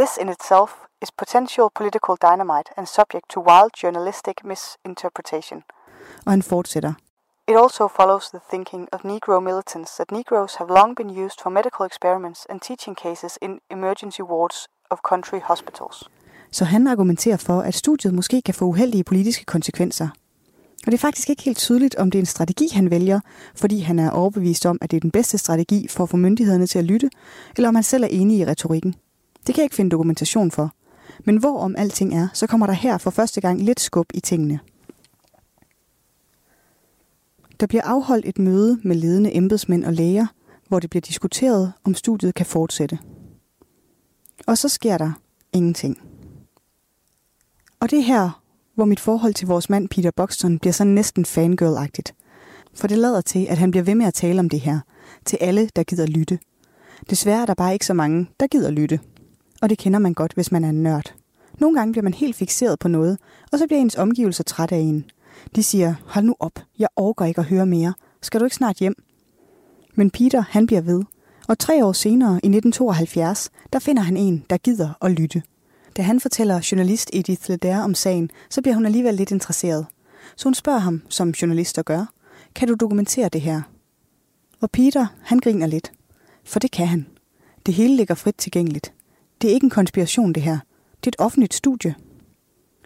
This 0.00 0.12
in 0.22 0.28
itself 0.36 0.70
is 1.02 1.10
potential 1.22 1.66
political 1.80 2.14
dynamite 2.26 2.68
and 2.76 2.86
subject 2.98 3.26
to 3.34 3.38
wild 3.50 3.72
journalistic 3.82 4.36
misinterpretation. 4.50 5.58
og 6.26 6.32
han 6.32 6.42
fortsætter. 6.42 6.92
It 7.48 7.56
also 7.64 7.88
follows 8.00 8.24
the 8.34 8.40
thinking 8.52 8.88
of 8.92 9.00
Negro 9.04 9.40
militants 9.40 9.90
that 9.98 10.08
Negroes 10.18 10.54
have 10.54 10.68
long 10.78 10.96
been 10.96 11.10
used 11.24 11.38
for 11.42 11.50
medical 11.50 11.86
experiments 11.90 12.40
and 12.50 12.60
teaching 12.60 12.96
cases 13.04 13.38
in 13.42 13.50
emergency 13.70 14.20
wards 14.32 14.58
of 14.90 14.98
country 15.10 15.40
hospitals. 15.50 15.96
Så 16.50 16.64
han 16.64 16.86
argumenterer 16.86 17.36
for, 17.36 17.60
at 17.60 17.74
studiet 17.74 18.14
måske 18.14 18.42
kan 18.42 18.54
få 18.54 18.64
uheldige 18.64 19.04
politiske 19.04 19.44
konsekvenser. 19.44 20.08
Og 20.86 20.92
det 20.92 20.94
er 20.94 20.98
faktisk 21.08 21.30
ikke 21.30 21.42
helt 21.42 21.58
tydeligt, 21.58 21.94
om 21.94 22.10
det 22.10 22.18
er 22.18 22.22
en 22.22 22.26
strategi, 22.26 22.68
han 22.72 22.90
vælger, 22.90 23.20
fordi 23.54 23.80
han 23.80 23.98
er 23.98 24.10
overbevist 24.10 24.66
om, 24.66 24.78
at 24.80 24.90
det 24.90 24.96
er 24.96 25.00
den 25.00 25.10
bedste 25.10 25.38
strategi 25.38 25.88
for 25.88 26.02
at 26.02 26.10
få 26.10 26.16
myndighederne 26.16 26.66
til 26.66 26.78
at 26.78 26.84
lytte, 26.84 27.10
eller 27.56 27.68
om 27.68 27.74
han 27.74 27.84
selv 27.84 28.04
er 28.04 28.08
enig 28.08 28.38
i 28.38 28.46
retorikken. 28.46 28.94
Det 29.46 29.54
kan 29.54 29.62
jeg 29.62 29.64
ikke 29.64 29.76
finde 29.76 29.90
dokumentation 29.90 30.50
for. 30.50 30.72
Men 31.24 31.36
hvor 31.36 31.58
om 31.58 31.76
alting 31.78 32.14
er, 32.14 32.28
så 32.34 32.46
kommer 32.46 32.66
der 32.66 32.72
her 32.74 32.98
for 32.98 33.10
første 33.10 33.40
gang 33.40 33.62
lidt 33.62 33.80
skub 33.80 34.06
i 34.14 34.20
tingene. 34.20 34.60
Der 37.60 37.66
bliver 37.66 37.82
afholdt 37.82 38.26
et 38.26 38.38
møde 38.38 38.80
med 38.84 38.96
ledende 38.96 39.36
embedsmænd 39.36 39.84
og 39.84 39.92
læger, 39.92 40.26
hvor 40.68 40.80
det 40.80 40.90
bliver 40.90 41.00
diskuteret, 41.00 41.72
om 41.84 41.94
studiet 41.94 42.34
kan 42.34 42.46
fortsætte. 42.46 42.98
Og 44.46 44.58
så 44.58 44.68
sker 44.68 44.98
der 44.98 45.12
ingenting. 45.52 45.98
Og 47.80 47.90
det 47.90 47.98
er 47.98 48.02
her, 48.02 48.42
hvor 48.74 48.84
mit 48.84 49.00
forhold 49.00 49.34
til 49.34 49.48
vores 49.48 49.70
mand 49.70 49.88
Peter 49.88 50.10
Buxton 50.10 50.58
bliver 50.58 50.72
sådan 50.72 50.92
næsten 50.92 51.24
fangirl-agtigt. 51.24 52.14
For 52.74 52.86
det 52.86 52.98
lader 52.98 53.20
til, 53.20 53.46
at 53.46 53.58
han 53.58 53.70
bliver 53.70 53.84
ved 53.84 53.94
med 53.94 54.06
at 54.06 54.14
tale 54.14 54.40
om 54.40 54.48
det 54.48 54.60
her, 54.60 54.80
til 55.24 55.38
alle, 55.40 55.70
der 55.76 55.82
gider 55.82 56.06
lytte. 56.06 56.38
Desværre 57.10 57.42
er 57.42 57.46
der 57.46 57.54
bare 57.54 57.72
ikke 57.72 57.86
så 57.86 57.94
mange, 57.94 58.26
der 58.40 58.46
gider 58.46 58.70
lytte. 58.70 59.00
Og 59.62 59.70
det 59.70 59.78
kender 59.78 59.98
man 59.98 60.14
godt, 60.14 60.32
hvis 60.32 60.52
man 60.52 60.64
er 60.64 60.68
en 60.68 60.82
nørd. 60.82 61.14
Nogle 61.58 61.78
gange 61.78 61.92
bliver 61.92 62.02
man 62.02 62.14
helt 62.14 62.36
fixeret 62.36 62.78
på 62.78 62.88
noget, 62.88 63.18
og 63.52 63.58
så 63.58 63.66
bliver 63.66 63.80
ens 63.80 63.96
omgivelser 63.96 64.44
træt 64.44 64.72
af 64.72 64.78
en. 64.78 65.04
De 65.56 65.62
siger, 65.62 65.94
hold 66.06 66.24
nu 66.24 66.36
op, 66.40 66.58
jeg 66.78 66.88
orker 66.96 67.24
ikke 67.24 67.40
at 67.40 67.46
høre 67.46 67.66
mere. 67.66 67.94
Skal 68.22 68.40
du 68.40 68.44
ikke 68.44 68.56
snart 68.56 68.76
hjem? 68.76 68.94
Men 69.94 70.10
Peter, 70.10 70.44
han 70.48 70.66
bliver 70.66 70.80
ved. 70.80 71.02
Og 71.48 71.58
tre 71.58 71.84
år 71.84 71.92
senere, 71.92 72.32
i 72.32 72.48
1972, 72.48 73.50
der 73.72 73.78
finder 73.78 74.02
han 74.02 74.16
en, 74.16 74.44
der 74.50 74.56
gider 74.56 75.04
at 75.04 75.10
lytte. 75.10 75.42
Da 75.96 76.02
han 76.02 76.20
fortæller 76.20 76.68
journalist 76.72 77.10
Edith 77.12 77.50
Leder 77.50 77.82
om 77.82 77.94
sagen, 77.94 78.30
så 78.50 78.62
bliver 78.62 78.74
hun 78.74 78.86
alligevel 78.86 79.14
lidt 79.14 79.30
interesseret. 79.30 79.86
Så 80.36 80.44
hun 80.44 80.54
spørger 80.54 80.78
ham, 80.78 81.02
som 81.08 81.30
journalister 81.30 81.82
gør, 81.82 82.12
kan 82.54 82.68
du 82.68 82.74
dokumentere 82.74 83.28
det 83.28 83.40
her? 83.40 83.62
Og 84.60 84.70
Peter, 84.70 85.06
han 85.22 85.38
griner 85.38 85.66
lidt. 85.66 85.92
For 86.44 86.58
det 86.58 86.70
kan 86.70 86.86
han. 86.86 87.06
Det 87.66 87.74
hele 87.74 87.96
ligger 87.96 88.14
frit 88.14 88.34
tilgængeligt. 88.34 88.92
Det 89.42 89.50
er 89.50 89.54
ikke 89.54 89.64
en 89.64 89.70
konspiration, 89.70 90.32
det 90.32 90.42
her. 90.42 90.58
Det 91.04 91.06
er 91.06 91.10
et 91.22 91.24
offentligt 91.24 91.54
studie. 91.54 91.94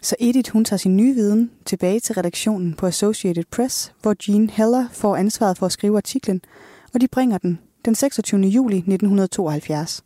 Så 0.01 0.15
Edith, 0.19 0.51
hun 0.51 0.65
tager 0.65 0.77
sin 0.77 0.97
nye 0.97 1.13
viden 1.13 1.51
tilbage 1.65 1.99
til 1.99 2.15
redaktionen 2.15 2.73
på 2.73 2.85
Associated 2.85 3.43
Press, 3.51 3.93
hvor 4.01 4.15
Jean 4.27 4.49
Heller 4.49 4.87
får 4.91 5.15
ansvaret 5.15 5.57
for 5.57 5.65
at 5.65 5.71
skrive 5.71 5.97
artiklen, 5.97 6.41
og 6.93 7.01
de 7.01 7.07
bringer 7.07 7.37
den 7.37 7.59
den 7.85 7.95
26. 7.95 8.41
juli 8.41 8.77
1972. 8.77 10.03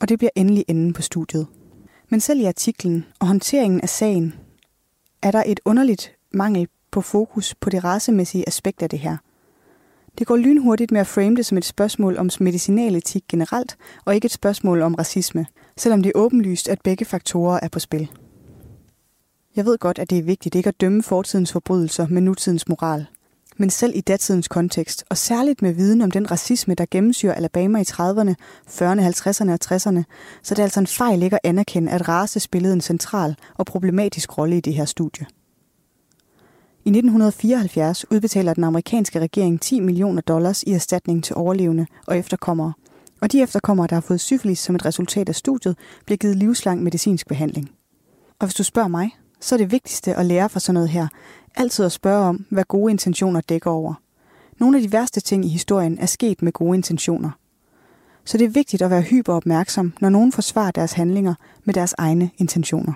Og 0.00 0.08
det 0.08 0.18
bliver 0.18 0.30
endelig 0.34 0.64
enden 0.68 0.92
på 0.92 1.02
studiet. 1.02 1.46
Men 2.08 2.20
selv 2.20 2.40
i 2.40 2.44
artiklen 2.44 3.04
og 3.18 3.26
håndteringen 3.26 3.80
af 3.80 3.88
sagen, 3.88 4.34
er 5.22 5.30
der 5.30 5.42
et 5.46 5.60
underligt 5.64 6.12
mangel 6.30 6.68
på 6.90 7.00
fokus 7.00 7.54
på 7.54 7.70
det 7.70 7.84
racemæssige 7.84 8.44
aspekt 8.48 8.82
af 8.82 8.90
det 8.90 8.98
her. 8.98 9.16
Det 10.18 10.26
går 10.26 10.36
lynhurtigt 10.36 10.90
med 10.90 11.00
at 11.00 11.06
frame 11.06 11.36
det 11.36 11.46
som 11.46 11.58
et 11.58 11.64
spørgsmål 11.64 12.16
om 12.16 12.30
medicinaletik 12.40 13.24
generelt, 13.28 13.76
og 14.04 14.14
ikke 14.14 14.26
et 14.26 14.32
spørgsmål 14.32 14.82
om 14.82 14.94
racisme, 14.94 15.46
selvom 15.76 16.02
det 16.02 16.12
er 16.14 16.18
åbenlyst, 16.18 16.68
at 16.68 16.80
begge 16.84 17.04
faktorer 17.04 17.60
er 17.62 17.68
på 17.68 17.78
spil. 17.78 18.10
Jeg 19.56 19.64
ved 19.64 19.78
godt, 19.78 19.98
at 19.98 20.10
det 20.10 20.18
er 20.18 20.22
vigtigt 20.22 20.54
ikke 20.54 20.68
at 20.68 20.80
dømme 20.80 21.02
fortidens 21.02 21.52
forbrydelser 21.52 22.06
med 22.10 22.22
nutidens 22.22 22.68
moral. 22.68 23.06
Men 23.56 23.70
selv 23.70 23.92
i 23.96 24.00
datidens 24.00 24.48
kontekst, 24.48 25.04
og 25.10 25.16
særligt 25.16 25.62
med 25.62 25.72
viden 25.72 26.02
om 26.02 26.10
den 26.10 26.30
racisme, 26.30 26.74
der 26.74 26.86
gennemsyrer 26.90 27.34
Alabama 27.34 27.78
i 27.78 27.82
30'erne, 27.82 28.34
40'erne, 28.68 29.00
50'erne 29.00 29.50
og 29.50 29.58
60'erne, 29.64 30.02
så 30.42 30.54
det 30.54 30.58
er 30.58 30.62
altså 30.62 30.80
en 30.80 30.86
fejl 30.86 31.22
ikke 31.22 31.36
at 31.36 31.40
anerkende, 31.44 31.92
at 31.92 32.08
race 32.08 32.40
spillede 32.40 32.74
en 32.74 32.80
central 32.80 33.36
og 33.54 33.66
problematisk 33.66 34.38
rolle 34.38 34.56
i 34.56 34.60
det 34.60 34.74
her 34.74 34.84
studie. 34.84 35.26
I 36.88 36.90
1974 36.90 38.10
udbetaler 38.10 38.54
den 38.54 38.64
amerikanske 38.64 39.20
regering 39.20 39.60
10 39.60 39.80
millioner 39.80 40.22
dollars 40.22 40.62
i 40.62 40.72
erstatning 40.72 41.24
til 41.24 41.36
overlevende 41.36 41.86
og 42.06 42.18
efterkommere, 42.18 42.72
og 43.20 43.32
de 43.32 43.42
efterkommere, 43.42 43.86
der 43.86 43.94
har 43.96 44.00
fået 44.00 44.20
syfilis 44.20 44.58
som 44.58 44.74
et 44.74 44.84
resultat 44.84 45.28
af 45.28 45.34
studiet, 45.34 45.76
bliver 46.04 46.16
givet 46.16 46.36
livslang 46.36 46.82
medicinsk 46.82 47.28
behandling. 47.28 47.70
Og 48.38 48.46
hvis 48.46 48.54
du 48.54 48.62
spørger 48.62 48.88
mig, 48.88 49.10
så 49.40 49.54
er 49.54 49.56
det 49.56 49.72
vigtigste 49.72 50.14
at 50.14 50.26
lære 50.26 50.48
fra 50.48 50.60
sådan 50.60 50.74
noget 50.74 50.88
her, 50.88 51.08
altid 51.56 51.84
at 51.84 51.92
spørge 51.92 52.24
om, 52.24 52.46
hvad 52.50 52.64
gode 52.64 52.90
intentioner 52.90 53.40
dækker 53.40 53.70
over. 53.70 53.94
Nogle 54.58 54.76
af 54.76 54.82
de 54.82 54.92
værste 54.92 55.20
ting 55.20 55.44
i 55.44 55.48
historien 55.48 55.98
er 55.98 56.06
sket 56.06 56.42
med 56.42 56.52
gode 56.52 56.76
intentioner. 56.76 57.30
Så 58.24 58.38
det 58.38 58.44
er 58.44 58.48
vigtigt 58.48 58.82
at 58.82 58.90
være 58.90 59.02
hyperopmærksom, 59.02 59.92
når 60.00 60.08
nogen 60.08 60.32
forsvarer 60.32 60.70
deres 60.70 60.92
handlinger 60.92 61.34
med 61.64 61.74
deres 61.74 61.94
egne 61.98 62.30
intentioner. 62.38 62.92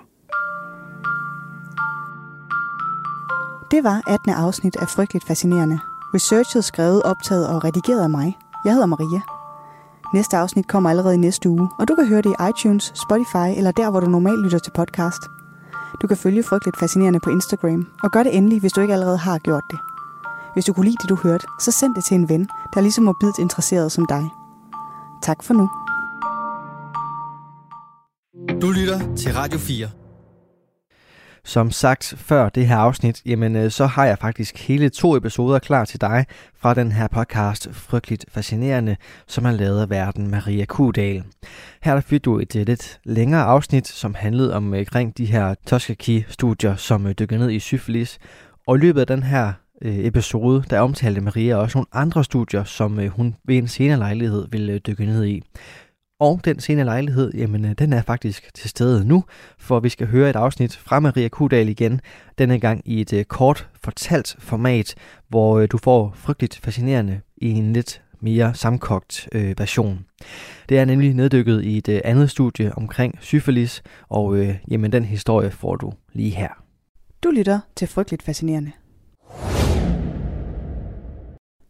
Det 3.72 3.84
var 3.84 4.02
18. 4.06 4.32
afsnit 4.32 4.76
af 4.76 4.88
Frygteligt 4.88 5.26
Fascinerende. 5.26 5.78
Researchet, 6.14 6.64
skrevet, 6.64 7.02
optaget 7.02 7.48
og 7.48 7.64
redigeret 7.64 8.02
af 8.02 8.10
mig. 8.10 8.38
Jeg 8.64 8.72
hedder 8.72 8.86
Maria. 8.86 9.20
Næste 10.14 10.36
afsnit 10.36 10.66
kommer 10.66 10.90
allerede 10.90 11.14
i 11.14 11.18
næste 11.18 11.48
uge, 11.48 11.68
og 11.78 11.88
du 11.88 11.94
kan 11.94 12.06
høre 12.06 12.22
det 12.22 12.30
i 12.30 12.48
iTunes, 12.50 12.92
Spotify 13.06 13.58
eller 13.58 13.70
der, 13.70 13.90
hvor 13.90 14.00
du 14.00 14.06
normalt 14.06 14.44
lytter 14.44 14.58
til 14.58 14.70
podcast. 14.70 15.22
Du 16.02 16.06
kan 16.06 16.16
følge 16.16 16.42
Frygteligt 16.42 16.78
Fascinerende 16.78 17.20
på 17.20 17.30
Instagram, 17.30 17.86
og 18.02 18.10
gør 18.10 18.22
det 18.22 18.36
endelig, 18.36 18.60
hvis 18.60 18.72
du 18.72 18.80
ikke 18.80 18.94
allerede 18.94 19.18
har 19.18 19.38
gjort 19.38 19.64
det. 19.70 19.78
Hvis 20.54 20.64
du 20.64 20.72
kunne 20.72 20.86
lide 20.86 20.96
det, 21.02 21.08
du 21.08 21.16
hørte, 21.16 21.46
så 21.60 21.70
send 21.70 21.94
det 21.94 22.04
til 22.04 22.14
en 22.14 22.28
ven, 22.28 22.48
der 22.72 22.76
er 22.76 22.80
ligesom 22.80 23.04
morbidt 23.04 23.38
interesseret 23.38 23.92
som 23.92 24.06
dig. 24.06 24.24
Tak 25.22 25.42
for 25.42 25.54
nu. 25.54 25.70
Du 28.62 28.70
lytter 28.70 29.14
til 29.16 29.34
Radio 29.34 29.58
4. 29.58 30.01
Som 31.44 31.70
sagt 31.70 32.14
før 32.16 32.48
det 32.48 32.66
her 32.66 32.76
afsnit, 32.76 33.22
jamen 33.26 33.56
øh, 33.56 33.70
så 33.70 33.86
har 33.86 34.04
jeg 34.04 34.18
faktisk 34.18 34.68
hele 34.68 34.88
to 34.88 35.16
episoder 35.16 35.58
klar 35.58 35.84
til 35.84 36.00
dig 36.00 36.26
fra 36.56 36.74
den 36.74 36.92
her 36.92 37.08
podcast 37.08 37.68
Frygteligt 37.72 38.24
Fascinerende, 38.28 38.96
som 39.26 39.44
er 39.44 39.50
lavet 39.50 39.80
af 39.80 39.90
verden 39.90 40.30
Maria 40.30 40.64
Kudal. 40.64 41.24
Her 41.82 41.94
der 41.94 42.00
fik 42.00 42.24
du 42.24 42.38
et, 42.38 42.56
øh, 42.56 42.66
lidt 42.66 43.00
længere 43.04 43.42
afsnit, 43.42 43.88
som 43.88 44.14
handlede 44.14 44.54
om 44.54 44.74
øh, 44.74 44.80
omkring 44.80 45.18
de 45.18 45.24
her 45.24 45.54
Toskaki-studier, 45.66 46.76
som 46.76 47.14
dykker 47.14 47.38
ned 47.38 47.50
i 47.50 47.58
syfilis. 47.58 48.18
Og 48.66 48.76
i 48.76 48.80
løbet 48.80 49.00
af 49.00 49.06
den 49.06 49.22
her 49.22 49.52
episode, 49.84 50.64
der 50.70 50.80
omtalte 50.80 51.20
Maria 51.20 51.56
også 51.56 51.78
nogle 51.78 51.86
andre 51.92 52.24
studier, 52.24 52.64
som 52.64 53.08
hun 53.08 53.34
ved 53.44 53.56
en 53.56 53.68
senere 53.68 53.98
lejlighed 53.98 54.46
ville 54.50 54.78
dykke 54.78 55.06
ned 55.06 55.24
i. 55.24 55.42
Og 56.22 56.40
den 56.44 56.60
senere 56.60 56.84
lejlighed, 56.84 57.32
jamen 57.34 57.64
øh, 57.64 57.72
den 57.78 57.92
er 57.92 58.02
faktisk 58.02 58.54
til 58.54 58.70
stede 58.70 59.04
nu, 59.04 59.24
for 59.58 59.80
vi 59.80 59.88
skal 59.88 60.06
høre 60.06 60.30
et 60.30 60.36
afsnit 60.36 60.76
fra 60.76 61.00
Maria 61.00 61.28
Kudal 61.28 61.68
igen, 61.68 62.00
denne 62.38 62.60
gang 62.60 62.82
i 62.84 63.00
et 63.00 63.12
øh, 63.12 63.24
kort 63.24 63.68
fortalt 63.84 64.36
format, 64.38 64.94
hvor 65.28 65.58
øh, 65.58 65.68
du 65.72 65.78
får 65.78 66.12
frygteligt 66.16 66.56
fascinerende 66.56 67.20
i 67.36 67.50
en 67.50 67.72
lidt 67.72 68.02
mere 68.20 68.54
samkogt 68.54 69.28
øh, 69.32 69.58
version. 69.58 70.04
Det 70.68 70.78
er 70.78 70.84
nemlig 70.84 71.14
neddykket 71.14 71.64
i 71.64 71.78
et 71.78 71.88
øh, 71.88 72.00
andet 72.04 72.30
studie 72.30 72.72
omkring 72.76 73.18
syfilis, 73.20 73.82
og 74.08 74.36
øh, 74.36 74.58
jamen, 74.70 74.92
den 74.92 75.04
historie 75.04 75.50
får 75.50 75.76
du 75.76 75.92
lige 76.12 76.30
her. 76.30 76.62
Du 77.24 77.30
lytter 77.30 77.60
til 77.76 77.88
Frygteligt 77.88 78.22
Fascinerende. 78.22 78.72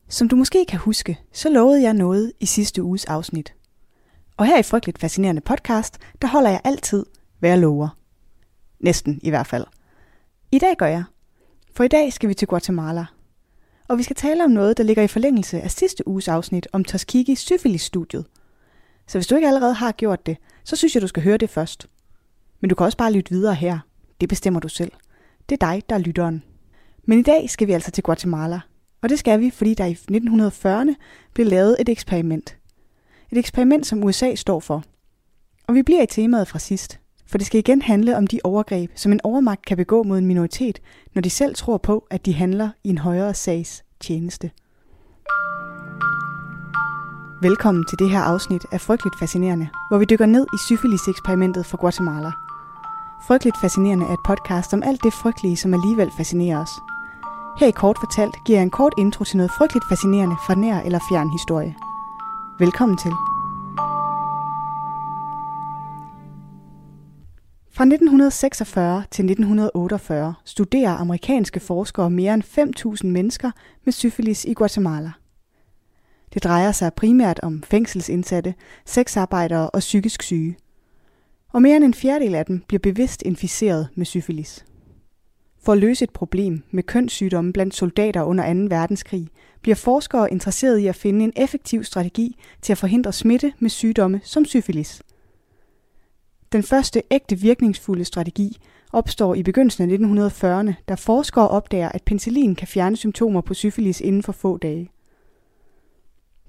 Som 0.09 0.29
du 0.29 0.37
måske 0.37 0.65
kan 0.69 0.79
huske, 0.79 1.19
så 1.33 1.51
lovede 1.51 1.83
jeg 1.83 1.95
noget 1.95 2.33
i 2.41 2.47
sidste 2.47 2.83
uges 2.83 3.05
afsnit. 3.05 3.55
Og 4.43 4.47
her 4.47 4.59
i 4.59 4.63
Frygteligt 4.63 4.99
Fascinerende 4.99 5.41
podcast, 5.41 5.99
der 6.23 6.29
holder 6.29 6.51
jeg 6.51 6.61
altid, 6.65 7.07
hvad 7.39 7.51
jeg 7.51 7.59
lover. 7.59 7.89
Næsten 8.81 9.21
i 9.23 9.31
hvert 9.31 9.47
fald. 9.47 9.65
I 10.53 10.59
dag 10.59 10.77
gør 10.77 10.87
jeg. 10.87 11.05
For 11.75 11.85
i 11.85 11.89
dag 11.89 12.13
skal 12.13 12.29
vi 12.29 12.35
til 12.35 12.49
Guatemala. 12.49 13.07
Og 13.89 13.99
vi 13.99 14.03
skal 14.03 14.17
tale 14.17 14.45
om 14.45 14.51
noget, 14.51 14.77
der 14.77 14.85
ligger 14.85 15.03
i 15.03 15.07
forlængelse 15.07 15.61
af 15.61 15.71
sidste 15.71 16.09
uges 16.09 16.29
afsnit 16.29 16.69
om 16.73 16.85
Tuskegee 16.85 17.37
syfilis-studiet. 17.37 18.25
Så 19.07 19.19
hvis 19.19 19.27
du 19.27 19.35
ikke 19.35 19.49
allerede 19.49 19.75
har 19.75 19.93
gjort 19.93 20.27
det, 20.27 20.37
så 20.65 20.77
synes 20.77 20.95
jeg, 20.95 21.03
du 21.03 21.09
skal 21.09 21.23
høre 21.23 21.39
det 21.39 21.51
først. 21.51 21.87
Men 22.61 22.69
du 22.69 22.75
kan 22.75 22.85
også 22.87 22.99
bare 22.99 23.13
lytte 23.13 23.31
videre 23.31 23.55
her. 23.55 23.79
Det 24.21 24.29
bestemmer 24.29 24.61
du 24.61 24.69
selv. 24.69 24.93
Det 25.49 25.63
er 25.63 25.67
dig, 25.67 25.83
der 25.89 25.95
er 25.95 26.01
lytteren. 26.01 26.45
Men 27.05 27.19
i 27.19 27.23
dag 27.23 27.51
skal 27.51 27.67
vi 27.67 27.73
altså 27.73 27.91
til 27.91 28.03
Guatemala. 28.03 28.61
Og 29.03 29.09
det 29.09 29.19
skal 29.19 29.41
vi, 29.41 29.51
fordi 29.51 29.75
der 29.75 29.85
i 29.85 29.93
1940'erne 29.93 30.95
blev 31.35 31.47
lavet 31.47 31.77
et 31.81 31.89
eksperiment. 31.89 32.57
Et 33.33 33.39
eksperiment, 33.39 33.87
som 33.87 34.05
USA 34.05 34.35
står 34.35 34.61
for. 34.61 34.83
Og 35.69 35.75
vi 35.75 35.83
bliver 35.83 36.03
i 36.03 36.07
temaet 36.07 36.49
fra 36.49 36.59
sidst. 36.59 36.99
For 37.27 37.39
det 37.39 37.47
skal 37.47 37.59
igen 37.59 37.83
handle 37.83 38.17
om 38.17 38.27
de 38.27 38.41
overgreb, 38.45 38.91
som 38.95 39.13
en 39.13 39.21
overmagt 39.25 39.65
kan 39.65 39.77
begå 39.77 40.03
mod 40.03 40.19
en 40.19 40.27
minoritet, 40.27 40.79
når 41.15 41.23
de 41.23 41.31
selv 41.31 41.55
tror 41.55 41.79
på, 41.79 42.07
at 42.11 42.27
de 42.27 42.35
handler 42.35 42.71
i 42.85 42.89
en 42.89 42.99
højere 42.99 43.35
sags 43.35 43.85
tjeneste. 44.01 44.51
Velkommen 47.43 47.85
til 47.89 47.99
det 47.99 48.11
her 48.11 48.21
afsnit 48.21 48.63
af 48.73 48.81
Frygteligt 48.81 49.19
Fascinerende, 49.19 49.69
hvor 49.91 49.99
vi 49.99 50.05
dykker 50.05 50.27
ned 50.27 50.47
i 50.55 50.59
syfilis-eksperimentet 50.67 51.67
fra 51.67 51.79
Guatemala. 51.81 52.33
Frygteligt 53.27 53.57
Fascinerende 53.61 54.07
er 54.07 54.13
et 54.13 54.27
podcast 54.27 54.75
om 54.75 54.83
alt 54.83 55.03
det 55.05 55.13
frygtelige, 55.13 55.57
som 55.57 55.75
alligevel 55.75 56.11
fascinerer 56.17 56.63
os. 56.63 56.71
Her 57.61 57.67
i 57.67 57.71
Kort 57.71 57.97
Fortalt 58.01 58.35
giver 58.47 58.59
jeg 58.59 58.63
en 58.63 58.71
kort 58.71 58.95
intro 58.99 59.25
til 59.25 59.37
noget 59.37 59.53
frygteligt 59.59 59.89
fascinerende 59.89 60.37
fra 60.47 60.55
nær 60.55 60.81
eller 60.81 61.01
fjern 61.11 61.31
historie. 61.31 61.75
Velkommen 62.59 62.99
til. 62.99 63.11
Fra 67.71 67.85
1946 67.85 69.05
til 69.11 69.25
1948 69.25 70.35
studerer 70.45 70.91
amerikanske 70.91 71.61
forskere 71.61 72.11
mere 72.11 72.35
end 72.35 72.43
5.000 73.03 73.07
mennesker 73.07 73.51
med 73.85 73.93
syfilis 73.93 74.45
i 74.45 74.55
Guatemala. 74.55 75.13
Det 76.35 76.45
drejer 76.45 76.73
sig 76.73 76.95
primært 76.95 77.41
om 77.43 77.63
fængselsindsatte, 77.63 78.55
sexarbejdere 78.87 79.71
og 79.71 79.79
psykisk 79.79 80.23
syge. 80.23 80.57
Og 81.53 81.63
mere 81.63 81.77
end 81.77 81.85
en 81.85 81.95
fjerdedel 81.95 82.35
af 82.35 82.47
dem 82.47 82.63
bliver 82.69 82.81
bevidst 82.81 83.23
inficeret 83.23 83.89
med 83.95 84.07
syfilis. 84.07 84.65
For 85.63 85.73
at 85.73 85.79
løse 85.79 86.05
et 86.05 86.11
problem 86.11 86.63
med 86.71 86.83
kønssygdomme 86.83 87.53
blandt 87.53 87.75
soldater 87.75 88.23
under 88.23 88.55
2. 88.55 88.61
verdenskrig, 88.61 89.29
bliver 89.63 89.77
forskere 89.77 90.33
interesseret 90.33 90.79
i 90.79 90.87
at 90.87 90.97
finde 90.97 91.25
en 91.25 91.33
effektiv 91.37 91.85
strategi 91.85 92.37
til 92.63 92.73
at 92.73 92.79
forhindre 92.79 93.13
smitte 93.13 93.53
med 93.59 93.71
sygdomme 93.71 94.21
som 94.25 94.45
syfilis– 94.45 95.03
den 96.53 96.63
første 96.63 97.03
ægte 97.11 97.39
virkningsfulde 97.39 98.05
strategi 98.05 98.57
opstår 98.93 99.35
i 99.35 99.43
begyndelsen 99.43 99.91
af 99.91 99.97
1940'erne, 99.97 100.73
da 100.89 100.95
forskere 100.95 101.49
opdager, 101.49 101.89
at 101.89 102.03
penicillin 102.03 102.55
kan 102.55 102.69
fjerne 102.69 102.97
symptomer 102.97 103.41
på 103.41 103.55
syfilis 103.55 104.01
inden 104.01 104.23
for 104.23 104.33
få 104.33 104.57
dage. 104.57 104.91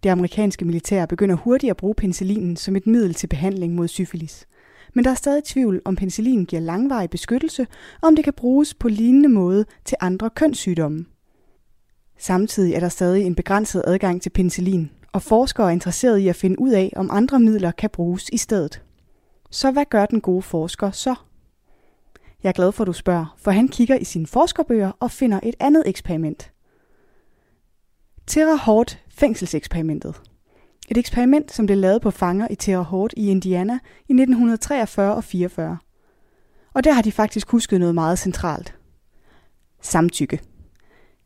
Det 0.03 0.09
amerikanske 0.09 0.65
militær 0.65 1.05
begynder 1.05 1.35
hurtigt 1.35 1.69
at 1.69 1.77
bruge 1.77 1.95
penicillinen 1.95 2.55
som 2.55 2.75
et 2.75 2.87
middel 2.87 3.13
til 3.13 3.27
behandling 3.27 3.75
mod 3.75 3.87
syfilis. 3.87 4.47
Men 4.93 5.05
der 5.05 5.11
er 5.11 5.15
stadig 5.15 5.43
tvivl, 5.43 5.81
om 5.85 5.95
penicillin 5.95 6.45
giver 6.45 6.61
langvarig 6.61 7.09
beskyttelse, 7.09 7.67
og 8.01 8.07
om 8.07 8.15
det 8.15 8.23
kan 8.23 8.33
bruges 8.33 8.73
på 8.73 8.87
lignende 8.87 9.29
måde 9.29 9.65
til 9.85 9.97
andre 10.01 10.29
kønssygdomme. 10.29 11.05
Samtidig 12.17 12.73
er 12.73 12.79
der 12.79 12.89
stadig 12.89 13.25
en 13.25 13.35
begrænset 13.35 13.83
adgang 13.87 14.21
til 14.21 14.29
penicillin, 14.29 14.91
og 15.11 15.21
forskere 15.21 15.67
er 15.67 15.71
interesserede 15.71 16.21
i 16.21 16.27
at 16.27 16.35
finde 16.35 16.59
ud 16.59 16.71
af, 16.71 16.93
om 16.95 17.09
andre 17.11 17.39
midler 17.39 17.71
kan 17.71 17.89
bruges 17.89 18.29
i 18.33 18.37
stedet. 18.37 18.81
Så 19.49 19.71
hvad 19.71 19.85
gør 19.89 20.05
den 20.05 20.21
gode 20.21 20.41
forsker 20.41 20.91
så? 20.91 21.15
Jeg 22.43 22.49
er 22.49 22.53
glad 22.53 22.71
for, 22.71 22.83
at 22.83 22.87
du 22.87 22.93
spørger, 22.93 23.35
for 23.37 23.51
han 23.51 23.67
kigger 23.67 23.95
i 23.95 24.03
sine 24.03 24.27
forskerbøger 24.27 24.91
og 24.99 25.11
finder 25.11 25.39
et 25.43 25.55
andet 25.59 25.83
eksperiment. 25.85 26.51
Terra 28.27 28.55
Hort 28.55 28.99
fængselseksperimentet. 29.09 30.21
Et 30.93 30.97
eksperiment, 30.97 31.51
som 31.51 31.65
blev 31.65 31.77
lavet 31.77 32.01
på 32.01 32.11
fanger 32.11 32.47
i 32.51 32.55
Terre 32.55 32.83
Haute 32.83 33.19
i 33.19 33.29
Indiana 33.29 33.73
i 33.99 34.13
1943 34.13 35.15
og 35.15 35.23
44. 35.23 35.77
Og 36.73 36.83
der 36.83 36.93
har 36.93 37.01
de 37.01 37.11
faktisk 37.11 37.49
husket 37.49 37.79
noget 37.79 37.95
meget 37.95 38.19
centralt. 38.19 38.75
Samtykke. 39.81 40.39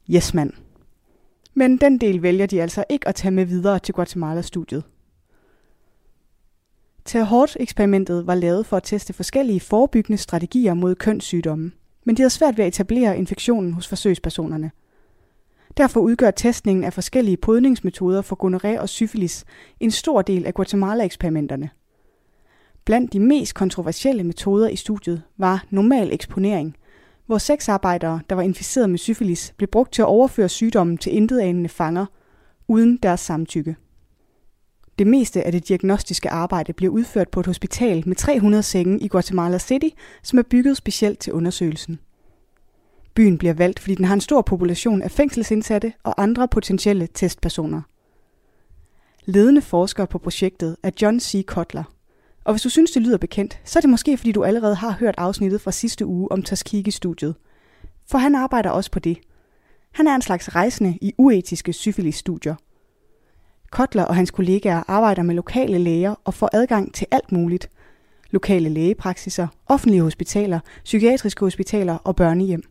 Yes, 0.09 0.33
mand. 0.33 0.53
Men 1.53 1.77
den 1.77 1.97
del 1.97 2.21
vælger 2.21 2.45
de 2.45 2.61
altså 2.61 2.83
ikke 2.89 3.07
at 3.07 3.15
tage 3.15 3.31
med 3.31 3.45
videre 3.45 3.79
til 3.79 3.93
Guatemala-studiet. 3.93 4.83
Terhort-eksperimentet 7.05 8.27
var 8.27 8.35
lavet 8.35 8.65
for 8.65 8.77
at 8.77 8.83
teste 8.83 9.13
forskellige 9.13 9.59
forebyggende 9.59 10.17
strategier 10.17 10.73
mod 10.73 10.95
kønssygdomme, 10.95 11.71
men 12.05 12.17
de 12.17 12.21
havde 12.21 12.29
svært 12.29 12.57
ved 12.57 12.65
at 12.65 12.73
etablere 12.73 13.17
infektionen 13.17 13.73
hos 13.73 13.87
forsøgspersonerne. 13.87 14.71
Derfor 15.77 15.99
udgør 15.99 16.31
testningen 16.31 16.83
af 16.83 16.93
forskellige 16.93 17.37
podningsmetoder 17.37 18.21
for 18.21 18.35
gonoré 18.45 18.79
og 18.79 18.89
syfilis 18.89 19.45
en 19.79 19.91
stor 19.91 20.21
del 20.21 20.45
af 20.45 20.53
Guatemala-eksperimenterne. 20.53 21.69
Blandt 22.85 23.13
de 23.13 23.19
mest 23.19 23.55
kontroversielle 23.55 24.23
metoder 24.23 24.69
i 24.69 24.75
studiet 24.75 25.21
var 25.37 25.65
normal 25.69 26.13
eksponering, 26.13 26.75
hvor 27.25 27.37
sexarbejdere, 27.37 28.19
der 28.29 28.35
var 28.35 28.41
inficeret 28.41 28.89
med 28.89 28.99
syfilis, 28.99 29.53
blev 29.57 29.67
brugt 29.67 29.93
til 29.93 30.01
at 30.01 30.07
overføre 30.07 30.49
sygdommen 30.49 30.97
til 30.97 31.15
intetanende 31.15 31.69
fanger 31.69 32.05
uden 32.67 32.97
deres 33.03 33.19
samtykke. 33.19 33.75
Det 34.99 35.07
meste 35.07 35.43
af 35.43 35.51
det 35.51 35.67
diagnostiske 35.67 36.29
arbejde 36.29 36.73
bliver 36.73 36.93
udført 36.93 37.29
på 37.29 37.39
et 37.39 37.45
hospital 37.45 38.03
med 38.05 38.15
300 38.15 38.63
senge 38.63 38.99
i 38.99 39.07
Guatemala 39.07 39.59
City, 39.59 39.89
som 40.23 40.39
er 40.39 40.43
bygget 40.43 40.77
specielt 40.77 41.19
til 41.19 41.33
undersøgelsen. 41.33 41.99
Byen 43.17 43.37
bliver 43.37 43.53
valgt, 43.53 43.79
fordi 43.79 43.95
den 43.95 44.05
har 44.05 44.13
en 44.13 44.21
stor 44.21 44.41
population 44.41 45.01
af 45.01 45.11
fængselsindsatte 45.11 45.93
og 46.03 46.23
andre 46.23 46.47
potentielle 46.47 47.07
testpersoner. 47.13 47.81
Ledende 49.25 49.61
forsker 49.61 50.05
på 50.05 50.17
projektet 50.17 50.77
er 50.83 50.91
John 51.01 51.19
C. 51.19 51.45
Kotler. 51.45 51.83
Og 52.43 52.53
hvis 52.53 52.61
du 52.61 52.69
synes, 52.69 52.91
det 52.91 53.01
lyder 53.01 53.17
bekendt, 53.17 53.59
så 53.63 53.79
er 53.79 53.81
det 53.81 53.89
måske, 53.89 54.17
fordi 54.17 54.31
du 54.31 54.43
allerede 54.43 54.75
har 54.75 54.91
hørt 54.91 55.15
afsnittet 55.17 55.61
fra 55.61 55.71
sidste 55.71 56.05
uge 56.05 56.31
om 56.31 56.43
Tuskegee-studiet. 56.43 57.35
For 58.09 58.17
han 58.17 58.35
arbejder 58.35 58.69
også 58.69 58.91
på 58.91 58.99
det. 58.99 59.17
Han 59.91 60.07
er 60.07 60.15
en 60.15 60.21
slags 60.21 60.55
rejsende 60.55 60.97
i 61.01 61.13
uetiske 61.17 61.73
syfilis-studier– 61.73 62.55
Kotler 63.71 64.03
og 64.03 64.15
hans 64.15 64.31
kollegaer 64.31 64.83
arbejder 64.87 65.23
med 65.23 65.35
lokale 65.35 65.77
læger 65.77 66.15
og 66.25 66.33
får 66.33 66.49
adgang 66.53 66.93
til 66.93 67.07
alt 67.11 67.31
muligt. 67.31 67.69
Lokale 68.31 68.69
lægepraksiser, 68.69 69.47
offentlige 69.65 70.01
hospitaler, 70.01 70.59
psykiatriske 70.83 71.45
hospitaler 71.45 71.93
og 71.93 72.15
børnehjem. 72.15 72.63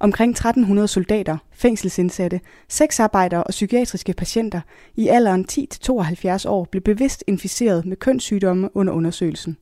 Omkring 0.00 0.30
1300 0.30 0.88
soldater, 0.88 1.36
fængselsindsatte, 1.52 2.40
sexarbejdere 2.68 3.44
og 3.44 3.50
psykiatriske 3.50 4.12
patienter 4.12 4.60
i 4.96 5.08
alderen 5.08 5.46
10-72 5.52 6.48
år 6.48 6.64
blev 6.70 6.82
bevidst 6.82 7.24
inficeret 7.26 7.86
med 7.86 7.96
kønssygdomme 7.96 8.76
under 8.76 8.92
undersøgelsen. 8.92 9.56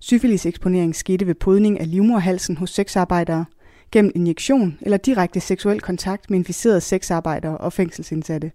Syfilis-eksponering 0.00 0.96
skete 0.96 1.26
ved 1.26 1.34
podning 1.34 1.80
af 1.80 1.90
livmorhalsen 1.90 2.56
hos 2.56 2.70
sexarbejdere, 2.70 3.44
gennem 3.92 4.12
injektion 4.14 4.78
eller 4.80 4.96
direkte 4.96 5.40
seksuel 5.40 5.80
kontakt 5.80 6.30
med 6.30 6.38
inficerede 6.38 6.80
sexarbejdere 6.80 7.58
og 7.58 7.72
fængselsindsatte 7.72 8.52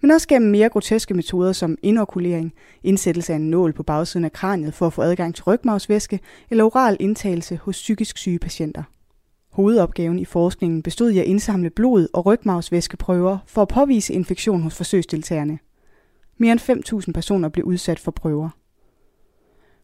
men 0.00 0.10
også 0.10 0.28
gennem 0.28 0.50
mere 0.50 0.68
groteske 0.68 1.14
metoder 1.14 1.52
som 1.52 1.78
inokulering, 1.82 2.54
indsættelse 2.82 3.32
af 3.32 3.36
en 3.36 3.50
nål 3.50 3.72
på 3.72 3.82
bagsiden 3.82 4.24
af 4.24 4.32
kraniet 4.32 4.74
for 4.74 4.86
at 4.86 4.92
få 4.92 5.02
adgang 5.02 5.34
til 5.34 5.44
rygmavsvæske 5.44 6.20
eller 6.50 6.64
oral 6.64 6.96
indtagelse 7.00 7.56
hos 7.56 7.76
psykisk 7.76 8.18
syge 8.18 8.38
patienter. 8.38 8.82
Hovedopgaven 9.58 10.18
i 10.18 10.24
forskningen 10.24 10.82
bestod 10.82 11.10
i 11.10 11.18
at 11.18 11.24
indsamle 11.24 11.70
blod 11.70 12.08
og 12.12 12.26
rygmavsvæskeprøver 12.26 13.38
for 13.46 13.62
at 13.62 13.68
påvise 13.68 14.12
infektion 14.12 14.62
hos 14.62 14.76
forsøgsdeltagerne. 14.76 15.58
Mere 16.36 16.52
end 16.52 16.60
5.000 17.06 17.12
personer 17.12 17.48
blev 17.48 17.64
udsat 17.64 17.98
for 17.98 18.10
prøver. 18.10 18.48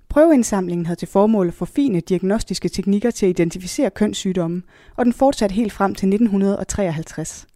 Prøveindsamlingen 0.08 0.86
havde 0.86 0.98
til 0.98 1.08
formål 1.08 1.48
at 1.48 1.54
forfine 1.54 2.00
diagnostiske 2.00 2.68
teknikker 2.68 3.10
til 3.10 3.26
at 3.26 3.30
identificere 3.30 3.90
kønssygdomme, 3.90 4.62
og 4.96 5.04
den 5.04 5.12
fortsatte 5.12 5.54
helt 5.54 5.72
frem 5.72 5.94
til 5.94 6.08
1953 6.08 7.46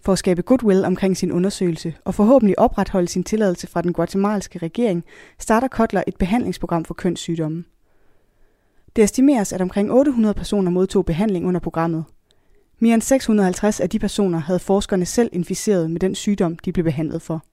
for 0.00 0.12
at 0.12 0.18
skabe 0.18 0.42
goodwill 0.42 0.84
omkring 0.84 1.16
sin 1.16 1.32
undersøgelse 1.32 1.94
og 2.04 2.14
forhåbentlig 2.14 2.58
opretholde 2.58 3.08
sin 3.08 3.24
tilladelse 3.24 3.66
fra 3.66 3.82
den 3.82 3.92
guatemalske 3.92 4.58
regering, 4.58 5.04
starter 5.38 5.68
Kotler 5.68 6.02
et 6.06 6.16
behandlingsprogram 6.16 6.84
for 6.84 6.94
kønssygdomme. 6.94 7.64
Det 8.96 9.04
estimeres, 9.04 9.52
at 9.52 9.60
omkring 9.60 9.92
800 9.92 10.34
personer 10.34 10.70
modtog 10.70 11.06
behandling 11.06 11.46
under 11.46 11.60
programmet. 11.60 12.04
Mere 12.78 12.94
end 12.94 13.02
650 13.02 13.80
af 13.80 13.90
de 13.90 13.98
personer 13.98 14.38
havde 14.38 14.58
forskerne 14.58 15.06
selv 15.06 15.30
inficeret 15.32 15.90
med 15.90 16.00
den 16.00 16.14
sygdom, 16.14 16.56
de 16.58 16.72
blev 16.72 16.84
behandlet 16.84 17.22
for. 17.22 17.44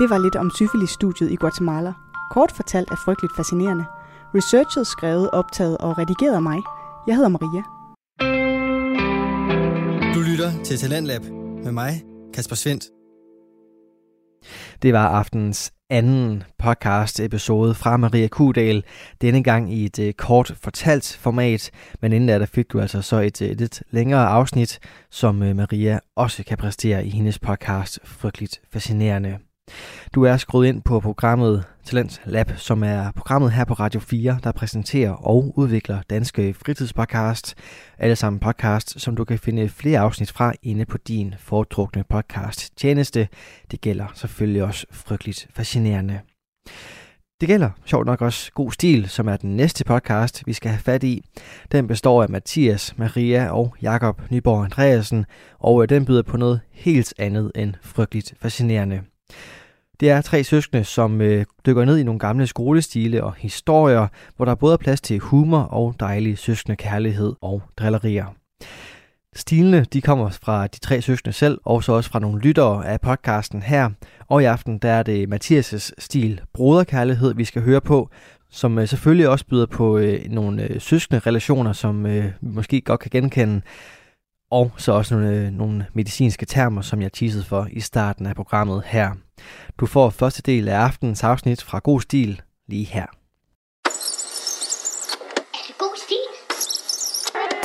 Det 0.00 0.10
var 0.10 0.18
lidt 0.18 0.36
om 0.36 0.50
syfilis-studiet 0.50 1.30
i 1.30 1.34
Guatemala. 1.34 1.92
Kort 2.30 2.52
fortalt 2.52 2.90
er 2.90 2.96
frygteligt 3.04 3.36
fascinerende. 3.36 3.84
Researchet 4.34 4.86
skrevet, 4.86 5.30
optaget 5.30 5.78
og 5.78 5.98
redigeret 5.98 6.34
af 6.34 6.42
mig. 6.42 6.58
Jeg 7.06 7.16
hedder 7.16 7.28
Maria. 7.28 7.62
Du 10.14 10.20
lytter 10.30 10.64
til 10.64 10.78
Talentlab 10.78 11.22
med 11.64 11.72
mig, 11.72 12.04
Kasper 12.34 12.56
Svendt. 12.56 12.84
Det 14.82 14.92
var 14.92 15.08
aftens 15.08 15.72
anden 15.90 16.42
podcast 16.58 17.20
episode 17.20 17.74
fra 17.74 17.96
Maria 17.96 18.28
Kudal. 18.28 18.84
Denne 19.20 19.42
gang 19.42 19.72
i 19.72 19.84
et 19.84 19.98
øh, 19.98 20.12
kort 20.12 20.54
fortalt 20.62 21.18
format, 21.20 21.70
men 22.00 22.12
inden 22.12 22.28
der 22.40 22.46
fik 22.46 22.72
du 22.72 22.80
altså 22.80 23.02
så 23.02 23.16
et, 23.16 23.42
et 23.42 23.60
lidt 23.60 23.82
længere 23.90 24.26
afsnit, 24.26 24.78
som 25.10 25.42
øh, 25.42 25.56
Maria 25.56 25.98
også 26.16 26.44
kan 26.44 26.58
præstere 26.58 27.06
i 27.06 27.10
hendes 27.10 27.38
podcast 27.38 27.98
Frygteligt 28.04 28.60
Fascinerende. 28.72 29.49
Du 30.14 30.24
er 30.24 30.36
skruet 30.36 30.66
ind 30.66 30.82
på 30.82 31.00
programmet 31.00 31.64
Talents 31.84 32.20
Lab, 32.24 32.52
som 32.56 32.82
er 32.82 33.10
programmet 33.16 33.52
her 33.52 33.64
på 33.64 33.74
Radio 33.74 34.00
4, 34.00 34.38
der 34.44 34.52
præsenterer 34.52 35.10
og 35.10 35.52
udvikler 35.56 36.02
danske 36.10 36.54
fritidspodcast. 36.54 37.54
Alle 37.98 38.16
sammen 38.16 38.40
podcast, 38.40 39.00
som 39.00 39.16
du 39.16 39.24
kan 39.24 39.38
finde 39.38 39.68
flere 39.68 40.00
afsnit 40.00 40.32
fra 40.32 40.52
inde 40.62 40.84
på 40.84 40.98
din 40.98 41.34
foretrukne 41.38 42.04
podcast 42.08 42.76
tjeneste. 42.76 43.28
Det 43.70 43.80
gælder 43.80 44.06
selvfølgelig 44.14 44.62
også 44.62 44.86
frygteligt 44.90 45.48
fascinerende. 45.54 46.20
Det 47.40 47.48
gælder 47.48 47.70
sjovt 47.84 48.06
nok 48.06 48.22
også 48.22 48.52
God 48.52 48.72
Stil, 48.72 49.08
som 49.08 49.28
er 49.28 49.36
den 49.36 49.56
næste 49.56 49.84
podcast, 49.84 50.46
vi 50.46 50.52
skal 50.52 50.70
have 50.70 50.80
fat 50.80 51.04
i. 51.04 51.22
Den 51.72 51.86
består 51.86 52.22
af 52.22 52.28
Mathias, 52.28 52.94
Maria 52.98 53.50
og 53.50 53.74
Jakob 53.82 54.22
Nyborg 54.30 54.64
Andreasen, 54.64 55.26
og 55.58 55.82
øh, 55.82 55.88
den 55.88 56.04
byder 56.04 56.22
på 56.22 56.36
noget 56.36 56.60
helt 56.72 57.14
andet 57.18 57.52
end 57.54 57.74
frygteligt 57.82 58.34
fascinerende. 58.40 59.00
Det 60.00 60.10
er 60.10 60.20
tre 60.20 60.44
søskende, 60.44 60.84
som 60.84 61.20
øh, 61.20 61.44
dykker 61.66 61.84
ned 61.84 61.98
i 61.98 62.02
nogle 62.02 62.18
gamle 62.18 62.46
skolestile 62.46 63.24
og 63.24 63.34
historier, 63.34 64.06
hvor 64.36 64.44
der 64.44 64.54
både 64.54 64.72
er 64.72 64.76
plads 64.76 65.00
til 65.00 65.18
humor 65.18 65.58
og 65.58 65.94
dejlig 66.00 66.38
søskende 66.38 66.76
kærlighed 66.76 67.34
og 67.40 67.62
drillerier. 67.76 68.34
Stilene 69.36 69.86
de 69.92 70.00
kommer 70.00 70.30
fra 70.30 70.66
de 70.66 70.78
tre 70.78 71.02
søskende 71.02 71.32
selv, 71.32 71.58
og 71.64 71.84
så 71.84 71.92
også 71.92 72.10
fra 72.10 72.18
nogle 72.18 72.40
lyttere 72.40 72.86
af 72.86 73.00
podcasten 73.00 73.62
her. 73.62 73.90
Og 74.28 74.42
i 74.42 74.44
aften 74.44 74.78
der 74.78 74.90
er 74.90 75.02
det 75.02 75.34
Mathias' 75.34 75.90
stil 75.98 76.40
Broderkærlighed, 76.54 77.34
vi 77.34 77.44
skal 77.44 77.62
høre 77.62 77.80
på, 77.80 78.10
som 78.50 78.78
øh, 78.78 78.88
selvfølgelig 78.88 79.28
også 79.28 79.46
byder 79.46 79.66
på 79.66 79.98
øh, 79.98 80.20
nogle 80.30 80.62
øh, 80.62 80.80
søskende 80.80 81.18
relationer, 81.26 81.72
som 81.72 82.06
øh, 82.06 82.24
vi 82.24 82.30
måske 82.40 82.80
godt 82.80 83.00
kan 83.00 83.10
genkende. 83.10 83.60
Og 84.50 84.72
så 84.76 84.92
også 84.92 85.14
nogle, 85.14 85.36
øh, 85.36 85.50
nogle 85.50 85.86
medicinske 85.92 86.46
termer, 86.46 86.80
som 86.80 87.02
jeg 87.02 87.12
teasede 87.12 87.44
for 87.44 87.68
i 87.70 87.80
starten 87.80 88.26
af 88.26 88.34
programmet 88.36 88.82
her. 88.86 89.10
Du 89.80 89.86
får 89.86 90.10
første 90.10 90.42
del 90.42 90.68
af 90.68 90.78
aftenens 90.78 91.24
afsnit 91.24 91.62
fra 91.62 91.78
God 91.78 92.00
Stil 92.00 92.42
lige 92.68 92.84
her. 92.84 93.06
Er 95.54 95.62
det 95.68 95.78
god 95.78 95.96
stil? 95.96 96.16
Er 97.34 97.48
det 97.50 97.60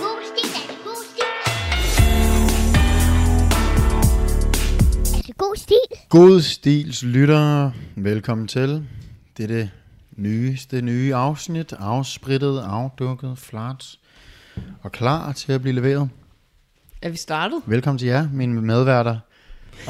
god 0.00 0.22
stil? 0.24 0.50
Er 0.62 0.66
det 0.68 0.78
god 0.84 1.04
stil? 1.10 1.24
Er 5.18 5.22
det 5.26 5.36
god 5.36 5.56
stil? 5.56 5.78
God 6.08 6.40
stils 6.40 7.02
lyttere, 7.02 7.72
velkommen 7.96 8.48
til. 8.48 8.88
Det 9.36 9.42
er 9.42 9.46
det 9.48 9.70
nyeste 10.16 10.82
nye 10.82 11.14
afsnit, 11.14 11.72
afsprittet, 11.72 12.60
afdukket, 12.60 13.38
flot 13.38 13.84
og 14.82 14.92
klar 14.92 15.32
til 15.32 15.52
at 15.52 15.60
blive 15.62 15.74
leveret. 15.74 16.08
Er 17.02 17.08
vi 17.10 17.16
startet? 17.16 17.62
Velkommen 17.66 17.98
til 17.98 18.08
jer, 18.08 18.28
mine 18.32 18.62
medværter. 18.62 19.18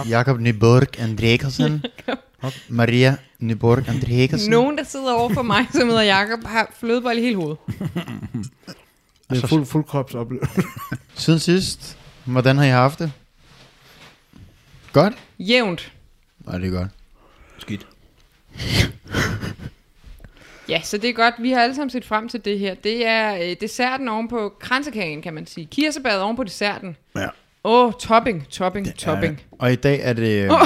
Jakob 0.09 0.41
Nyborg 0.41 1.01
Andrekersen 1.01 1.85
og 2.43 2.53
Maria 2.69 3.17
Nyborg 3.39 3.89
Andrekersen. 3.89 4.51
Nogen, 4.51 4.79
der 4.79 4.85
sidder 4.85 5.15
over 5.15 5.35
for 5.35 5.43
mig, 5.43 5.67
som 5.73 5.89
hedder 5.89 6.03
Jakob, 6.03 6.45
har 6.45 6.73
flødebold 6.81 7.19
i 7.19 7.21
hele 7.21 7.37
hovedet. 7.37 7.59
Det 9.31 9.43
er 9.43 9.47
fuld, 9.47 9.67
fuld 9.67 9.85
kropsoplevelse. 9.85 10.63
Siden 11.15 11.39
sidst, 11.39 11.99
hvordan 12.25 12.57
har 12.57 12.65
I 12.65 12.71
haft 12.71 12.99
det? 12.99 13.13
Godt? 14.93 15.15
Jævnt. 15.39 15.93
Nej, 16.47 16.59
det 16.59 16.67
er 16.75 16.79
godt. 16.79 16.89
Skidt. 17.59 17.87
Ja, 20.69 20.81
så 20.83 20.99
det 20.99 21.11
er 21.11 21.15
godt. 21.15 21.35
Vi 21.39 21.51
har 21.51 21.61
alle 21.61 21.75
sammen 21.75 21.91
set 21.91 22.05
frem 22.05 22.29
til 22.29 22.45
det 22.45 22.59
her. 22.59 22.75
Det 22.75 23.07
er 23.07 23.35
øh, 23.51 23.57
desserten 23.61 24.09
oven 24.09 24.29
på 24.29 24.53
kransekagen, 24.61 25.23
kan 25.23 25.35
man 25.35 25.47
sige. 25.47 25.67
Kirsebær 25.71 26.17
oven 26.17 26.37
på 26.37 26.45
desserten. 26.45 26.97
Ja. 27.17 27.27
Åh, 27.65 27.87
oh, 27.87 27.93
topping, 27.93 28.49
topping, 28.51 28.95
topping. 28.99 29.41
Og 29.53 29.73
i 29.73 29.77
dag 29.77 30.01
er 30.03 30.13
det 30.13 30.51
Åh, 30.51 30.59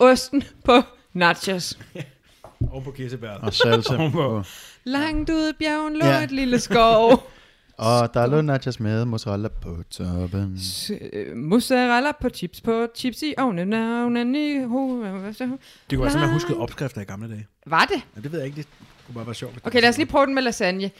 osten 0.10 0.42
på 0.64 0.82
nachos. 1.12 1.78
Oven 2.72 2.84
på 2.84 2.90
kirsebæret. 2.90 3.38
og 3.42 3.54
salsa. 3.54 3.96
Ovenpå. 3.96 4.18
på. 4.18 4.42
Langt 4.84 5.30
ude 5.30 5.50
i 5.50 5.52
bjergen 5.58 5.96
lå 5.96 6.06
Ja. 6.06 6.22
et 6.24 6.30
lille 6.32 6.58
skov. 6.60 7.22
Og 7.78 8.14
der 8.14 8.26
lå 8.26 8.40
nachos 8.40 8.80
med 8.80 9.04
mozzarella 9.04 9.48
på 9.48 9.76
toppen. 9.90 10.58
S- 10.58 10.90
øh, 11.12 11.36
Mozzarella 11.36 12.12
på 12.20 12.28
chips 12.28 12.60
på 12.60 12.86
chips 12.96 13.22
i 13.22 13.34
ovnen. 13.38 13.72
ovnen 13.72 14.34
i 14.34 14.54
ho-? 14.58 14.64
Det 14.64 14.68
kunne 14.70 16.02
være 16.02 16.10
sådan, 16.10 16.24
at 16.24 16.32
huske 16.32 16.56
opskrifter 16.56 17.00
i 17.00 17.04
gamle 17.04 17.28
dage. 17.30 17.46
Var 17.66 17.84
det? 17.94 18.02
Ja, 18.16 18.20
det 18.20 18.32
ved 18.32 18.38
jeg 18.38 18.46
ikke. 18.46 18.56
Det 18.56 18.66
kunne 19.12 19.20
bare 19.20 19.26
være 19.26 19.34
sjovt. 19.34 19.54
Okay, 19.64 19.80
lad 19.80 19.88
os 19.88 19.96
lige 19.96 20.06
prøve 20.06 20.26
den 20.26 20.34
med 20.34 20.42
lasagne. 20.42 20.90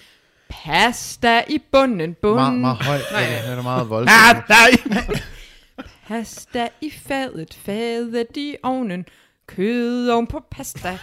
Pasta 0.51 1.43
i 1.49 1.63
bunden, 1.73 2.15
bunden. 2.23 2.37
Meget, 2.45 2.61
meget 2.61 2.77
højt. 2.79 3.03
Nej. 3.13 3.23
Det 3.47 3.59
er 3.59 3.63
meget 3.63 3.89
voldsomt. 3.91 4.11
Ah, 4.29 4.43
nej! 4.49 5.01
Pasta 6.09 6.69
i 6.81 6.91
fadet, 7.07 7.55
fadet 7.65 8.37
i 8.37 8.57
ovnen. 8.63 9.05
Kød 9.47 10.09
oven 10.09 10.27
på 10.27 10.41
pasta. 10.51 10.99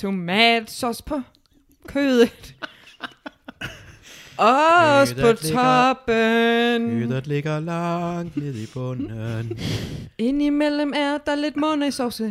Tomatsauce 0.00 1.02
på 1.04 1.20
kødet. 1.88 2.54
Ost 4.38 5.14
på 5.14 5.20
Kødet 5.20 5.42
ligger- 5.42 5.62
toppen. 5.88 7.08
Kødet 7.08 7.26
ligger 7.26 7.60
langt 7.60 8.36
nede 8.36 8.62
i 8.62 8.66
bunden. 8.74 9.58
Indimellem 10.18 10.92
er 10.96 11.18
der 11.18 11.34
lidt 11.34 11.56
månesauce. 11.56 12.24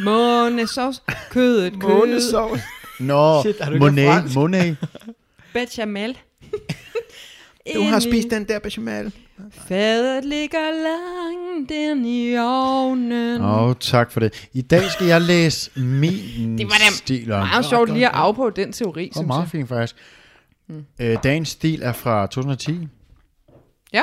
Månesauce. 0.00 1.00
Kødet, 1.30 1.72
kød. 1.72 1.88
Månesovs. 1.88 2.60
Nå, 3.00 3.42
Shit, 3.42 3.56
har 3.60 3.66
du 3.70 3.74
ikke 3.74 3.86
Monet, 3.86 4.06
fransk? 4.08 4.34
Monet. 4.34 4.76
Bechamel. 5.54 6.18
Du 7.74 7.82
har 7.82 7.94
Ind 7.96 8.06
i 8.06 8.08
spist 8.10 8.30
den 8.30 8.44
der 8.48 8.58
bechamel. 8.58 9.12
Fadet 9.50 10.24
ligger 10.24 10.58
langt 10.82 11.70
ind 11.70 12.06
i 12.06 12.36
ovnen. 12.38 13.40
Åh, 13.40 13.62
oh, 13.62 13.74
tak 13.80 14.12
for 14.12 14.20
det. 14.20 14.48
I 14.52 14.62
dag 14.62 14.90
skal 14.90 15.06
jeg 15.06 15.20
læse 15.20 15.70
min 15.80 16.58
Det 16.58 16.66
var 16.66 16.70
da 16.88 16.94
stil. 16.96 17.32
op. 17.32 17.46
Meget 17.46 17.64
sjovt 17.64 17.92
lige 17.92 18.06
at 18.08 18.14
afprøve 18.14 18.50
den 18.56 18.72
teori, 18.72 19.04
Det 19.04 19.14
synes 19.14 19.26
meget 19.26 19.40
jeg. 19.40 19.48
fint 19.50 19.68
faktisk. 19.68 19.96
Mm. 20.68 20.84
Øh, 20.98 21.16
dagens 21.22 21.48
stil 21.48 21.82
er 21.82 21.92
fra 21.92 22.26
2010. 22.26 22.88
Ja. 23.92 24.02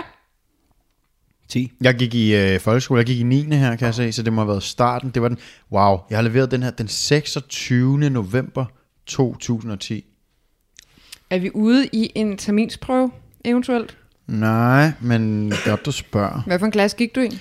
10. 1.49 1.71
Jeg 1.81 1.95
gik 1.95 2.13
i 2.13 2.35
øh, 2.35 2.59
folkeskole, 2.59 2.97
jeg 2.97 3.05
gik 3.05 3.19
i 3.19 3.23
9. 3.23 3.41
her, 3.55 3.75
kan 3.75 3.85
jeg 3.85 3.95
se, 3.95 4.11
så 4.11 4.23
det 4.23 4.33
må 4.33 4.41
have 4.41 4.47
været 4.49 4.63
starten. 4.63 5.09
Det 5.09 5.21
var 5.21 5.27
den, 5.27 5.37
wow, 5.71 5.97
jeg 6.09 6.17
har 6.17 6.23
leveret 6.23 6.51
den 6.51 6.63
her 6.63 6.71
den 6.71 6.87
26. 6.87 8.09
november 8.09 8.65
2010. 9.05 10.05
Er 11.29 11.39
vi 11.39 11.49
ude 11.53 11.87
i 11.93 12.11
en 12.15 12.37
terminsprøve, 12.37 13.11
eventuelt? 13.45 13.97
Nej, 14.27 14.91
men 15.01 15.53
godt 15.65 15.85
du 15.85 15.91
spørger. 15.91 16.41
Hvad 16.45 16.59
for 16.59 16.65
en 16.65 16.71
klasse 16.71 16.97
gik 16.97 17.15
du 17.15 17.19
i? 17.19 17.39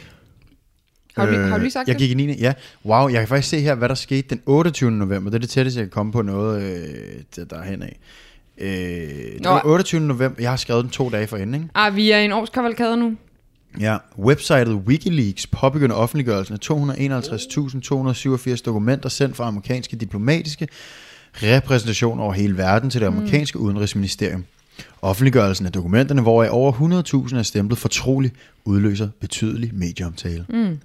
Har 1.16 1.26
du, 1.26 1.32
lige- 1.32 1.42
har 1.44 1.56
du 1.56 1.61
lige 1.62 1.70
sagt 1.70 1.88
Øh, 1.88 1.92
Jeg 1.92 2.00
det? 2.00 2.08
gik 2.08 2.11
i 2.11 2.26
9. 2.26 2.34
Ja, 2.40 2.52
wow, 2.84 3.08
jeg 3.08 3.18
kan 3.20 3.28
faktisk 3.28 3.48
se 3.48 3.61
her, 3.61 3.74
hvad 3.74 3.88
der 3.88 3.94
skete 3.94 4.28
den 4.30 4.42
28. 4.46 4.90
november. 4.90 5.30
Det 5.30 5.34
er 5.36 5.40
det 5.40 5.50
tætteste, 5.50 5.80
jeg 5.80 5.84
kan 5.86 5.90
komme 5.90 6.12
på 6.12 6.22
noget 6.22 6.62
øh, 6.62 7.46
der 7.50 7.62
hen 7.62 7.82
af. 7.82 7.98
Øh, 8.58 8.68
det 8.68 9.40
Nå. 9.40 9.50
var 9.50 9.62
28. 9.64 10.00
november. 10.00 10.42
Jeg 10.42 10.50
har 10.50 10.56
skrevet 10.56 10.84
den 10.84 10.90
to 10.90 11.08
dage 11.11 11.26
for 11.26 11.36
enden, 11.36 11.54
ikke? 11.54 11.66
Ah, 11.74 11.96
vi 11.96 12.11
er 12.11 12.18
i 12.18 12.24
en 12.24 12.32
årskavalkade 12.32 12.96
nu. 12.96 13.16
Ja, 13.80 13.96
websitet 14.18 14.68
Wikileaks 14.68 15.46
påbegynder 15.46 15.96
offentliggørelsen 15.96 16.54
af 16.54 16.58
251.287 18.56 18.62
dokumenter 18.66 19.08
sendt 19.08 19.36
fra 19.36 19.46
amerikanske 19.48 19.96
diplomatiske 19.96 20.68
repræsentationer 21.35 22.22
over 22.22 22.33
hele 22.33 22.57
verden 22.57 22.91
til 22.91 23.01
det 23.01 23.07
amerikanske 23.07 23.59
mm. 23.59 23.64
udenrigsministerium. 23.64 24.45
Offentliggørelsen 25.03 25.66
af 25.66 25.72
dokumenterne, 25.72 26.22
hvor 26.22 26.45
over 26.47 26.72
100.000 27.28 27.37
er 27.39 27.43
stemplet 27.43 27.78
fortrolig, 27.78 28.33
udløser 28.64 29.09
betydelig 29.20 29.70
medieomtale. 29.74 30.45
Mm. 30.49 30.78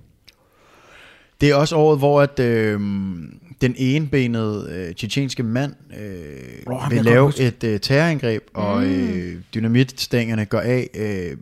Det 1.41 1.49
er 1.49 1.55
også 1.55 1.75
året, 1.75 1.97
hvor 1.99 2.21
at, 2.21 2.39
øh, 2.39 2.79
den 3.61 3.75
enbenede 3.77 4.67
øh, 4.71 4.95
tjetjenske 4.95 5.43
mand 5.43 5.73
øh, 5.99 6.73
oh, 6.75 6.91
vil 6.91 7.05
lave 7.05 7.39
et 7.39 7.63
øh, 7.63 7.79
terrorangreb, 7.79 8.43
og 8.53 8.85
øh, 8.85 9.35
dynamitstængerne 9.53 10.45
går 10.45 10.59
af 10.59 10.89
øh, 10.95 11.37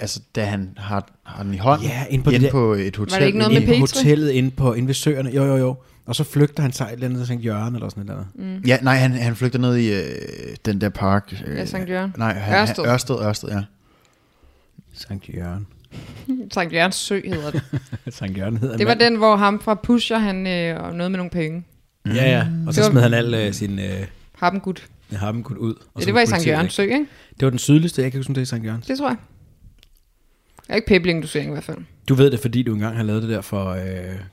altså, 0.00 0.20
da 0.34 0.44
han 0.44 0.70
har, 0.76 1.08
har 1.22 1.42
den 1.42 1.54
i 1.54 1.56
hånden, 1.56 1.86
Ja, 1.86 2.04
inde 2.10 2.24
på 2.24 2.30
det 2.30 2.36
inde 2.36 2.46
der- 2.46 2.52
på 2.52 2.72
et 2.74 2.96
hotel. 2.96 3.12
Var 3.12 3.18
det 3.18 3.26
ikke 3.26 3.38
noget 3.38 3.54
med 3.54 3.60
Petri? 3.60 3.78
hotellet, 3.80 4.30
inde 4.30 4.50
på, 4.50 4.76
søerne. 4.92 5.30
Jo, 5.30 5.44
jo, 5.44 5.56
jo. 5.56 5.76
Og 6.06 6.16
så 6.16 6.24
flygter 6.24 6.62
han 6.62 6.72
sig 6.72 6.84
et 6.84 6.92
eller 6.92 7.06
andet 7.08 7.26
til 7.26 7.38
St. 7.38 7.44
Jørgen 7.44 7.74
eller 7.74 7.88
sådan 7.88 8.06
noget. 8.06 8.26
Mm. 8.34 8.62
Ja, 8.66 8.78
nej, 8.82 8.94
han, 8.96 9.12
han 9.12 9.36
flygter 9.36 9.58
ned 9.58 9.76
i 9.76 9.92
øh, 9.92 10.56
den 10.64 10.80
der 10.80 10.88
park. 10.88 11.42
Øh, 11.46 11.56
Ja, 11.56 11.66
Sankt 11.66 11.88
Jørgen. 11.90 12.14
Nej, 12.18 12.32
han, 12.32 12.60
Ørsted. 12.60 12.84
Ørsted. 12.86 13.14
Ørsted, 13.14 13.26
Ørsted, 13.28 13.48
ja. 13.48 13.62
Sankt 14.94 15.28
Jørgen. 15.28 15.66
Sankt 16.54 16.72
Jørgens 16.72 16.94
Sø 16.94 17.20
hedder 17.24 17.50
det. 17.50 17.62
Sankt 18.14 18.38
Jørgen 18.38 18.56
hedder 18.56 18.76
Det 18.76 18.86
var 18.86 18.90
manden. 18.94 19.12
den, 19.12 19.18
hvor 19.18 19.36
ham 19.36 19.60
fra 19.60 19.74
Pusher, 19.74 20.18
han 20.18 20.46
øh, 20.46 20.82
og 20.84 20.94
noget 20.96 21.10
med 21.10 21.18
nogle 21.18 21.30
penge. 21.30 21.64
Ja, 22.06 22.12
ja. 22.30 22.46
Og 22.66 22.74
så 22.74 22.82
var- 22.82 22.90
smed 22.90 23.02
han 23.02 23.14
al 23.14 23.34
øh, 23.34 23.52
sin 23.52 23.78
øh, 23.78 24.06
Har 24.38 24.50
dem 24.50 24.60
godt. 24.60 24.86
harmengud 25.16 25.56
ud. 25.58 25.74
Og 25.94 26.00
Ja, 26.00 26.06
det 26.06 26.14
var 26.14 26.20
i 26.20 26.26
Sankt 26.26 26.46
Jørgens. 26.46 26.72
Sø, 26.72 26.82
ikke? 26.82 27.06
Det 27.40 27.42
var 27.46 27.50
den 27.50 27.58
sydligste, 27.58 28.02
jeg 28.02 28.12
kan 28.12 28.18
huske, 28.18 28.28
det 28.30 28.38
er 28.38 28.42
i 28.42 28.44
Sankt 28.44 28.66
Jørgens. 28.66 28.86
Det 28.86 28.98
tror 28.98 29.08
jeg. 29.08 29.16
Det 30.66 30.70
er 30.70 30.74
ikke 30.74 30.86
pebling-dosering 30.88 31.48
i 31.48 31.52
hvert 31.52 31.64
fald. 31.64 31.76
Du 32.08 32.14
ved 32.14 32.30
det, 32.30 32.40
fordi 32.40 32.62
du 32.62 32.74
engang 32.74 32.96
har 32.96 33.02
lavet 33.02 33.22
det 33.22 33.30
der 33.30 33.40
for 33.40 33.64
øh, 33.70 33.80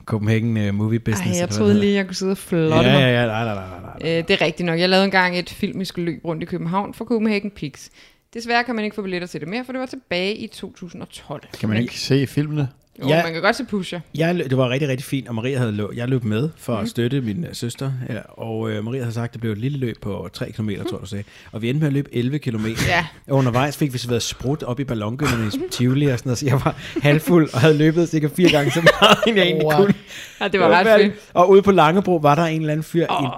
Copenhagen 0.04 0.56
øh, 0.56 0.74
Movie 0.74 0.98
Business. 0.98 1.30
Ej, 1.36 1.40
jeg 1.40 1.48
troede 1.48 1.80
lige, 1.80 1.94
jeg 1.94 2.06
kunne 2.06 2.14
sidde 2.14 2.30
og 2.32 2.38
flotte 2.38 2.76
Ja, 2.76 2.82
mig. 2.82 3.00
ja, 3.00 3.20
ja, 3.20 3.26
nej, 3.26 3.44
nej, 3.44 3.54
nej, 3.54 3.64
nej, 3.68 3.80
nej. 4.00 4.18
Øh, 4.18 4.28
det 4.28 4.30
er 4.30 4.40
rigtigt 4.44 4.66
nok. 4.66 4.78
Jeg 4.78 4.88
lavede 4.88 5.04
engang 5.04 5.38
et 5.38 5.50
filmisk 5.50 5.98
løb 5.98 6.24
rundt 6.24 6.42
i 6.42 6.46
København 6.46 6.94
for 6.94 7.04
Copenhagen 7.04 7.50
Pix. 7.50 7.88
Desværre 8.34 8.64
kan 8.64 8.74
man 8.74 8.84
ikke 8.84 8.94
få 8.94 9.02
billetter 9.02 9.28
til 9.28 9.40
det 9.40 9.48
mere, 9.48 9.64
for 9.64 9.72
det 9.72 9.80
var 9.80 9.86
tilbage 9.86 10.36
i 10.36 10.46
2012. 10.46 11.42
Kan 11.60 11.68
man 11.68 11.76
Men- 11.76 11.82
ikke 11.82 12.00
se 12.00 12.26
filmene? 12.26 12.68
Jo, 13.00 13.08
Ja. 13.08 13.22
man 13.22 13.32
kan 13.32 13.42
godt 13.42 13.56
se 13.56 13.64
Pusher. 13.64 14.00
Jeg, 14.14 14.34
det 14.34 14.56
var 14.56 14.68
rigtig, 14.70 14.88
rigtig 14.88 15.04
fint, 15.04 15.28
og 15.28 15.34
Maria 15.34 15.58
havde 15.58 15.72
løb, 15.72 15.86
jeg 15.96 16.08
løb 16.08 16.24
med 16.24 16.48
for 16.56 16.76
mm. 16.76 16.82
at 16.82 16.88
støtte 16.88 17.20
min 17.20 17.44
øh, 17.44 17.54
søster, 17.54 17.92
ja, 18.08 18.18
og 18.28 18.70
øh, 18.70 18.84
Maria 18.84 19.00
havde 19.00 19.12
sagt, 19.14 19.28
at 19.30 19.32
det 19.32 19.40
blev 19.40 19.52
et 19.52 19.58
lille 19.58 19.78
løb 19.78 19.96
på 20.02 20.28
3 20.32 20.50
km, 20.52 20.68
tror 20.68 20.72
jeg, 20.96 21.00
du 21.00 21.06
sagde. 21.06 21.24
Og 21.52 21.62
vi 21.62 21.68
endte 21.70 21.80
med 21.80 21.86
at 21.86 21.92
løbe 21.92 22.08
11 22.14 22.38
km. 22.38 22.66
Ja. 22.88 23.06
Og 23.28 23.36
undervejs 23.36 23.76
fik 23.76 23.92
vi 23.92 23.98
så 23.98 24.08
været 24.08 24.22
sprudt 24.22 24.62
op 24.62 24.80
i 24.80 24.84
ballongønnerne 24.84 25.46
i 25.46 25.58
Tivoli 25.70 26.06
og 26.06 26.18
sådan 26.18 26.28
noget, 26.28 26.38
så 26.38 26.46
jeg 26.46 26.60
var 26.64 26.76
halvfuld 27.02 27.54
og 27.54 27.60
havde 27.60 27.78
løbet 27.78 28.08
cirka 28.08 28.28
fire 28.36 28.50
gange 28.50 28.70
så 28.70 28.80
meget, 29.00 29.18
end 29.26 29.36
jeg 29.36 29.44
egentlig 29.46 29.66
Wow. 29.66 29.76
kunne. 29.76 29.94
ja, 30.40 30.48
det 30.48 30.60
var 30.60 30.68
ret 30.68 31.00
fedt. 31.00 31.14
Og 31.34 31.50
ude 31.50 31.62
på 31.62 31.70
Langebro 31.72 32.16
var 32.16 32.34
der 32.34 32.42
en 32.44 32.60
eller 32.60 32.72
anden 32.72 32.84
fyr 32.84 33.06
oh. 33.10 33.22
i 33.22 33.24
en 33.24 33.30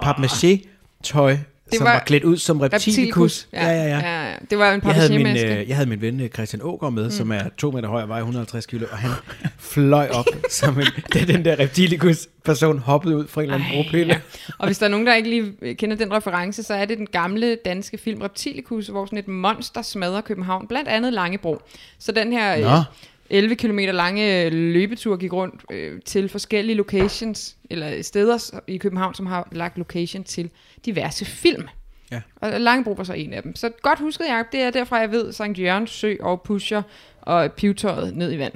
papmaché-tøj, 1.71 1.77
som 1.77 1.85
var, 1.85 1.91
var 1.91 1.99
klædt 1.99 2.23
ud 2.23 2.37
som 2.37 2.59
reptilikus. 2.61 3.47
Ja, 3.53 3.67
ja, 3.67 3.83
ja. 3.83 3.99
ja, 3.99 4.29
ja. 4.29 4.35
Det 4.49 4.57
var 4.57 4.73
en 4.73 4.81
Jeg 4.83 4.93
havde, 4.93 5.17
min, 5.17 5.27
øh, 5.27 5.69
jeg 5.69 5.75
havde 5.75 5.89
min 5.89 6.01
ven 6.01 6.19
øh, 6.19 6.29
Christian 6.29 6.61
Ågaard 6.63 6.93
med, 6.93 7.03
mm. 7.03 7.11
som 7.11 7.31
er 7.31 7.43
to 7.57 7.71
meter 7.71 7.89
høj 7.89 8.01
og 8.01 8.09
vejer 8.09 8.21
150 8.21 8.65
kilo, 8.65 8.85
og 8.91 8.97
han 8.97 9.11
fløj 9.57 10.09
op, 10.13 10.25
som 10.49 10.79
en, 10.79 10.85
da 11.13 11.19
den 11.19 11.45
der 11.45 11.59
reptilikus-person 11.59 12.79
hoppede 12.79 13.17
ud 13.17 13.27
fra 13.27 13.41
en 13.41 13.51
eller 13.51 13.65
anden 13.65 13.83
bropille. 13.83 14.13
Ja. 14.13 14.19
Og 14.57 14.65
hvis 14.65 14.77
der 14.77 14.85
er 14.85 14.89
nogen, 14.89 15.07
der 15.07 15.15
ikke 15.15 15.29
lige 15.29 15.53
øh, 15.61 15.75
kender 15.75 15.95
den 15.97 16.13
reference, 16.13 16.63
så 16.63 16.73
er 16.73 16.85
det 16.85 16.97
den 16.97 17.07
gamle 17.07 17.57
danske 17.65 17.97
film 17.97 18.21
Reptilikus, 18.21 18.87
hvor 18.87 19.05
sådan 19.05 19.19
et 19.19 19.27
monster 19.27 19.81
smadrer 19.81 20.21
København, 20.21 20.67
blandt 20.67 20.89
andet 20.89 21.13
Langebro. 21.13 21.61
Så 21.99 22.11
den 22.11 22.31
her 22.31 22.59
Nå. 22.59 22.67
øh, 22.67 22.83
11 23.29 23.55
km 23.55 23.79
lange 23.79 24.45
øh, 24.45 24.51
løbetur 24.53 25.17
gik 25.17 25.33
rundt 25.33 25.61
øh, 25.71 26.01
til 26.05 26.29
forskellige 26.29 26.75
locations, 26.75 27.55
eller 27.69 28.01
steder 28.01 28.59
i 28.67 28.77
København, 28.77 29.13
som 29.15 29.25
har 29.25 29.47
lagt 29.51 29.77
location 29.77 30.23
til 30.23 30.49
diverse 30.85 31.25
film. 31.25 31.63
Ja. 32.11 32.21
Og 32.35 32.61
Langebro 32.61 32.91
var 32.91 33.03
så 33.03 33.13
en 33.13 33.33
af 33.33 33.43
dem. 33.43 33.55
Så 33.55 33.69
godt 33.81 33.99
husket, 33.99 34.25
Jacob, 34.29 34.51
det 34.51 34.59
er 34.61 34.69
derfra, 34.71 34.95
jeg 34.97 35.11
ved, 35.11 35.33
Sankt 35.33 35.59
Jørgens 35.59 35.91
Sø 35.91 36.15
og 36.19 36.41
Pusher 36.41 36.81
og 37.21 37.51
pivtøjet 37.51 38.15
ned 38.17 38.33
i 38.33 38.37
vand. 38.37 38.53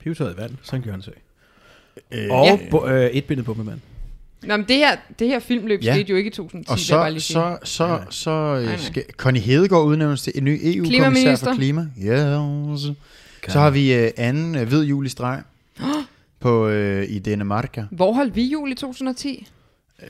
Pivtøjet 0.00 0.34
i 0.34 0.40
vand, 0.40 0.50
Sankt 0.62 0.86
Jørgensø. 0.86 1.10
Øh, 2.10 2.30
Og 2.30 2.46
Ja. 2.46 2.58
bo, 2.70 2.86
øh, 2.86 3.10
et 3.10 3.24
bindet 3.24 3.46
bombemand. 3.46 3.80
Nå, 4.42 4.56
men 4.56 4.66
det 4.68 4.76
her, 4.76 4.96
det 5.18 5.28
her 5.28 5.38
filmløb 5.38 5.82
Ja. 5.82 5.94
skete 5.94 6.10
jo 6.10 6.16
ikke 6.16 6.28
i 6.28 6.30
2010, 6.32 6.70
Og 6.72 6.78
jeg 6.90 6.96
bare 7.02 7.08
så, 7.08 7.12
lige 7.12 7.20
så, 7.20 7.58
så, 7.64 8.00
så 8.10 8.30
nej. 8.64 8.72
øh, 8.72 8.78
skal 8.78 9.04
Connie 9.16 9.42
Hedegaard 9.42 9.84
udnævnes 9.86 10.22
til 10.22 10.32
en 10.36 10.44
ny 10.44 10.60
EU-kommissær 10.62 10.90
Klimaminister. 11.10 11.46
for 11.46 11.54
klima. 11.54 11.86
Yes. 12.02 12.86
Så 13.48 13.58
har 13.60 13.70
vi 13.70 13.94
øh, 13.94 14.10
anden 14.16 14.54
øh, 14.56 14.68
hvid 14.68 14.84
jul 14.84 15.06
i 15.06 15.08
streg 15.08 15.42
på, 16.40 16.68
øh, 16.68 17.04
i 17.04 17.18
Dänemark. 17.28 17.80
Hvor 17.90 18.12
holdt 18.12 18.36
vi 18.36 18.42
jul 18.44 18.72
i 18.72 18.74
2010? 18.74 19.46
Øh... 20.02 20.08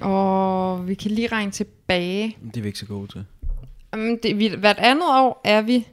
Og 0.00 0.88
vi 0.88 0.94
kan 0.94 1.10
lige 1.10 1.28
regne 1.28 1.50
tilbage. 1.50 2.36
Det 2.46 2.56
er 2.56 2.60
vi 2.62 2.66
ikke 2.68 2.78
så 2.78 2.86
gode 2.86 3.12
til. 3.12 3.24
Um, 3.96 4.18
det, 4.22 4.38
vi, 4.38 4.48
hvert 4.58 4.78
andet 4.78 5.04
år 5.08 5.40
er 5.44 5.62
vi 5.62 5.86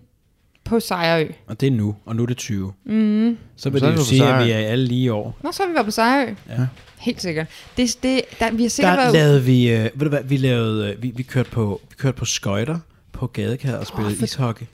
på 0.64 0.80
Sejrø. 0.80 1.28
Og 1.48 1.60
det 1.62 1.68
er 1.68 1.72
nu, 1.72 1.96
og 2.06 2.16
nu 2.16 2.24
er 2.24 2.28
det 2.28 2.38
20. 2.38 2.74
Mm. 2.86 3.38
Så 3.56 3.70
vil 3.70 3.80
Så 3.80 3.86
er 3.86 3.90
det 3.90 3.96
vi 3.96 4.00
jo 4.00 4.02
på 4.02 4.06
sige, 4.06 4.24
at 4.34 4.46
vi 4.46 4.52
er 4.52 4.58
alle 4.58 4.86
lige 4.86 5.14
år. 5.14 5.38
Nå, 5.44 5.52
så 5.52 5.64
har 5.64 5.68
vi 5.70 5.74
været 5.74 5.86
på 5.86 5.92
Sejrø. 5.92 6.34
Ja. 6.50 6.68
Helt 7.00 7.22
sikkert. 7.22 7.48
Det, 7.78 7.98
det, 8.04 8.22
der, 8.40 8.52
vi 8.52 8.62
har 8.64 8.70
sikkert 8.70 8.92
Der 8.98 9.04
været... 9.04 9.14
lavede 9.14 9.44
vi, 9.44 9.70
øh, 9.72 9.84
ved 9.84 9.92
du 10.00 10.10
hvad, 10.10 10.24
vi 10.24 10.38
lavede, 10.38 10.92
øh, 10.92 11.04
vi, 11.04 11.12
vi 11.16 11.24
kørte 11.24 11.50
på, 11.52 11.82
vi 11.90 11.96
kørte 11.98 12.18
på 12.18 12.26
skøjter 12.26 12.80
på 13.12 13.28
gadekær 13.28 13.76
og 13.78 13.88
spillede 13.88 14.16
for- 14.16 14.24
ishockey. 14.24 14.66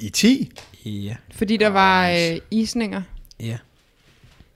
I 0.00 0.08
10? 0.08 0.50
Ja. 0.86 1.16
Fordi 1.30 1.56
der 1.56 1.68
var 1.68 2.10
øh, 2.10 2.40
isninger. 2.50 3.02
Ja. 3.40 3.58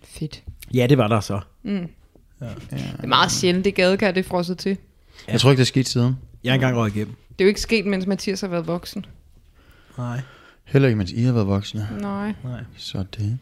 Fedt. 0.05 0.43
Ja, 0.75 0.87
det 0.87 0.99
var 0.99 1.09
der 1.09 1.21
så. 1.21 1.41
Det 1.63 1.89
er 3.03 3.07
meget 3.07 3.33
sjældent, 3.33 3.65
det 3.65 3.75
gadekær, 3.75 4.11
det 4.11 4.25
er 4.25 4.29
frosset 4.29 4.59
til. 4.59 4.77
Ja. 5.29 5.33
Jeg 5.33 5.41
tror 5.41 5.51
ikke, 5.51 5.59
det 5.59 5.65
er 5.65 5.67
sket 5.67 5.89
siden. 5.89 6.17
Jeg 6.45 6.51
er 6.51 6.55
engang 6.55 6.77
røget 6.77 6.97
igennem. 6.97 7.15
Det 7.31 7.41
er 7.41 7.45
jo 7.45 7.49
ikke 7.49 7.61
sket, 7.61 7.87
mens 7.87 8.07
Mathias 8.07 8.41
har 8.41 8.49
været 8.49 8.67
voksen. 8.67 9.07
Nej. 9.99 10.21
Heller 10.65 10.89
ikke, 10.89 10.97
mens 10.99 11.11
I 11.13 11.23
har 11.23 11.33
været 11.33 11.47
voksne. 11.47 11.89
Nej. 12.01 12.35
Nej. 12.45 12.61
Så 12.77 13.05
det. 13.17 13.39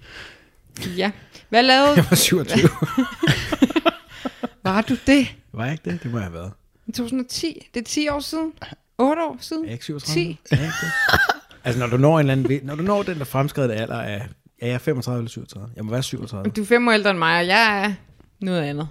Ja. 0.96 1.10
Hvad 1.48 1.62
lavede... 1.62 1.94
Jeg 1.96 2.06
var 2.10 2.16
27. 2.16 2.70
Var 4.62 4.82
du 4.82 4.96
det? 5.06 5.28
var 5.52 5.64
jeg 5.64 5.72
ikke 5.72 5.90
det? 5.90 6.02
Det 6.02 6.10
må 6.10 6.18
jeg 6.18 6.24
have 6.24 6.34
været. 6.34 6.52
I 6.86 6.92
2010? 6.92 7.68
Det 7.74 7.80
er 7.80 7.84
10 7.84 8.08
år 8.08 8.20
siden? 8.20 8.52
8 8.98 9.22
år 9.22 9.36
siden? 9.40 9.62
Er 9.64 9.66
jeg 9.66 9.72
ikke 9.72 9.84
37? 9.84 10.14
10? 10.24 10.38
Er 10.50 10.56
jeg 10.56 10.64
ikke 10.66 10.74
det? 10.82 11.37
Altså, 11.68 11.80
når 11.80 11.86
du 11.86 11.96
når 11.96 12.18
en 12.18 12.30
eller 12.30 12.32
anden, 12.32 12.66
når 12.66 12.74
du 12.74 12.82
når 12.82 13.02
den 13.02 13.18
der 13.18 13.24
fremskredte 13.24 13.74
alder 13.74 14.00
af, 14.00 14.26
ja, 14.62 14.66
jeg 14.66 14.74
er 14.74 14.78
35 14.78 15.18
eller 15.18 15.30
37. 15.30 15.70
Jeg 15.76 15.84
må 15.84 15.90
være 15.90 16.02
37. 16.02 16.50
Du 16.50 16.62
er 16.62 16.66
fem 16.66 16.88
år 16.88 16.92
ældre 16.92 17.10
end 17.10 17.18
mig, 17.18 17.40
og 17.40 17.46
jeg 17.46 17.84
er 17.84 17.92
noget 18.40 18.62
andet. 18.62 18.88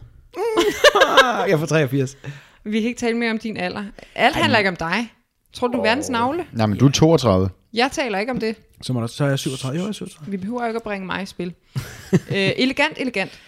jeg 1.48 1.52
er 1.52 1.58
fra 1.58 1.66
83. 1.66 2.18
Vi 2.64 2.80
kan 2.82 2.88
ikke 2.88 3.00
tale 3.00 3.18
mere 3.18 3.32
om 3.32 3.38
din 3.38 3.58
alder. 3.58 3.84
Alt 4.16 4.36
handler 4.36 4.58
ikke 4.58 4.70
om 4.70 4.76
dig. 4.76 5.14
Tror 5.54 5.68
du, 5.68 5.78
er 5.78 5.82
verdens 5.84 6.10
navle? 6.10 6.46
Nej, 6.54 6.66
men 6.66 6.78
du 6.78 6.86
er 6.88 6.92
32. 6.92 7.50
Jeg 7.74 7.90
taler 7.92 8.20
ikke 8.20 8.32
om 8.32 8.40
det. 8.40 8.56
Så, 8.82 8.94
må 8.94 9.02
der, 9.02 9.08
så 9.08 9.24
er 9.26 9.30
jeg 9.30 9.40
37. 9.40 9.78
Jo, 9.78 9.84
jeg 9.84 9.90
er 9.90 9.94
37. 9.94 10.32
Vi 10.32 10.38
behøver 10.38 10.68
ikke 10.68 10.78
at 10.78 10.84
bringe 10.84 11.06
mig 11.06 11.24
i 11.24 11.26
spil. 11.26 11.54
øh, 12.14 12.52
elegant, 12.58 12.98
elegant. 12.98 13.40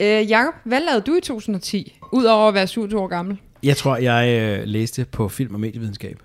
Øh, 0.00 0.30
Jacob, 0.30 0.54
hvad 0.64 0.80
lavede 0.80 1.00
du 1.06 1.14
i 1.14 1.20
2010, 1.20 1.98
udover 2.12 2.48
at 2.48 2.54
være 2.54 2.66
27 2.66 3.00
år 3.00 3.06
gammel? 3.06 3.38
Jeg 3.62 3.76
tror, 3.76 3.96
jeg 3.96 4.40
øh, 4.40 4.64
læste 4.66 5.04
på 5.04 5.28
film- 5.28 5.54
og 5.54 5.60
medievidenskab. 5.60 6.22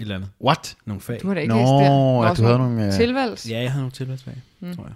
Et 0.00 0.04
eller 0.04 0.14
andet. 0.14 0.30
What? 0.44 0.76
Nogle 0.86 1.00
fag. 1.00 1.18
Du 1.22 1.26
har 1.26 1.34
da 1.34 1.40
ikke 1.40 1.54
Nå, 1.54 1.60
læst 1.60 1.68
det. 1.68 1.84
ja, 1.84 2.30
Også 2.30 2.42
du 2.42 2.46
havde 2.46 2.58
nogle, 2.58 2.86
øh, 2.86 2.92
Tilvalgs. 2.92 3.50
Ja, 3.50 3.60
jeg 3.60 3.70
havde 3.70 3.82
nogle 3.82 3.92
tilvalgsfag, 3.92 4.34
mm. 4.60 4.76
tror 4.76 4.84
jeg. 4.84 4.94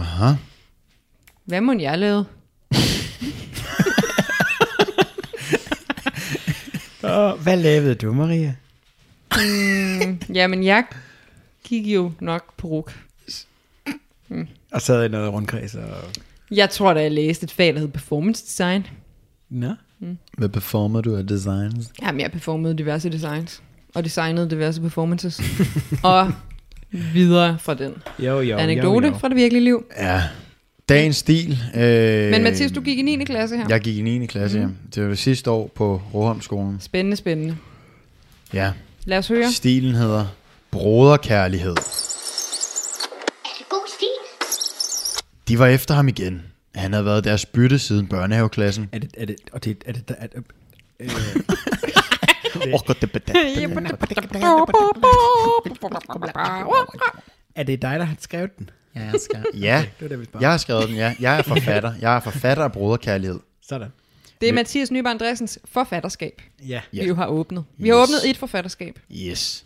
Aha. 0.00 0.34
Hvad 1.44 1.60
må 1.60 1.72
jeg 1.72 1.98
lave? 1.98 2.24
Oh, 7.06 7.40
hvad 7.42 7.56
lavede 7.56 7.94
du, 7.94 8.12
Maria? 8.12 8.54
Mm, 9.36 10.20
jamen, 10.34 10.64
jeg 10.64 10.84
gik 11.64 11.86
jo 11.86 12.12
nok 12.20 12.54
på 12.56 12.66
ruk. 12.68 12.92
Og 14.72 14.82
sad 14.82 15.04
i 15.04 15.08
noget 15.08 15.32
rundkreds 15.32 15.74
og... 15.74 15.88
Jeg 16.50 16.70
tror 16.70 16.94
da, 16.94 17.00
jeg 17.02 17.12
læste 17.12 17.44
et 17.44 17.52
fag, 17.52 17.74
der 17.74 17.80
hed 17.80 17.88
Performance 17.88 18.44
Design. 18.46 18.86
Nå. 19.50 19.74
Hvad 20.38 20.48
performer 20.48 21.00
du 21.00 21.16
af 21.16 21.26
designs? 21.26 21.92
Jamen, 22.02 22.20
jeg 22.20 22.32
performede 22.32 22.78
diverse 22.78 23.08
designs. 23.10 23.62
Og 23.94 24.04
designede 24.04 24.50
diverse 24.50 24.80
performances. 24.80 25.40
og 26.02 26.32
videre 26.90 27.58
fra 27.60 27.74
den 27.74 27.94
Jo, 28.18 28.40
jo, 28.40 28.56
anekdote 28.56 29.06
jo, 29.06 29.12
jo. 29.12 29.18
fra 29.18 29.28
det 29.28 29.36
virkelige 29.36 29.64
liv. 29.64 29.84
Ja. 29.98 30.22
Dagens 30.88 31.16
stil. 31.16 31.58
Øh, 31.76 32.30
Men 32.30 32.42
Mathias, 32.42 32.72
du 32.72 32.80
gik 32.80 32.98
i 32.98 33.02
9. 33.02 33.24
klasse 33.24 33.56
her. 33.56 33.64
Jeg 33.68 33.80
gik 33.80 33.96
i 33.96 34.02
9. 34.02 34.26
klasse, 34.26 34.58
mm. 34.58 34.64
ja. 34.64 34.70
Det 34.94 35.02
var 35.02 35.08
det 35.08 35.18
sidste 35.18 35.50
år 35.50 35.70
på 35.74 36.02
Roholmskolen. 36.14 36.80
Spændende, 36.80 37.16
spændende. 37.16 37.56
Ja. 38.52 38.72
Lad 39.04 39.18
os 39.18 39.28
høre. 39.28 39.52
Stilen 39.52 39.94
hedder 39.94 40.26
Broderkærlighed. 40.70 41.70
Er 41.72 43.54
det 43.58 43.68
god 43.68 43.88
stil? 43.96 44.08
De 45.48 45.58
var 45.58 45.66
efter 45.66 45.94
ham 45.94 46.08
igen. 46.08 46.42
Han 46.74 46.92
havde 46.92 47.04
været 47.04 47.24
deres 47.24 47.46
bytte 47.46 47.78
siden 47.78 48.06
børnehaveklassen. 48.06 48.88
Er 48.92 48.98
det, 48.98 49.10
er 49.16 49.26
det, 49.26 49.36
og 49.52 49.64
det, 49.64 49.76
er 49.86 49.92
det, 49.92 50.02
er 50.18 50.26
det, 50.26 50.42
øh, 51.00 51.10
er 57.54 57.62
det 57.62 57.82
dig, 57.82 57.98
der 57.98 58.04
har 58.04 58.16
skrevet 58.20 58.58
den? 58.58 58.70
Ja, 58.96 59.00
jeg 59.00 59.14
skal. 59.20 59.44
Ja, 59.54 59.86
Det 60.00 60.10
var 60.10 60.16
det, 60.16 60.28
jeg 60.40 60.50
har 60.50 60.58
skrevet 60.58 60.88
den, 60.88 60.96
ja. 60.96 61.14
Jeg 61.20 61.38
er 61.38 61.42
forfatter. 61.42 61.94
Jeg 62.00 62.16
er 62.16 62.20
forfatter 62.20 62.64
af 62.64 62.72
Broderkærlighed. 62.72 63.40
Sådan. 63.68 63.88
Det 64.40 64.48
er 64.48 64.52
Mathias 64.52 64.90
Nyberg 64.90 65.10
Andresens 65.10 65.58
forfatterskab, 65.64 66.42
Ja. 66.68 66.80
vi 66.92 67.06
jo 67.06 67.14
har 67.14 67.26
åbnet. 67.26 67.64
Vi 67.76 67.88
har 67.88 67.96
Yes. 68.02 68.02
åbnet 68.08 68.30
et 68.30 68.36
forfatterskab. 68.36 68.98
Yes. 69.12 69.64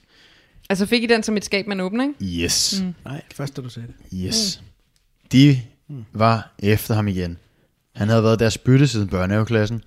Altså 0.71 0.87
fik 0.87 1.03
I 1.03 1.07
den 1.07 1.23
som 1.23 1.37
et 1.37 1.45
skab, 1.45 1.67
man 1.67 1.81
åbner, 1.81 2.05
ikke? 2.05 2.45
Yes. 2.45 2.81
Mm. 2.83 2.95
Nej, 3.05 3.23
først 3.35 3.57
da 3.57 3.63
du 3.63 3.69
sagde 3.69 3.89
det. 3.89 4.19
Yes. 4.27 4.63
De 5.33 5.63
var 6.13 6.55
efter 6.59 6.95
ham 6.95 7.09
igen. 7.09 7.39
Han 7.95 8.09
havde 8.09 8.23
været 8.23 8.39
deres 8.41 8.59
bytte 8.59 8.87
siden 8.89 9.09
børnehaveklassen. 9.09 9.83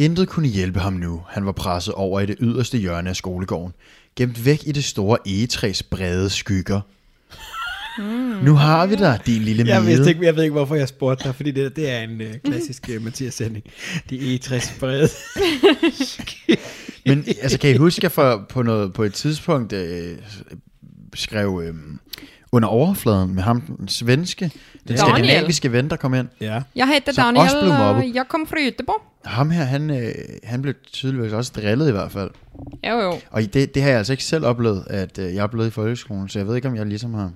Intet 0.00 0.28
kunne 0.28 0.48
hjælpe 0.48 0.80
ham 0.80 0.92
nu. 0.92 1.22
Han 1.28 1.46
var 1.46 1.52
presset 1.52 1.94
over 1.94 2.20
i 2.20 2.26
det 2.26 2.36
yderste 2.40 2.78
hjørne 2.78 3.10
af 3.10 3.16
skolegården. 3.16 3.72
Gemt 4.16 4.44
væk 4.44 4.62
i 4.66 4.72
det 4.72 4.84
store 4.84 5.18
egetræs 5.26 5.82
brede 5.82 6.30
skygger. 6.30 6.80
Nu 8.44 8.54
har 8.54 8.86
vi 8.86 8.96
dig, 8.96 9.20
din 9.26 9.42
lille 9.42 9.66
Jeg, 9.66 9.86
vidste 9.86 10.08
ikke, 10.08 10.24
jeg 10.24 10.36
ved 10.36 10.42
ikke, 10.42 10.52
hvorfor 10.52 10.74
jeg 10.74 10.88
spurgte 10.88 11.24
dig, 11.24 11.34
fordi 11.34 11.50
det, 11.50 11.76
det 11.76 11.90
er 11.90 11.98
en 12.00 12.20
uh, 12.20 12.26
klassisk 12.44 12.90
uh, 12.96 13.04
Mathias-sending. 13.04 13.64
De 14.10 14.40
E60 14.44 14.80
brede. 14.80 15.08
Men 17.06 17.24
altså, 17.42 17.58
kan 17.58 17.70
I 17.70 17.76
huske, 17.76 17.98
at 17.98 18.02
jeg 18.02 18.12
for, 18.12 18.46
på, 18.48 18.62
noget, 18.62 18.92
på 18.92 19.02
et 19.02 19.14
tidspunkt 19.14 19.72
øh, 19.72 20.16
skrev 21.14 21.62
øh, 21.64 21.74
under 22.52 22.68
overfladen 22.68 23.34
med 23.34 23.42
ham, 23.42 23.60
den 23.60 23.88
svenske, 23.88 24.44
den 24.44 24.52
Daniel. 24.88 24.98
skandinaviske 24.98 25.72
ven, 25.72 25.90
der 25.90 25.96
kom 25.96 26.14
ind. 26.14 26.28
Ja. 26.40 26.62
Jeg 26.74 27.02
Som 27.12 27.34
Daniel, 27.34 28.12
jeg 28.14 28.24
kom 28.28 28.46
fra 28.46 28.56
Göteborg. 28.56 29.09
Ham 29.24 29.50
her, 29.50 29.64
han, 29.64 29.90
øh, 29.90 30.14
han 30.44 30.62
blev 30.62 30.74
tydeligvis 30.92 31.32
også 31.32 31.52
drillet 31.56 31.88
i 31.88 31.92
hvert 31.92 32.12
fald. 32.12 32.30
Jo, 32.88 32.98
jo. 32.98 33.12
Og 33.30 33.42
det, 33.42 33.74
det 33.74 33.82
har 33.82 33.88
jeg 33.90 33.98
altså 33.98 34.12
ikke 34.12 34.24
selv 34.24 34.44
oplevet, 34.44 34.84
at 34.90 35.18
øh, 35.18 35.34
jeg 35.34 35.42
er 35.42 35.46
blevet 35.46 35.66
i 35.66 35.70
folkeskolen, 35.70 36.28
så 36.28 36.38
jeg 36.38 36.48
ved 36.48 36.56
ikke, 36.56 36.68
om 36.68 36.76
jeg 36.76 36.86
ligesom 36.86 37.14
har... 37.14 37.32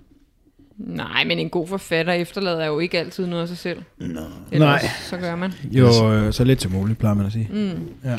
Nej, 0.79 1.25
men 1.25 1.39
en 1.39 1.51
god 1.51 1.69
forfatter 1.69 2.13
efterlader 2.13 2.67
jo 2.67 2.79
ikke 2.79 2.99
altid 2.99 3.27
noget 3.27 3.43
af 3.43 3.49
sig 3.49 3.59
selv. 3.59 3.83
Nå. 3.99 4.21
Nej. 4.53 4.89
Så 5.11 5.17
gør 5.17 5.37
man. 5.37 5.53
Jo, 5.65 6.13
øh, 6.13 6.33
så 6.33 6.45
lidt 6.45 6.63
som 6.63 6.73
muligt, 6.73 6.99
plejer 6.99 7.15
man 7.15 7.27
at 7.27 7.33
sige. 7.33 7.49
Mm. 7.53 7.89
Ja. 8.05 8.19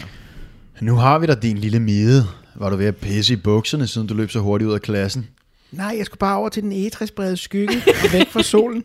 Nu 0.82 0.96
har 0.96 1.20
vi 1.20 1.26
dig, 1.28 1.42
din 1.42 1.58
lille 1.58 1.80
mide. 1.80 2.24
Var 2.56 2.70
du 2.70 2.76
ved 2.76 2.86
at 2.86 2.96
pisse 2.96 3.34
i 3.34 3.36
bukserne, 3.36 3.88
siden 3.88 4.08
du 4.08 4.14
løb 4.14 4.32
så 4.32 4.40
hurtigt 4.40 4.68
ud 4.68 4.74
af 4.74 4.82
klassen? 4.82 5.28
Nej, 5.72 5.96
jeg 5.98 6.06
skulle 6.06 6.20
bare 6.20 6.38
over 6.38 6.50
til 6.50 6.64
den 6.64 6.88
E60 6.88 7.08
brede 7.16 7.38
skygge 7.38 7.82
og 7.88 8.14
væk 8.14 8.28
fra 8.30 8.44
solen. 8.44 8.84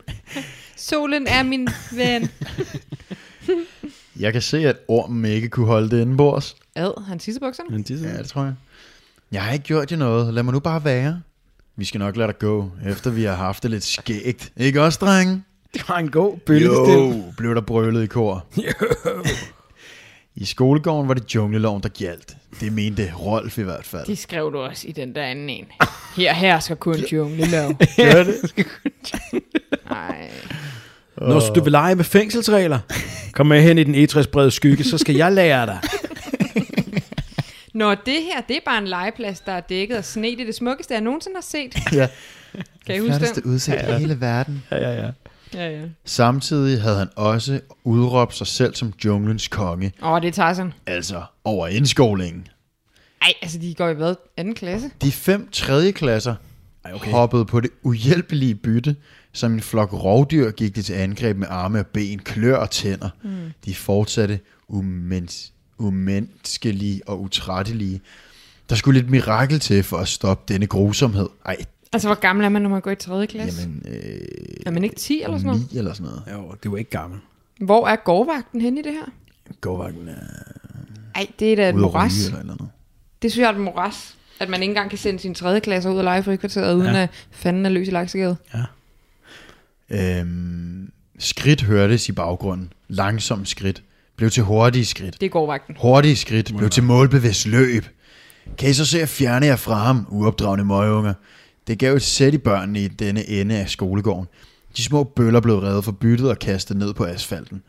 Solen 0.77 1.27
er 1.27 1.43
min 1.43 1.67
ven. 1.91 2.29
Jeg 4.21 4.33
kan 4.33 4.41
se, 4.41 4.67
at 4.67 4.75
ormen 4.87 5.25
ikke 5.25 5.49
kunne 5.49 5.65
holde 5.65 5.89
det 5.89 6.01
indenbords. 6.01 6.55
Ad, 6.75 7.03
han 7.07 7.19
tissebukserne? 7.19 7.69
Men 7.69 7.83
de 7.83 7.93
Ja, 7.93 8.17
det 8.17 8.27
tror 8.29 8.43
jeg. 8.43 8.53
Jeg 9.31 9.43
har 9.43 9.53
ikke 9.53 9.65
gjort 9.65 9.91
jer 9.91 9.97
noget. 9.97 10.33
Lad 10.33 10.43
mig 10.43 10.53
nu 10.53 10.59
bare 10.59 10.85
være. 10.85 11.21
Vi 11.75 11.85
skal 11.85 11.99
nok 11.99 12.17
lade 12.17 12.27
dig 12.27 12.39
gå, 12.39 12.71
efter 12.85 13.09
vi 13.11 13.23
har 13.23 13.35
haft 13.35 13.63
det 13.63 13.71
lidt 13.71 13.83
skægt. 13.83 14.51
Ikke 14.57 14.81
også, 14.81 14.99
drenge? 15.01 15.43
Det 15.73 15.89
var 15.89 15.97
en 15.97 16.11
god 16.11 16.37
bølgestil. 16.37 16.93
Jo, 16.93 17.23
blev 17.37 17.55
der 17.55 17.61
brølet 17.61 18.03
i 18.03 18.07
kor. 18.07 18.45
I 20.35 20.45
skolegården 20.45 21.07
var 21.07 21.13
det 21.13 21.35
jungleloven, 21.35 21.83
der 21.83 21.89
gjaldt. 21.89 22.35
Det 22.59 22.73
mente 22.73 23.13
Rolf 23.19 23.57
i 23.57 23.61
hvert 23.61 23.85
fald. 23.85 24.05
De 24.05 24.15
skrev 24.15 24.51
du 24.53 24.57
også 24.57 24.87
i 24.87 24.91
den 24.91 25.15
der 25.15 25.23
anden 25.23 25.49
en. 25.49 25.65
Her, 26.15 26.33
her 26.33 26.59
skal 26.59 26.75
kun 26.75 26.95
junglelov. 26.95 27.73
Gør 27.97 28.23
det? 28.23 28.35
Nej. 29.89 30.31
Når 31.29 31.53
du 31.55 31.63
vil 31.63 31.71
lege 31.71 31.95
med 31.95 32.03
fængselsregler, 32.03 32.79
kom 33.31 33.47
med 33.47 33.61
hen 33.61 33.77
i 33.77 33.83
den 33.83 33.95
E60 33.95 34.29
brede 34.31 34.51
skygge, 34.51 34.83
så 34.83 34.97
skal 34.97 35.15
jeg 35.15 35.31
lære 35.31 35.65
dig. 35.65 35.79
Nå, 37.73 37.91
det 37.91 37.99
her, 38.33 38.41
det 38.47 38.55
er 38.55 38.59
bare 38.65 38.77
en 38.77 38.87
legeplads, 38.87 39.39
der 39.39 39.51
er 39.51 39.59
dækket 39.59 39.95
af 39.95 40.05
sne. 40.05 40.27
Det 40.27 40.41
er 40.41 40.45
det 40.45 40.55
smukkeste, 40.55 40.93
jeg 40.93 41.01
nogensinde 41.01 41.35
har 41.35 41.41
set. 41.41 41.75
Ja. 41.99 42.07
Kan 42.85 42.95
I 42.95 42.99
huske 42.99 43.13
det? 43.13 43.19
Flotteste 43.19 43.45
udsigt 43.45 43.77
i 43.89 43.93
hele 43.93 44.21
verden. 44.21 44.63
Ja, 44.71 44.77
ja, 44.77 45.01
ja. 45.01 45.11
Ja, 45.53 45.69
ja. 45.69 45.81
Samtidig 46.05 46.81
havde 46.81 46.97
han 46.97 47.07
også 47.15 47.59
udråbt 47.83 48.35
sig 48.35 48.47
selv 48.47 48.75
som 48.75 48.93
junglens 49.05 49.47
konge. 49.47 49.91
Åh, 50.03 50.21
det 50.21 50.27
er 50.27 50.31
Tarzan. 50.31 50.73
Altså 50.87 51.21
over 51.43 51.67
indskolingen. 51.67 52.47
Ej, 53.21 53.33
altså, 53.41 53.57
de 53.57 53.73
går 53.73 53.89
i 53.89 53.93
hvad? 53.93 54.15
Anden 54.37 54.55
klasse? 54.55 54.89
De 55.01 55.11
fem 55.11 55.49
tredje 55.51 55.91
klasser 55.91 56.35
Ej, 56.85 56.93
okay. 56.93 57.11
hoppede 57.11 57.45
på 57.45 57.59
det 57.59 57.69
uhjælpelige 57.83 58.55
bytte. 58.55 58.95
Som 59.33 59.53
en 59.53 59.61
flok 59.61 59.93
rovdyr 59.93 60.51
gik 60.51 60.75
de 60.75 60.81
til 60.81 60.93
angreb 60.93 61.37
med 61.37 61.47
arme 61.49 61.79
og 61.79 61.87
ben, 61.87 62.19
klør 62.19 62.55
og 62.57 62.71
tænder. 62.71 63.09
Mm. 63.23 63.29
De 63.65 63.75
fortsatte 63.75 64.39
umens- 64.69 65.51
umenneskelige 65.77 67.01
og 67.07 67.21
utrættelige. 67.21 68.01
Der 68.69 68.75
skulle 68.75 68.99
et 68.99 69.09
mirakel 69.09 69.59
til 69.59 69.83
for 69.83 69.97
at 69.97 70.07
stoppe 70.07 70.53
denne 70.53 70.67
grusomhed. 70.67 71.29
Ej, 71.45 71.57
Altså, 71.93 72.07
hvor 72.07 72.15
gammel 72.15 72.45
er 72.45 72.49
man, 72.49 72.61
når 72.61 72.69
man 72.69 72.81
går 72.81 72.91
i 72.91 72.95
3. 72.95 73.27
klasse? 73.27 73.61
jamen, 73.61 73.81
øh, 73.87 74.21
er 74.65 74.71
man 74.71 74.83
ikke 74.83 74.95
10 74.95 75.21
eller 75.23 75.37
sådan 75.37 75.47
noget? 75.51 75.67
9 75.71 75.77
eller 75.77 75.93
sådan 75.93 76.11
noget. 76.11 76.43
Jo, 76.43 76.55
det 76.63 76.71
var 76.71 76.77
ikke 76.77 76.89
gammel. 76.91 77.19
Hvor 77.61 77.87
er 77.87 77.95
gårdvagten 77.95 78.61
henne 78.61 78.79
i 78.79 78.83
det 78.83 78.91
her? 78.93 79.05
Gårdvagten 79.61 80.07
er 80.07 80.15
Ej, 81.15 81.27
det 81.39 81.51
er 81.51 81.55
da 81.55 81.69
et 81.69 81.75
moras. 81.75 82.25
eller 82.25 82.39
eller 82.39 82.53
andet. 82.53 82.69
Det 83.21 83.31
synes 83.31 83.43
jeg 83.43 83.49
er 83.51 83.55
et 83.55 83.61
moras. 83.61 84.17
At 84.41 84.49
man 84.49 84.61
ikke 84.61 84.71
engang 84.71 84.89
kan 84.89 84.99
sende 84.99 85.19
sine 85.19 85.33
3. 85.35 85.59
klasser 85.61 85.89
ud 85.89 85.97
og 85.97 86.03
lege 86.03 86.19
i 86.19 86.23
frikvarteret, 86.23 86.75
uden 86.75 86.95
Ja. 86.95 87.01
at 87.01 87.09
fanden 87.31 87.65
er 87.65 87.69
løs 87.69 87.87
i 87.87 87.91
laksegade. 87.91 88.35
Øhm, 89.89 90.91
skridt 91.19 91.61
hørtes 91.61 92.09
i 92.09 92.11
baggrunden. 92.11 92.73
Langsom 92.87 93.45
skridt. 93.45 93.83
Blev 94.15 94.29
til 94.29 94.43
hurtige 94.43 94.85
skridt. 94.85 95.19
Det 95.19 95.25
er 95.25 95.29
gårdvagten. 95.29 95.75
Hurtige 95.79 96.15
skridt 96.15 96.57
blev 96.57 96.69
til 96.69 96.83
målbevidst 96.83 97.47
løb. 97.47 97.85
Kan 98.57 98.69
I 98.69 98.73
så 98.73 98.85
se 98.85 99.01
at 99.01 99.09
fjerne 99.09 99.45
jer 99.45 99.55
fra 99.55 99.75
ham, 99.75 100.07
uopdragende 100.09 100.65
møgeunger? 100.65 101.13
Det 101.67 101.79
gav 101.79 101.95
et 101.95 102.01
sæt 102.01 102.33
i 102.33 102.37
børnene 102.37 102.81
i 102.81 102.87
denne 102.87 103.29
ende 103.29 103.55
af 103.59 103.69
skolegården. 103.69 104.27
De 104.77 104.83
små 104.83 105.03
bøller 105.03 105.39
blev 105.39 105.55
reddet 105.59 105.83
for 105.83 105.91
byttet 105.91 106.29
og 106.29 106.39
kastet 106.39 106.77
ned 106.77 106.93
på 106.93 107.05
asfalten. 107.05 107.61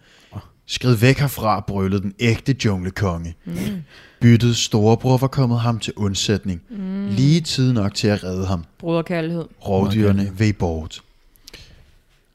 Skrid 0.66 0.94
væk 0.94 1.18
herfra, 1.18 1.60
brølede 1.60 2.02
den 2.02 2.14
ægte 2.20 2.56
junglekonge. 2.64 3.34
Mm. 3.44 3.82
Byttets 4.20 4.58
storebror 4.58 5.18
var 5.18 5.26
kommet 5.26 5.60
ham 5.60 5.78
til 5.78 5.92
undsætning. 5.96 6.62
Mm. 6.70 7.08
Lige 7.08 7.40
tid 7.40 7.72
nok 7.72 7.94
til 7.94 8.08
at 8.08 8.24
redde 8.24 8.46
ham. 8.46 8.64
Broderkærlighed. 8.78 9.44
Rovdyrene 9.66 10.32
ved 10.38 10.52
bort. 10.52 11.02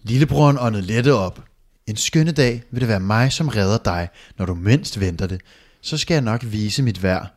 Lillebroren 0.03 0.57
åndede 0.59 0.83
lette 0.85 1.13
op. 1.13 1.43
En 1.87 1.95
skønne 1.95 2.31
dag 2.31 2.63
vil 2.71 2.81
det 2.81 2.89
være 2.89 2.99
mig, 2.99 3.31
som 3.31 3.47
redder 3.47 3.77
dig, 3.77 4.09
når 4.37 4.45
du 4.45 4.53
mindst 4.53 4.99
venter 4.99 5.27
det. 5.27 5.41
Så 5.81 5.97
skal 5.97 6.15
jeg 6.15 6.21
nok 6.21 6.41
vise 6.45 6.83
mit 6.83 7.03
værd. 7.03 7.36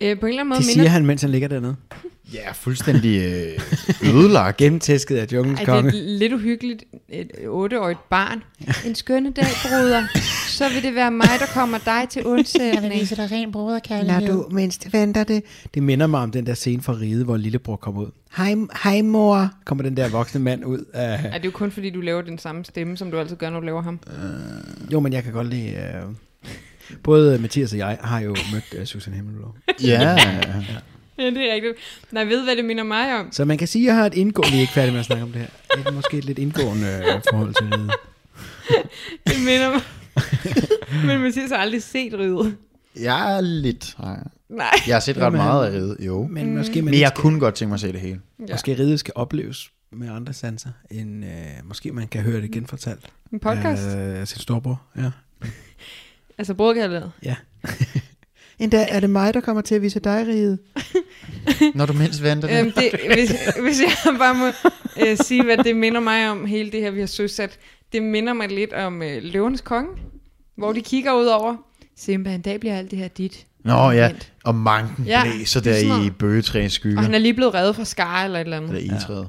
Øh, 0.00 0.20
på 0.20 0.26
en 0.26 0.30
eller 0.30 0.40
anden 0.40 0.48
måde 0.48 0.58
Det 0.58 0.66
minder... 0.66 0.82
siger 0.82 0.88
han, 0.88 1.06
mens 1.06 1.22
han 1.22 1.30
ligger 1.30 1.48
dernede. 1.48 1.76
Ja, 2.34 2.52
fuldstændig 2.52 3.22
øh, 3.22 4.14
ødelagt. 4.14 4.56
Gennemtæsket 4.56 5.16
af 5.16 5.26
junglens 5.32 5.60
Ej, 5.60 5.64
det 5.64 5.74
konge. 5.74 5.88
er 5.88 6.18
lidt 6.18 6.32
uhyggeligt. 6.32 6.84
Et 7.08 7.30
otteårigt 7.48 8.08
barn. 8.10 8.42
En 8.86 8.94
skønne 8.94 9.30
dag, 9.30 9.44
bruder. 9.62 10.04
Så 10.48 10.68
vil 10.68 10.82
det 10.82 10.94
være 10.94 11.10
mig, 11.10 11.28
der 11.38 11.46
kommer 11.46 11.78
dig 11.78 12.06
til 12.10 12.24
undsætning. 12.24 13.08
dig 13.08 13.30
ren 13.32 13.52
broderkærlighed. 13.52 14.20
Når 14.28 14.42
du 14.42 14.48
mindst 14.50 14.92
venter 14.92 15.24
det. 15.24 15.42
Det 15.74 15.82
minder 15.82 16.06
mig 16.06 16.20
om 16.20 16.30
den 16.30 16.46
der 16.46 16.54
scene 16.54 16.82
fra 16.82 16.92
Ride, 16.92 17.24
hvor 17.24 17.36
lillebror 17.36 17.76
kommer 17.76 18.02
ud. 18.02 18.10
Hej, 18.36 18.54
hej 18.82 19.02
mor. 19.02 19.50
Kommer 19.64 19.84
den 19.84 19.96
der 19.96 20.08
voksne 20.08 20.40
mand 20.40 20.64
ud 20.64 20.84
af... 20.92 21.12
Er 21.14 21.18
det 21.22 21.34
er 21.34 21.40
jo 21.44 21.50
kun 21.50 21.70
fordi, 21.70 21.90
du 21.90 22.00
laver 22.00 22.22
den 22.22 22.38
samme 22.38 22.64
stemme, 22.64 22.96
som 22.96 23.10
du 23.10 23.18
altid 23.18 23.36
gør, 23.36 23.50
når 23.50 23.60
du 23.60 23.66
laver 23.66 23.82
ham. 23.82 24.00
Jo, 24.92 25.00
men 25.00 25.12
jeg 25.12 25.24
kan 25.24 25.32
godt 25.32 25.46
lide... 25.46 26.02
Uh... 26.08 26.14
Både 27.02 27.38
Mathias 27.38 27.72
og 27.72 27.78
jeg 27.78 27.98
har 28.00 28.20
jo 28.20 28.36
mødt 28.52 28.80
uh, 28.80 28.84
Susan 28.84 29.14
Himmelblå. 29.14 29.54
Ja, 29.82 30.16
Ja, 31.18 31.26
det 31.26 31.50
er 31.50 31.54
rigtigt. 31.54 31.74
Nej, 32.10 32.22
jeg 32.22 32.28
ved, 32.30 32.44
hvad 32.44 32.56
det 32.56 32.64
minder 32.64 32.84
mig 32.84 33.20
om. 33.20 33.28
Så 33.32 33.44
man 33.44 33.58
kan 33.58 33.68
sige, 33.68 33.82
at 33.82 33.86
jeg 33.86 33.96
har 33.96 34.06
et 34.06 34.14
indgående... 34.14 34.50
Vi 34.50 34.56
er 34.56 34.60
ikke 34.60 34.72
færdige 34.72 34.92
med 34.92 35.00
at 35.00 35.06
snakke 35.06 35.24
om 35.24 35.32
det 35.32 35.40
her. 35.40 35.80
Et, 35.88 35.94
måske 35.94 36.18
et 36.18 36.24
lidt 36.24 36.38
indgående 36.38 37.02
uh, 37.16 37.22
forhold 37.30 37.54
til 37.54 37.66
Ride. 37.66 37.90
Det 39.26 39.44
minder 39.44 39.70
mig. 39.70 39.80
Men 41.06 41.20
Mathias 41.20 41.50
har 41.50 41.56
aldrig 41.56 41.82
set 41.82 42.12
ride. 42.14 42.54
jeg 43.00 43.36
er 43.36 43.40
lidt. 43.40 43.96
Nej. 44.00 44.18
Nej. 44.48 44.66
Jeg 44.86 44.94
har 44.94 45.00
set 45.00 45.16
ret 45.16 45.22
Jamen, 45.22 45.36
meget 45.36 45.66
af 45.66 45.72
ride, 45.72 45.96
jo. 46.00 46.26
Men 46.30 46.56
måske 46.56 46.82
man 46.82 46.90
Men 46.90 47.00
jeg 47.00 47.08
skal, 47.08 47.20
kunne 47.22 47.40
godt 47.40 47.54
tænke 47.54 47.68
mig 47.68 47.74
at 47.74 47.80
se 47.80 47.92
det 47.92 48.00
hele. 48.00 48.20
Ja. 48.48 48.54
måske 48.54 48.78
Ride 48.78 48.98
skal 48.98 49.12
opleves 49.16 49.70
med 49.92 50.08
andre 50.10 50.32
sanser, 50.32 50.70
end 50.90 51.24
uh, 51.24 51.30
måske 51.68 51.92
man 51.92 52.08
kan 52.08 52.22
høre 52.22 52.40
det 52.40 52.50
genfortalt. 52.50 53.06
En 53.32 53.38
podcast. 53.40 53.82
Af 53.86 54.20
uh, 54.20 54.26
sin 54.26 54.40
storbror, 54.40 54.82
ja. 54.96 55.10
Altså 56.38 56.54
broderkærlighed. 56.54 57.08
Ja. 57.24 57.36
Endda 58.58 58.86
er 58.88 59.00
det 59.00 59.10
mig, 59.10 59.34
der 59.34 59.40
kommer 59.40 59.62
til 59.62 59.74
at 59.74 59.82
vise 59.82 60.00
dig 60.00 60.26
riget. 60.26 60.58
Når 61.74 61.86
du 61.86 61.92
mindst 61.92 62.22
venter 62.22 62.48
det. 62.48 62.60
Øhm, 62.60 62.72
det, 62.72 62.90
hvis, 63.14 63.30
hvis 63.62 63.80
jeg 63.80 64.16
bare 64.18 64.34
må 64.34 64.46
øh, 65.06 65.16
sige, 65.16 65.44
hvad 65.44 65.56
det 65.56 65.76
minder 65.76 66.00
mig 66.00 66.30
om, 66.30 66.46
hele 66.46 66.72
det 66.72 66.80
her, 66.80 66.90
vi 66.90 67.00
har 67.00 67.06
søsat. 67.06 67.58
Det 67.92 68.02
minder 68.02 68.32
mig 68.32 68.48
lidt 68.48 68.72
om 68.72 69.02
øh, 69.02 69.22
Løvens 69.22 69.60
Konge, 69.60 69.90
hvor 70.56 70.72
de 70.72 70.80
kigger 70.82 71.12
ud 71.12 71.26
over. 71.26 71.56
Simba, 71.96 72.34
en 72.34 72.40
dag 72.40 72.60
bliver 72.60 72.78
alt 72.78 72.90
det 72.90 72.98
her 72.98 73.08
dit. 73.08 73.46
Nå 73.64 73.90
ja, 73.90 74.12
og 74.44 74.54
manken 74.54 75.04
Ja, 75.04 75.22
blæser 75.24 75.60
er 75.60 75.64
der 75.64 75.76
i 75.76 75.88
noget. 75.88 76.16
bøgetræens 76.18 76.72
skygger. 76.72 76.98
Og 76.98 77.04
han 77.04 77.14
er 77.14 77.18
lige 77.18 77.34
blevet 77.34 77.54
reddet 77.54 77.76
fra 77.76 77.84
skar 77.84 78.24
eller 78.24 78.38
et 78.38 78.44
eller 78.44 78.56
andet. 78.56 78.76
Eller 78.76 78.92
egetræet. 78.92 79.28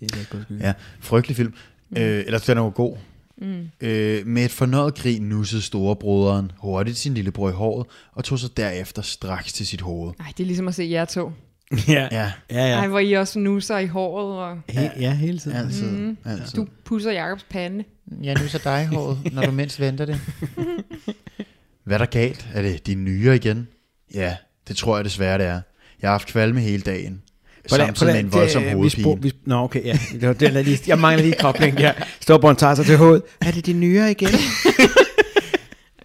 Det 0.00 0.12
er 0.12 0.36
godt 0.36 0.60
Ja, 0.60 0.72
frygtelig 1.00 1.36
film. 1.36 1.54
Mm. 1.90 1.96
Øh, 1.96 2.24
ellers 2.26 2.42
den 2.42 2.58
er 2.58 2.62
jo 2.62 2.72
god. 2.74 2.96
Mm. 3.42 3.68
Øh, 3.80 4.26
med 4.26 4.44
et 4.44 4.50
fornøjet 4.50 4.94
grin 4.94 5.22
nussede 5.22 5.62
storebroderen 5.62 6.52
hurtigt 6.58 6.96
sin 6.96 7.14
lillebror 7.14 7.48
i 7.48 7.52
håret, 7.52 7.86
og 8.12 8.24
tog 8.24 8.38
sig 8.38 8.56
derefter 8.56 9.02
straks 9.02 9.52
til 9.52 9.66
sit 9.66 9.80
hoved. 9.80 10.12
Nej, 10.18 10.32
det 10.36 10.42
er 10.42 10.46
ligesom 10.46 10.68
at 10.68 10.74
se 10.74 10.84
jer 10.90 11.04
to. 11.04 11.32
ja. 11.88 12.08
Ja, 12.12 12.32
Ja, 12.50 12.66
Ja. 12.68 12.74
Ej, 12.78 12.88
hvor 12.88 12.98
I 12.98 13.12
også 13.12 13.38
nusser 13.38 13.78
i 13.78 13.86
håret, 13.86 14.38
og 14.38 14.58
He- 14.72 15.00
ja, 15.00 15.14
hele 15.14 15.38
tiden. 15.38 15.56
altid. 15.56 15.90
Mm. 15.90 16.16
altid. 16.24 16.56
du 16.56 16.66
pusser 16.84 17.10
Jakobs 17.12 17.46
pande. 17.50 17.84
Jeg 18.22 18.34
nusser 18.40 18.58
dig 18.58 18.82
i 18.82 18.94
håret, 18.94 19.32
når 19.32 19.42
du 19.42 19.50
mindst 19.50 19.80
venter 19.80 20.04
det. 20.04 20.20
Hvad 21.84 21.94
er 21.94 21.98
der 21.98 22.06
galt? 22.06 22.48
Er 22.54 22.62
det 22.62 22.86
dine 22.86 23.02
nyere 23.04 23.36
igen? 23.36 23.68
Ja, 24.14 24.36
det 24.68 24.76
tror 24.76 24.96
jeg 24.96 25.04
desværre, 25.04 25.38
det 25.38 25.46
er. 25.46 25.60
Jeg 26.02 26.08
har 26.08 26.12
haft 26.14 26.28
kvalme 26.28 26.60
hele 26.60 26.82
dagen. 26.82 27.22
Samtidig 27.68 28.12
med 28.12 28.20
en 28.20 28.32
voldsom 28.32 28.62
det, 28.62 28.70
vi 28.70 28.74
hovedpine. 28.74 29.04
spor- 29.04 29.18
vi, 29.22 29.32
Nå, 29.44 29.56
okay, 29.56 29.84
ja. 29.84 29.98
Det 30.32 30.42
er 30.42 30.62
lige, 30.62 30.78
jeg 30.86 30.98
mangler 30.98 31.22
lige 31.24 31.36
kobling. 31.40 31.78
Ja. 31.78 31.92
Storbånd 32.20 32.56
tager 32.56 32.74
sig 32.74 32.84
til 32.86 32.96
hovedet. 32.96 33.22
Er 33.40 33.50
det 33.50 33.66
de 33.66 33.72
nyere 33.72 34.10
igen? 34.10 34.28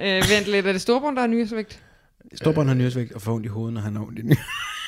Øh, 0.04 0.24
vent 0.30 0.46
lidt, 0.48 0.66
er 0.68 0.72
det 0.72 0.82
Storbrun, 0.82 1.16
der 1.16 1.22
har 1.22 1.28
nyhedsvægt? 1.28 1.80
Storbånd 2.36 2.68
har 2.68 2.76
nyhedsvægt 2.76 3.12
og 3.12 3.22
får 3.22 3.34
ondt 3.34 3.46
i 3.46 3.50
hovedet, 3.50 3.74
når 3.74 3.82
han 3.82 3.96
har 3.96 4.04
ondt 4.04 4.20
i 4.20 4.22
nyere. 4.22 4.38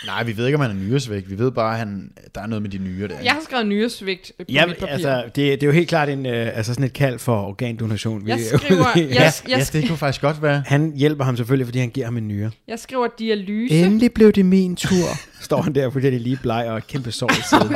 Nej, 0.06 0.24
vi 0.24 0.38
ved 0.38 0.45
ikke, 0.45 0.56
om 0.56 0.62
han 0.62 0.72
er 0.72 0.76
nyresvægt. 0.76 1.30
Vi 1.30 1.38
ved 1.39 1.51
bare, 1.51 1.72
at 1.74 1.80
han, 1.80 2.12
der 2.36 2.41
er 2.41 2.47
noget 2.47 2.62
med 2.62 2.70
de 2.70 2.78
nyere 2.78 3.08
der. 3.08 3.16
Jeg 3.24 3.32
har 3.32 3.41
skrevet 3.43 3.68
nyresvigt 3.68 4.32
på 4.39 4.45
Ja, 4.49 4.66
mit 4.66 4.78
papir. 4.78 4.91
altså, 4.93 5.24
det, 5.26 5.36
det 5.36 5.64
er 5.64 5.68
jo 5.68 5.72
helt 5.74 5.89
klart 5.89 6.10
en, 6.10 6.26
øh, 6.26 6.58
altså 6.58 6.74
sådan 6.74 6.86
et 6.86 6.93
kald 6.93 7.20
for 7.20 7.41
organdonation. 7.47 8.28
jeg 8.28 8.39
er 8.54 8.58
skriver, 8.58 8.86
jeg, 8.95 9.08
Ja, 9.10 9.22
jeg, 9.24 9.34
ja, 9.49 9.64
det 9.80 9.88
kunne 9.88 9.97
faktisk 9.97 10.22
godt 10.22 10.41
være. 10.41 10.64
Han 10.68 10.93
hjælper 10.95 11.24
ham 11.24 11.38
selvfølgelig, 11.38 11.68
fordi 11.68 11.80
han 11.80 11.89
giver 11.89 12.06
ham 12.08 12.18
en 12.18 12.28
nyre. 12.28 12.51
jeg 12.68 12.80
skriver 12.80 13.08
dialyse. 13.20 13.76
Endelig 13.76 14.12
blev 14.14 14.32
det 14.32 14.45
min 14.45 14.76
tur. 14.76 15.08
Står 15.41 15.62
han 15.62 15.76
der, 15.76 15.89
fordi 15.89 16.06
det 16.08 16.16
er 16.16 16.20
lige 16.20 16.39
bleg 16.41 16.66
og 16.70 16.78
et 16.78 16.88
kæmpe 16.88 17.12
sår 17.12 17.32
i 17.32 17.41
siden. 17.49 17.76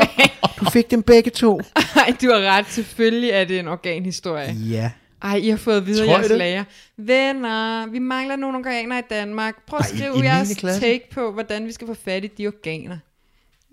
Du 0.60 0.66
fik 0.66 0.92
dem 0.92 1.04
begge 1.04 1.30
to. 1.32 1.62
Nej, 1.96 2.14
du 2.22 2.28
har 2.28 2.58
ret. 2.58 2.66
Selvfølgelig 2.70 3.30
er 3.30 3.44
det 3.46 3.60
en 3.60 3.68
organhistorie. 3.68 4.56
Ja. 4.70 4.92
Ej, 5.22 5.36
I 5.36 5.50
har 5.50 5.58
fået 5.58 5.86
videre 5.86 6.06
I 6.08 6.10
jeres 6.10 6.28
det? 6.28 6.38
lærer. 6.38 6.64
Venner, 6.98 7.86
vi 7.88 8.00
mangler 8.00 8.36
nogle 8.36 8.58
organer 8.58 8.98
i 9.00 9.02
Danmark. 9.10 9.56
Prøv 9.68 9.80
at 9.80 9.86
Ej, 9.86 9.92
i- 9.94 9.98
skrive 9.98 10.12
i 10.14 10.16
niende 10.16 10.30
jeres 10.36 10.54
klasse? 10.58 10.82
take 10.82 11.10
på, 11.12 11.32
hvordan 11.32 11.66
vi 11.66 11.72
skal 11.72 11.88
få 11.88 11.94
fat 11.94 12.24
i 12.24 12.28
de 12.28 12.48
organer. 12.48 12.98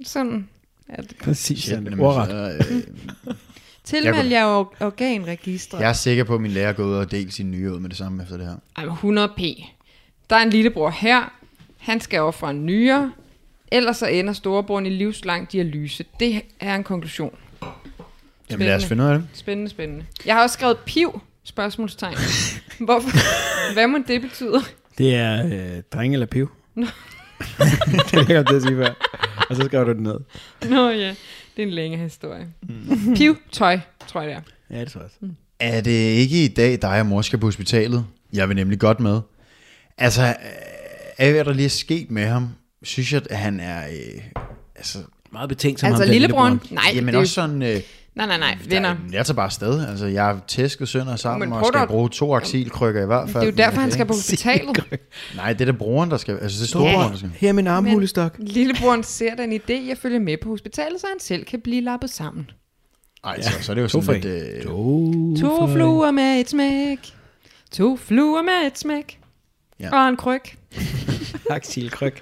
Sådan 0.04 0.48
er 0.88 1.02
det. 1.02 1.16
Præcis. 1.22 1.38
Shit, 1.46 1.58
Shit, 1.58 1.74
jamen, 1.74 2.00
Ordret. 2.00 2.28
så, 2.64 2.74
øh, 2.74 3.34
Tilmeld 3.84 4.28
jer 4.28 4.44
or- 4.60 4.76
organregistret. 4.84 5.80
jeg 5.80 5.88
er 5.88 5.92
sikker 5.92 6.24
på, 6.24 6.34
at 6.34 6.40
min 6.40 6.50
lærer 6.50 6.72
går 6.72 6.84
ud 6.84 6.94
og 6.94 7.10
deler 7.10 7.30
sin 7.30 7.50
nye 7.50 7.72
ud 7.72 7.80
med 7.80 7.88
det 7.88 7.98
samme 7.98 8.22
efter 8.22 8.36
det 8.36 8.46
her. 8.46 8.56
Ej, 8.76 8.84
men 8.84 9.18
100p. 9.18 9.64
Der 10.30 10.36
er 10.36 10.42
en 10.42 10.50
lillebror 10.50 10.90
her. 10.90 11.32
Han 11.78 12.00
skal 12.00 12.20
ofre 12.20 12.50
en 12.50 12.66
nyre. 12.66 13.12
Ellers 13.72 13.96
så 13.96 14.06
ender 14.06 14.32
storebroren 14.32 14.86
i 14.86 14.90
livslang 14.90 15.52
dialyse. 15.52 16.04
Det 16.20 16.42
er 16.60 16.74
en 16.74 16.84
konklusion. 16.84 17.34
Jamen 18.50 18.66
lad 18.66 18.76
os 18.76 18.84
finde 18.84 19.04
ud 19.04 19.08
af 19.08 19.18
det. 19.18 19.28
Spændende, 19.32 19.70
spændende. 19.70 20.04
Jeg 20.26 20.34
har 20.34 20.42
også 20.42 20.54
skrevet 20.54 20.78
piv, 20.78 21.20
spørgsmålstegn. 21.44 22.16
Hvorfor? 22.78 23.10
Hvad 23.72 23.86
må 23.86 23.98
det 24.08 24.20
betyde? 24.22 24.60
Det 24.98 25.14
er 25.14 25.46
øh, 25.46 25.82
dreng 25.92 26.12
eller 26.12 26.26
piv. 26.26 26.50
det 26.76 28.30
er 28.30 28.34
jeg 28.34 28.46
til 28.46 28.54
at 28.54 28.62
sige 28.62 28.76
før. 28.76 28.94
Og 29.50 29.56
så 29.56 29.62
skriver 29.64 29.84
du 29.84 29.92
det 29.92 30.00
ned. 30.00 30.20
Nå 30.70 30.90
ja, 30.90 31.08
det 31.56 31.62
er 31.62 31.62
en 31.62 31.70
længere 31.70 32.02
historie. 32.02 32.46
Mm. 32.62 33.14
Piv, 33.16 33.36
tøj, 33.52 33.78
tror 34.06 34.20
jeg 34.20 34.30
det 34.30 34.36
er. 34.36 34.76
Ja, 34.76 34.80
det 34.80 34.92
tror 34.92 35.00
jeg 35.00 35.04
også. 35.04 35.34
Er 35.60 35.80
det 35.80 35.90
ikke 35.90 36.44
i 36.44 36.48
dag, 36.48 36.82
dig 36.82 37.00
og 37.00 37.06
mor 37.06 37.22
skal 37.22 37.38
på 37.38 37.46
hospitalet? 37.46 38.04
Jeg 38.32 38.48
vil 38.48 38.56
nemlig 38.56 38.78
godt 38.78 39.00
med. 39.00 39.20
Altså, 39.98 40.22
øh, 40.22 40.34
af 41.18 41.32
hvad 41.32 41.44
der 41.44 41.52
lige 41.52 41.64
er 41.64 41.68
sket 41.70 42.10
med 42.10 42.26
ham, 42.26 42.48
synes 42.82 43.12
jeg, 43.12 43.22
at 43.30 43.38
han 43.38 43.60
er... 43.60 43.86
Øh, 43.86 44.22
altså, 44.76 44.98
Meget 45.32 45.48
betænkt 45.48 45.80
som 45.80 45.86
Altså 45.86 46.04
ham, 46.04 46.12
lillebroren? 46.12 46.60
Nej, 46.70 46.84
jamen 46.94 47.06
det 47.06 47.14
er 47.14 47.18
også 47.18 47.34
sådan... 47.34 47.62
Øh, 47.62 47.80
nej, 48.14 48.26
nej, 48.26 48.38
nej, 48.38 48.58
der, 48.64 48.68
venner. 48.68 48.96
jeg 49.12 49.26
tager 49.26 49.34
bare 49.36 49.46
afsted. 49.46 49.86
Altså, 49.88 50.06
jeg 50.06 50.24
har 50.24 50.40
tæsket 50.48 50.88
sønder 50.88 51.16
sammen 51.16 51.48
Men 51.48 51.58
og 51.58 51.66
skal 51.66 51.80
dog- 51.80 51.88
bruge 51.88 52.08
to 52.08 52.34
aksilkrykker 52.34 53.02
i 53.02 53.06
hvert 53.06 53.24
Det 53.26 53.32
fald. 53.32 53.42
er 53.42 53.46
jo 53.46 53.52
derfor, 53.56 53.80
han 53.80 53.90
skal 53.92 54.06
på 54.06 54.12
hospitalet. 54.22 54.84
Nej, 55.36 55.52
det 55.52 55.60
er 55.60 55.72
da 55.72 55.78
broren, 55.78 56.10
der 56.10 56.16
skal... 56.16 56.32
Altså, 56.42 56.58
det 56.58 56.64
er 56.64 56.68
storebroren, 56.68 57.10
der 57.12 57.16
skal. 57.18 57.30
Her 57.36 57.48
er 57.48 57.52
min 57.52 57.66
armhulestok. 57.66 58.34
Lillebroren 58.38 59.02
ser 59.02 59.34
den 59.34 59.52
idé 59.52 59.90
at 59.90 59.98
følge 59.98 60.20
med 60.20 60.36
på 60.42 60.48
hospitalet, 60.48 61.00
så 61.00 61.06
han 61.10 61.20
selv 61.20 61.44
kan 61.44 61.60
blive 61.60 61.80
lappet 61.80 62.10
sammen. 62.10 62.50
Ej, 63.24 63.42
så, 63.42 63.50
så 63.60 63.72
er 63.72 63.74
det 63.74 63.82
jo 63.82 63.88
To 63.88 64.02
sådan 64.02 64.20
lidt... 64.20 64.54
Øh, 64.56 64.62
To, 64.64 65.36
To 65.36 65.66
fluer 65.66 66.10
med 66.10 66.40
et 66.40 66.50
smæk. 66.50 66.98
To 67.72 67.96
fluer 67.96 68.42
med 68.42 68.66
et 68.72 68.78
smæk. 68.78 69.18
Ja. 69.80 69.94
Og 70.02 70.08
en 70.08 70.16
kryg. 70.16 70.40
Aksilkryg. 71.50 72.14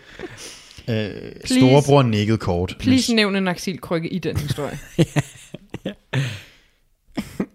øh, 0.90 1.10
storebror 1.44 2.02
nikkede 2.02 2.38
kort. 2.38 2.76
Please 2.78 3.14
nævn 3.14 3.36
en 3.36 3.48
aksilkrykke 3.48 4.08
i 4.08 4.18
den 4.18 4.36
historie. 4.36 4.78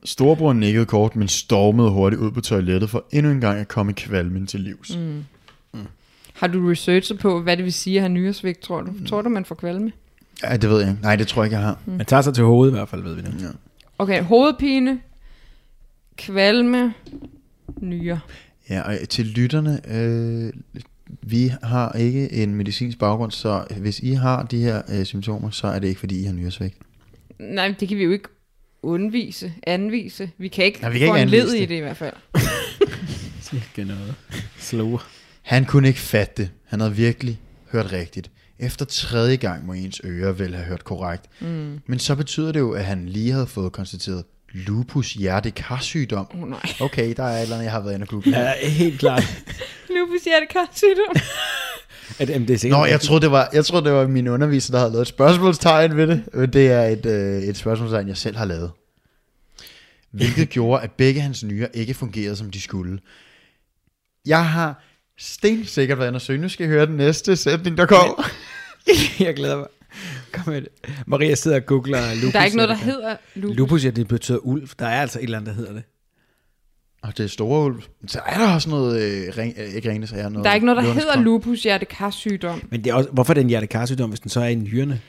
Storebror 0.04 0.54
nikkede 0.54 0.86
kort, 0.86 1.16
men 1.16 1.28
stormede 1.28 1.90
hurtigt 1.90 2.22
ud 2.22 2.32
på 2.32 2.42
toilettet 2.42 2.90
for 2.90 3.06
endnu 3.12 3.32
en 3.32 3.42
gang 3.42 3.60
at 3.60 3.68
komme 3.68 3.94
kvalmen 3.94 4.48
til 4.48 4.60
livs. 4.60 4.98
Mm. 4.98 5.24
Har 6.34 6.48
du 6.48 6.70
researchet 6.70 7.20
på, 7.20 7.42
hvad 7.42 7.58
det 7.58 7.66
vil 7.66 7.74
sige 7.74 7.98
at 7.98 8.02
have 8.02 8.10
nyresvigt, 8.10 8.60
tror 8.60 8.82
du? 8.82 8.94
Tror 9.08 9.22
du, 9.22 9.30
man 9.30 9.46
får 9.46 9.56
kvalme? 9.56 9.92
Ja, 10.44 10.58
det 10.58 10.70
ved 10.70 10.80
jeg 10.80 10.90
ikke. 10.90 11.02
Nej, 11.02 11.16
det 11.16 11.28
tror 11.28 11.44
jeg 11.44 11.48
ikke, 11.48 11.58
jeg 11.58 11.66
har. 11.66 11.80
Man 11.86 12.06
tager 12.06 12.22
sig 12.22 12.34
til 12.34 12.44
hovedet 12.44 12.72
i 12.72 12.76
hvert 12.76 12.90
fald, 12.90 13.04
ved 13.04 13.16
vi 13.16 13.22
det. 13.22 13.42
Ja. 13.42 13.48
Okay, 14.00 14.24
hovedpine, 14.24 15.00
kvalme, 16.18 16.94
nyre. 17.78 18.20
Ja, 18.70 18.82
og 18.82 19.10
til 19.10 19.26
lytterne, 19.26 19.82
øh, 19.88 20.54
vi 21.22 21.52
har 21.64 21.92
ikke 21.92 22.32
en 22.32 22.56
medicinsk 22.56 23.00
baggrund, 23.00 23.32
så 23.32 23.66
hvis 23.78 24.00
I 24.00 24.12
har 24.12 24.44
de 24.44 24.60
her 24.62 24.82
øh, 24.90 25.06
symptomer, 25.06 25.50
så 25.50 25.68
er 25.68 25.80
det 25.80 25.88
ikke, 25.88 26.00
fordi 26.00 26.22
I 26.22 26.24
har 26.24 26.34
nyresvægt. 26.34 26.78
Nej, 27.40 27.76
det 27.80 27.88
kan 27.88 27.98
vi 27.98 28.04
jo 28.04 28.12
ikke 28.12 28.30
undvise, 28.84 29.54
anvise. 29.68 30.32
Vi 30.38 30.48
kan 30.48 30.66
ikke 30.66 30.82
Nej, 30.82 30.90
vi 30.90 31.00
kan 31.00 31.08
få 31.08 31.16
ikke 31.16 31.24
en 31.24 31.30
led 31.30 31.40
anvise 31.42 31.58
i 31.58 31.62
det. 31.62 31.70
det 31.70 31.76
i 31.76 31.80
hvert 31.80 31.98
fald. 31.98 32.14
Ikke 33.54 33.84
noget. 33.90 34.16
Slow. 34.60 35.00
Han 35.42 35.66
kunne 35.66 35.88
ikke 35.88 36.00
fatte 36.00 36.34
det. 36.44 36.50
Han 36.66 36.80
havde 36.80 36.96
virkelig 36.96 37.40
hørt 37.72 37.92
rigtigt. 37.92 38.32
Efter 38.60 38.86
tredje 38.86 39.36
gang 39.36 39.66
må 39.66 39.74
ens 39.74 40.02
ører 40.06 40.32
vel 40.32 40.56
have 40.56 40.66
hørt 40.66 40.84
korrekt. 40.84 41.26
Mm. 41.40 41.80
Men 41.86 42.00
så 42.00 42.16
betyder 42.16 42.52
det 42.52 42.60
jo, 42.60 42.72
at 42.72 42.86
han 42.86 43.10
lige 43.10 43.32
havde 43.32 43.48
fået 43.48 43.72
konstateret 43.72 44.24
lupus 44.52 45.14
hjertekarsygdom. 45.14 46.28
Oh, 46.34 46.50
nej. 46.50 46.60
Okay, 46.80 47.14
der 47.18 47.24
er 47.24 47.38
et 47.38 47.42
eller 47.42 47.56
andet, 47.56 47.64
jeg 47.66 47.72
har 47.72 47.80
været 47.80 47.94
inde 47.94 48.04
og 48.04 48.08
google. 48.08 48.40
Ja, 48.40 48.54
helt 48.70 49.00
klart. 49.00 49.24
Lupus 49.96 50.24
hjertekarsygdom. 50.24 51.16
At, 52.20 52.28
sikkert 52.28 52.80
Nå, 52.80 52.86
jeg 52.86 53.02
troede, 53.02 53.22
det 53.22 53.32
var, 53.32 53.50
jeg 53.54 53.66
troede, 53.66 53.86
det 53.86 53.94
var 53.94 54.08
min 54.08 54.28
underviser, 54.28 54.72
der 54.72 54.80
havde 54.80 54.92
lavet 54.92 55.02
et 55.02 55.08
spørgsmålstegn 55.08 55.98
ved 55.98 56.08
det. 56.08 56.24
Men 56.34 56.54
det 56.54 56.72
er 56.72 56.84
et, 56.84 57.06
øh, 57.06 57.44
et 57.44 57.58
spørgsmålstegn, 57.58 58.08
jeg 58.08 58.18
selv 58.18 58.38
har 58.38 58.46
lavet. 58.46 58.72
Hvilket 60.12 60.50
gjorde, 60.56 60.84
at 60.84 60.92
begge 60.92 61.22
hans 61.22 61.44
nyrer 61.44 61.68
ikke 61.74 61.94
fungerede, 61.94 62.36
som 62.36 62.52
de 62.52 62.62
skulle. 62.62 63.00
Jeg 64.26 64.50
har 64.50 64.84
stensikkert 65.18 66.00
været 66.00 66.10
inde 66.10 66.18
og 66.18 66.22
søge. 66.22 66.42
Nu 66.42 66.50
skal 66.50 66.66
I 66.66 66.70
høre 66.70 66.86
den 66.86 66.98
næste 66.98 67.36
sætning, 67.36 67.78
der 67.78 67.86
kommer. 67.86 68.30
jeg 69.20 69.36
glæder 69.36 69.58
mig. 69.58 69.68
Kom 70.32 70.54
med 70.54 70.62
det. 70.62 70.70
Maria 71.08 71.36
sidder 71.36 71.58
og 71.58 71.66
googler 71.66 72.14
lupus. 72.16 72.32
Der 72.32 72.40
er 72.40 72.46
ikke 72.46 72.58
noget, 72.58 72.70
der 72.70 72.76
hedder 72.76 73.16
lupus. 73.36 73.58
Lupus, 73.58 73.86
ja, 73.86 73.90
det 73.90 74.08
betyder 74.08 74.38
ulv. 74.38 74.70
Der 74.80 74.86
er 74.86 75.02
altså 75.02 75.20
et 75.20 75.24
eller 75.24 75.38
andet, 75.38 75.56
der 75.56 75.56
hedder 75.56 75.74
det. 75.74 75.84
Og 77.08 77.18
det 77.18 77.24
er 77.24 77.28
store 77.28 77.66
ulv. 77.66 77.82
Så 78.08 78.20
er 78.26 78.38
der 78.38 78.54
også 78.54 78.70
noget, 78.70 79.02
øh, 79.02 79.38
ring, 79.38 79.54
øh, 79.58 79.74
ikke 79.76 79.90
ringende, 79.90 80.08
så 80.08 80.16
er 80.16 80.30
noget. 80.30 80.44
Der 80.44 80.50
er 80.50 80.54
ikke 80.56 80.66
noget, 80.66 80.84
der 80.84 80.94
hedder 80.94 81.22
lupus 81.22 81.64
hjertekarsygdom. 81.64 82.62
Men 82.70 82.84
det 82.84 82.90
er 82.90 82.94
også, 82.94 83.10
hvorfor 83.10 83.32
er 83.32 83.34
det 83.34 83.42
en 83.42 83.48
hjertekarsygdom, 83.50 84.10
hvis 84.10 84.20
den 84.20 84.30
så 84.30 84.40
er 84.40 84.48
i 84.48 84.56
nyrerne? 84.56 85.02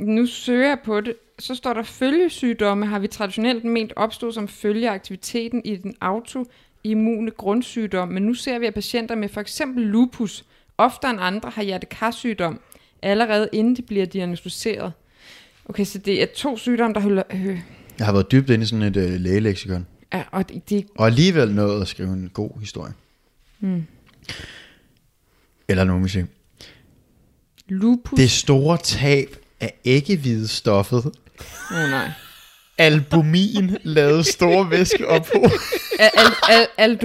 Nu 0.00 0.26
søger 0.26 0.68
jeg 0.68 0.78
på 0.84 1.00
det. 1.00 1.14
Så 1.38 1.54
står 1.54 1.72
der 1.72 1.82
følgesygdomme 1.82 2.86
har 2.86 2.98
vi 2.98 3.06
traditionelt 3.06 3.64
ment 3.64 3.92
opstod 3.96 4.32
som 4.32 4.48
følge 4.48 4.90
af 4.90 4.94
aktiviteten 4.94 5.62
i 5.64 5.76
den 5.76 5.94
autoimmune 6.00 7.30
grundsygdom, 7.30 8.08
men 8.08 8.22
nu 8.22 8.34
ser 8.34 8.58
vi, 8.58 8.66
at 8.66 8.74
patienter 8.74 9.14
med 9.14 9.28
for 9.28 9.40
eksempel 9.40 9.84
lupus 9.84 10.44
oftere 10.78 11.10
end 11.10 11.20
andre 11.22 11.50
har 11.50 11.62
hjertekarsygdom, 11.62 12.60
allerede 13.02 13.48
inden 13.52 13.76
de 13.76 13.82
bliver 13.82 14.06
diagnostiseret. 14.06 14.92
Okay, 15.68 15.84
så 15.84 15.98
det 15.98 16.22
er 16.22 16.26
to 16.36 16.56
sygdomme, 16.56 16.94
der 16.94 17.00
holder... 17.00 17.22
Øh, 17.32 17.58
Jeg 17.98 18.06
har 18.06 18.12
været 18.12 18.32
dybt 18.32 18.50
inde 18.50 18.62
i 18.62 18.66
sådan 18.66 18.82
et 18.82 18.96
øh, 18.96 19.20
lægeleksikon. 19.20 19.86
Ja, 20.16 20.22
og 20.30 20.48
det, 20.48 20.70
det, 20.70 20.86
Og 20.94 21.06
alligevel 21.06 21.54
nået 21.54 21.80
at 21.80 21.88
skrive 21.88 22.08
en 22.08 22.30
god 22.34 22.60
historie. 22.60 22.92
Hmm. 23.58 23.86
Eller 25.68 25.84
nu 25.84 25.98
musik. 25.98 26.24
lupus... 27.68 28.16
Det 28.16 28.30
store 28.30 28.78
tab 28.78 29.36
af 29.60 29.74
æggehvidestoffet, 29.84 31.04
Åh 31.06 31.12
oh, 31.76 31.90
nej. 31.90 32.10
albumin, 32.78 33.76
lavede 33.82 34.24
store 34.24 34.70
væske 34.70 35.08
op 35.08 35.26
på. 35.32 35.50
Al, 35.98 36.10
al, 36.48 36.66
al, 36.76 36.98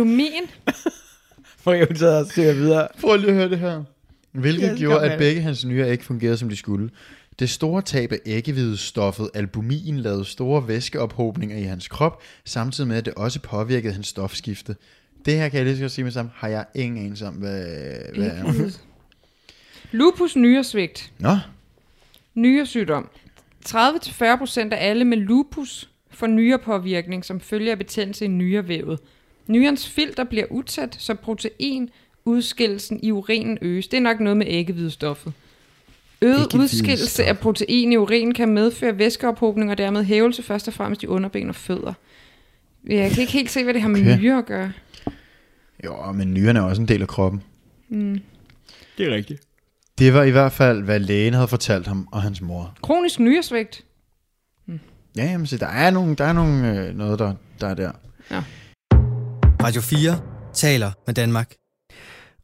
hun 1.87 1.95
sidder 1.95 2.19
og 2.19 2.25
søger 2.35 2.53
videre. 2.53 2.87
Prøv 3.01 3.17
lige 3.17 3.29
at 3.29 3.35
høre 3.35 3.49
det 3.49 3.59
her. 3.59 3.83
Hvilket 4.31 4.67
ja, 4.67 4.75
gjorde, 4.75 5.11
at 5.11 5.17
begge 5.17 5.41
hans 5.41 5.65
nyrer 5.65 5.91
ikke 5.91 6.05
fungerede, 6.05 6.37
som 6.37 6.49
de 6.49 6.55
skulle. 6.55 6.89
Det 7.39 7.49
store 7.49 7.81
tab 7.81 8.11
af 8.11 8.19
æggehvidestoffet 8.25 9.29
albumin 9.33 9.97
lavede 9.97 10.25
store 10.25 10.67
væskeophobninger 10.67 11.57
i 11.57 11.63
hans 11.63 11.87
krop, 11.87 12.21
samtidig 12.45 12.87
med, 12.87 12.97
at 12.97 13.05
det 13.05 13.13
også 13.13 13.39
påvirkede 13.39 13.93
hans 13.93 14.07
stofskifte. 14.07 14.75
Det 15.25 15.33
her 15.33 15.49
kan 15.49 15.57
jeg 15.57 15.65
lige 15.65 15.75
så 15.75 15.83
godt 15.83 15.91
sige 15.91 16.03
med 16.03 16.11
sammen, 16.11 16.31
har 16.35 16.47
jeg 16.47 16.65
ingen 16.75 17.05
anelse 17.05 17.27
om, 17.27 17.33
hvad, 17.33 17.65
hvad 18.15 18.27
er. 18.27 18.71
Lupus 19.91 20.35
nyresvigt. 20.35 21.11
Nå, 21.19 21.37
Nyresygdom. 22.35 23.09
30-40% 23.67 24.59
af 24.59 24.89
alle 24.89 25.05
med 25.05 25.17
lupus 25.17 25.89
får 26.11 26.27
nyrepåvirkning 26.27 27.25
som 27.25 27.39
følge 27.39 27.71
af 27.71 27.77
betændelse 27.77 28.25
i 28.25 28.27
nyrevævet. 28.27 28.99
Nyrens 29.47 29.89
filter 29.89 30.23
bliver 30.23 30.45
utæt, 30.51 30.95
så 30.99 31.15
proteinudskillelsen 31.15 32.99
i 33.03 33.11
urinen 33.11 33.57
øges. 33.61 33.87
Det 33.87 33.97
er 33.97 34.01
nok 34.01 34.19
noget 34.19 34.37
med 34.37 34.45
æggehvidestoffet. 34.49 35.33
Øget 36.21 36.53
udskillelse 36.55 37.25
af 37.25 37.37
protein 37.39 37.91
i 37.91 37.97
urinen 37.97 38.33
kan 38.33 38.49
medføre 38.49 38.97
væskeophobning 38.97 39.71
og 39.71 39.77
dermed 39.77 40.03
hævelse 40.03 40.43
først 40.43 40.67
og 40.67 40.73
fremmest 40.73 41.03
i 41.03 41.07
underben 41.07 41.49
og 41.49 41.55
fødder. 41.55 41.93
Jeg 42.87 43.11
kan 43.11 43.21
ikke 43.21 43.33
helt 43.33 43.51
se, 43.51 43.63
hvad 43.63 43.73
det 43.73 43.81
har 43.81 43.89
med 43.89 43.99
Okay. 44.01 44.19
nyre 44.19 44.37
at 44.37 44.45
gøre. 44.45 44.71
jo, 45.85 46.11
men 46.11 46.33
nyrerne 46.33 46.59
er 46.59 46.63
også 46.63 46.81
en 46.81 46.87
del 46.87 47.01
af 47.01 47.07
kroppen. 47.07 47.43
Det 48.97 49.07
er 49.07 49.15
rigtigt. 49.15 49.41
Det 49.99 50.13
var 50.13 50.23
i 50.23 50.29
hvert 50.31 50.51
fald, 50.51 50.83
hvad 50.83 50.99
lægen 50.99 51.33
havde 51.33 51.47
fortalt 51.47 51.87
ham 51.87 52.07
og 52.11 52.21
hans 52.21 52.41
mor. 52.41 52.77
Kronisk 52.81 53.19
nyresvigt. 53.19 53.83
Ja, 55.17 55.23
jamen, 55.25 55.47
så 55.47 55.57
der 55.57 55.67
er, 55.67 55.89
nogle, 55.91 56.15
der 56.15 56.25
er 56.25 56.33
nogle, 56.33 56.79
øh, 56.87 56.95
noget, 56.95 57.19
der, 57.19 57.33
der 57.61 57.67
er 57.67 57.73
der. 57.73 57.91
Radio 59.63 59.81
4 59.81 60.19
taler 60.53 60.91
med 61.07 61.13
Danmark. 61.15 61.53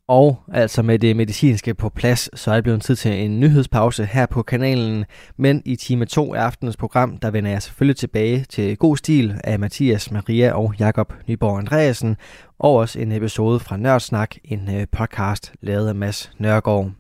Og 0.08 0.44
altså 0.54 0.82
med 0.82 1.00
det 1.00 1.16
medicinske 1.16 1.74
på 1.74 1.90
plads, 1.90 2.40
så 2.40 2.52
er 2.52 2.56
det 2.56 2.64
blevet 2.64 2.82
tid 2.82 2.96
til 2.96 3.14
en 3.14 3.40
nyhedspause 3.40 4.06
her 4.06 4.26
på 4.26 4.44
kanalen. 4.44 5.06
Men 5.38 5.62
i 5.66 5.76
time 5.76 6.06
2 6.06 6.34
af 6.34 6.42
aftenens 6.42 6.78
program, 6.78 7.18
der 7.18 7.32
vender 7.32 7.52
jeg 7.52 7.62
selvfølgelig 7.62 7.98
tilbage 7.98 8.46
til 8.50 8.78
god 8.78 8.98
stil 8.98 9.40
af 9.44 9.60
Mathias, 9.60 10.12
Maria 10.12 10.54
og 10.54 10.74
Jakob 10.80 11.14
Nyborg 11.28 11.60
Andreasen. 11.60 12.18
Og 12.60 12.76
også 12.76 13.00
en 13.00 13.12
episode 13.12 13.60
fra 13.60 13.78
Nørdsnak, 13.78 14.36
en 14.44 14.76
øh, 14.76 14.88
podcast 14.92 15.54
lavet 15.62 15.88
af 15.88 15.96
Mads 15.96 16.32
Nørgaard. 16.38 16.92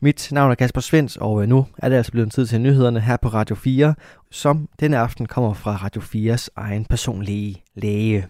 Mit 0.00 0.28
navn 0.32 0.50
er 0.50 0.54
Kasper 0.54 0.80
Svens, 0.80 1.16
og 1.16 1.42
øh, 1.42 1.48
nu 1.48 1.66
er 1.78 1.88
det 1.88 1.96
altså 1.96 2.12
blevet 2.12 2.32
tid 2.32 2.46
til 2.46 2.60
nyhederne 2.60 3.00
her 3.00 3.16
på 3.16 3.28
Radio 3.28 3.56
4, 3.56 3.94
som 4.30 4.68
denne 4.80 4.98
aften 4.98 5.26
kommer 5.26 5.54
fra 5.54 5.76
Radio 5.76 6.02
4's 6.02 6.48
egen 6.56 6.84
personlige 6.84 7.62
læge. 7.74 8.26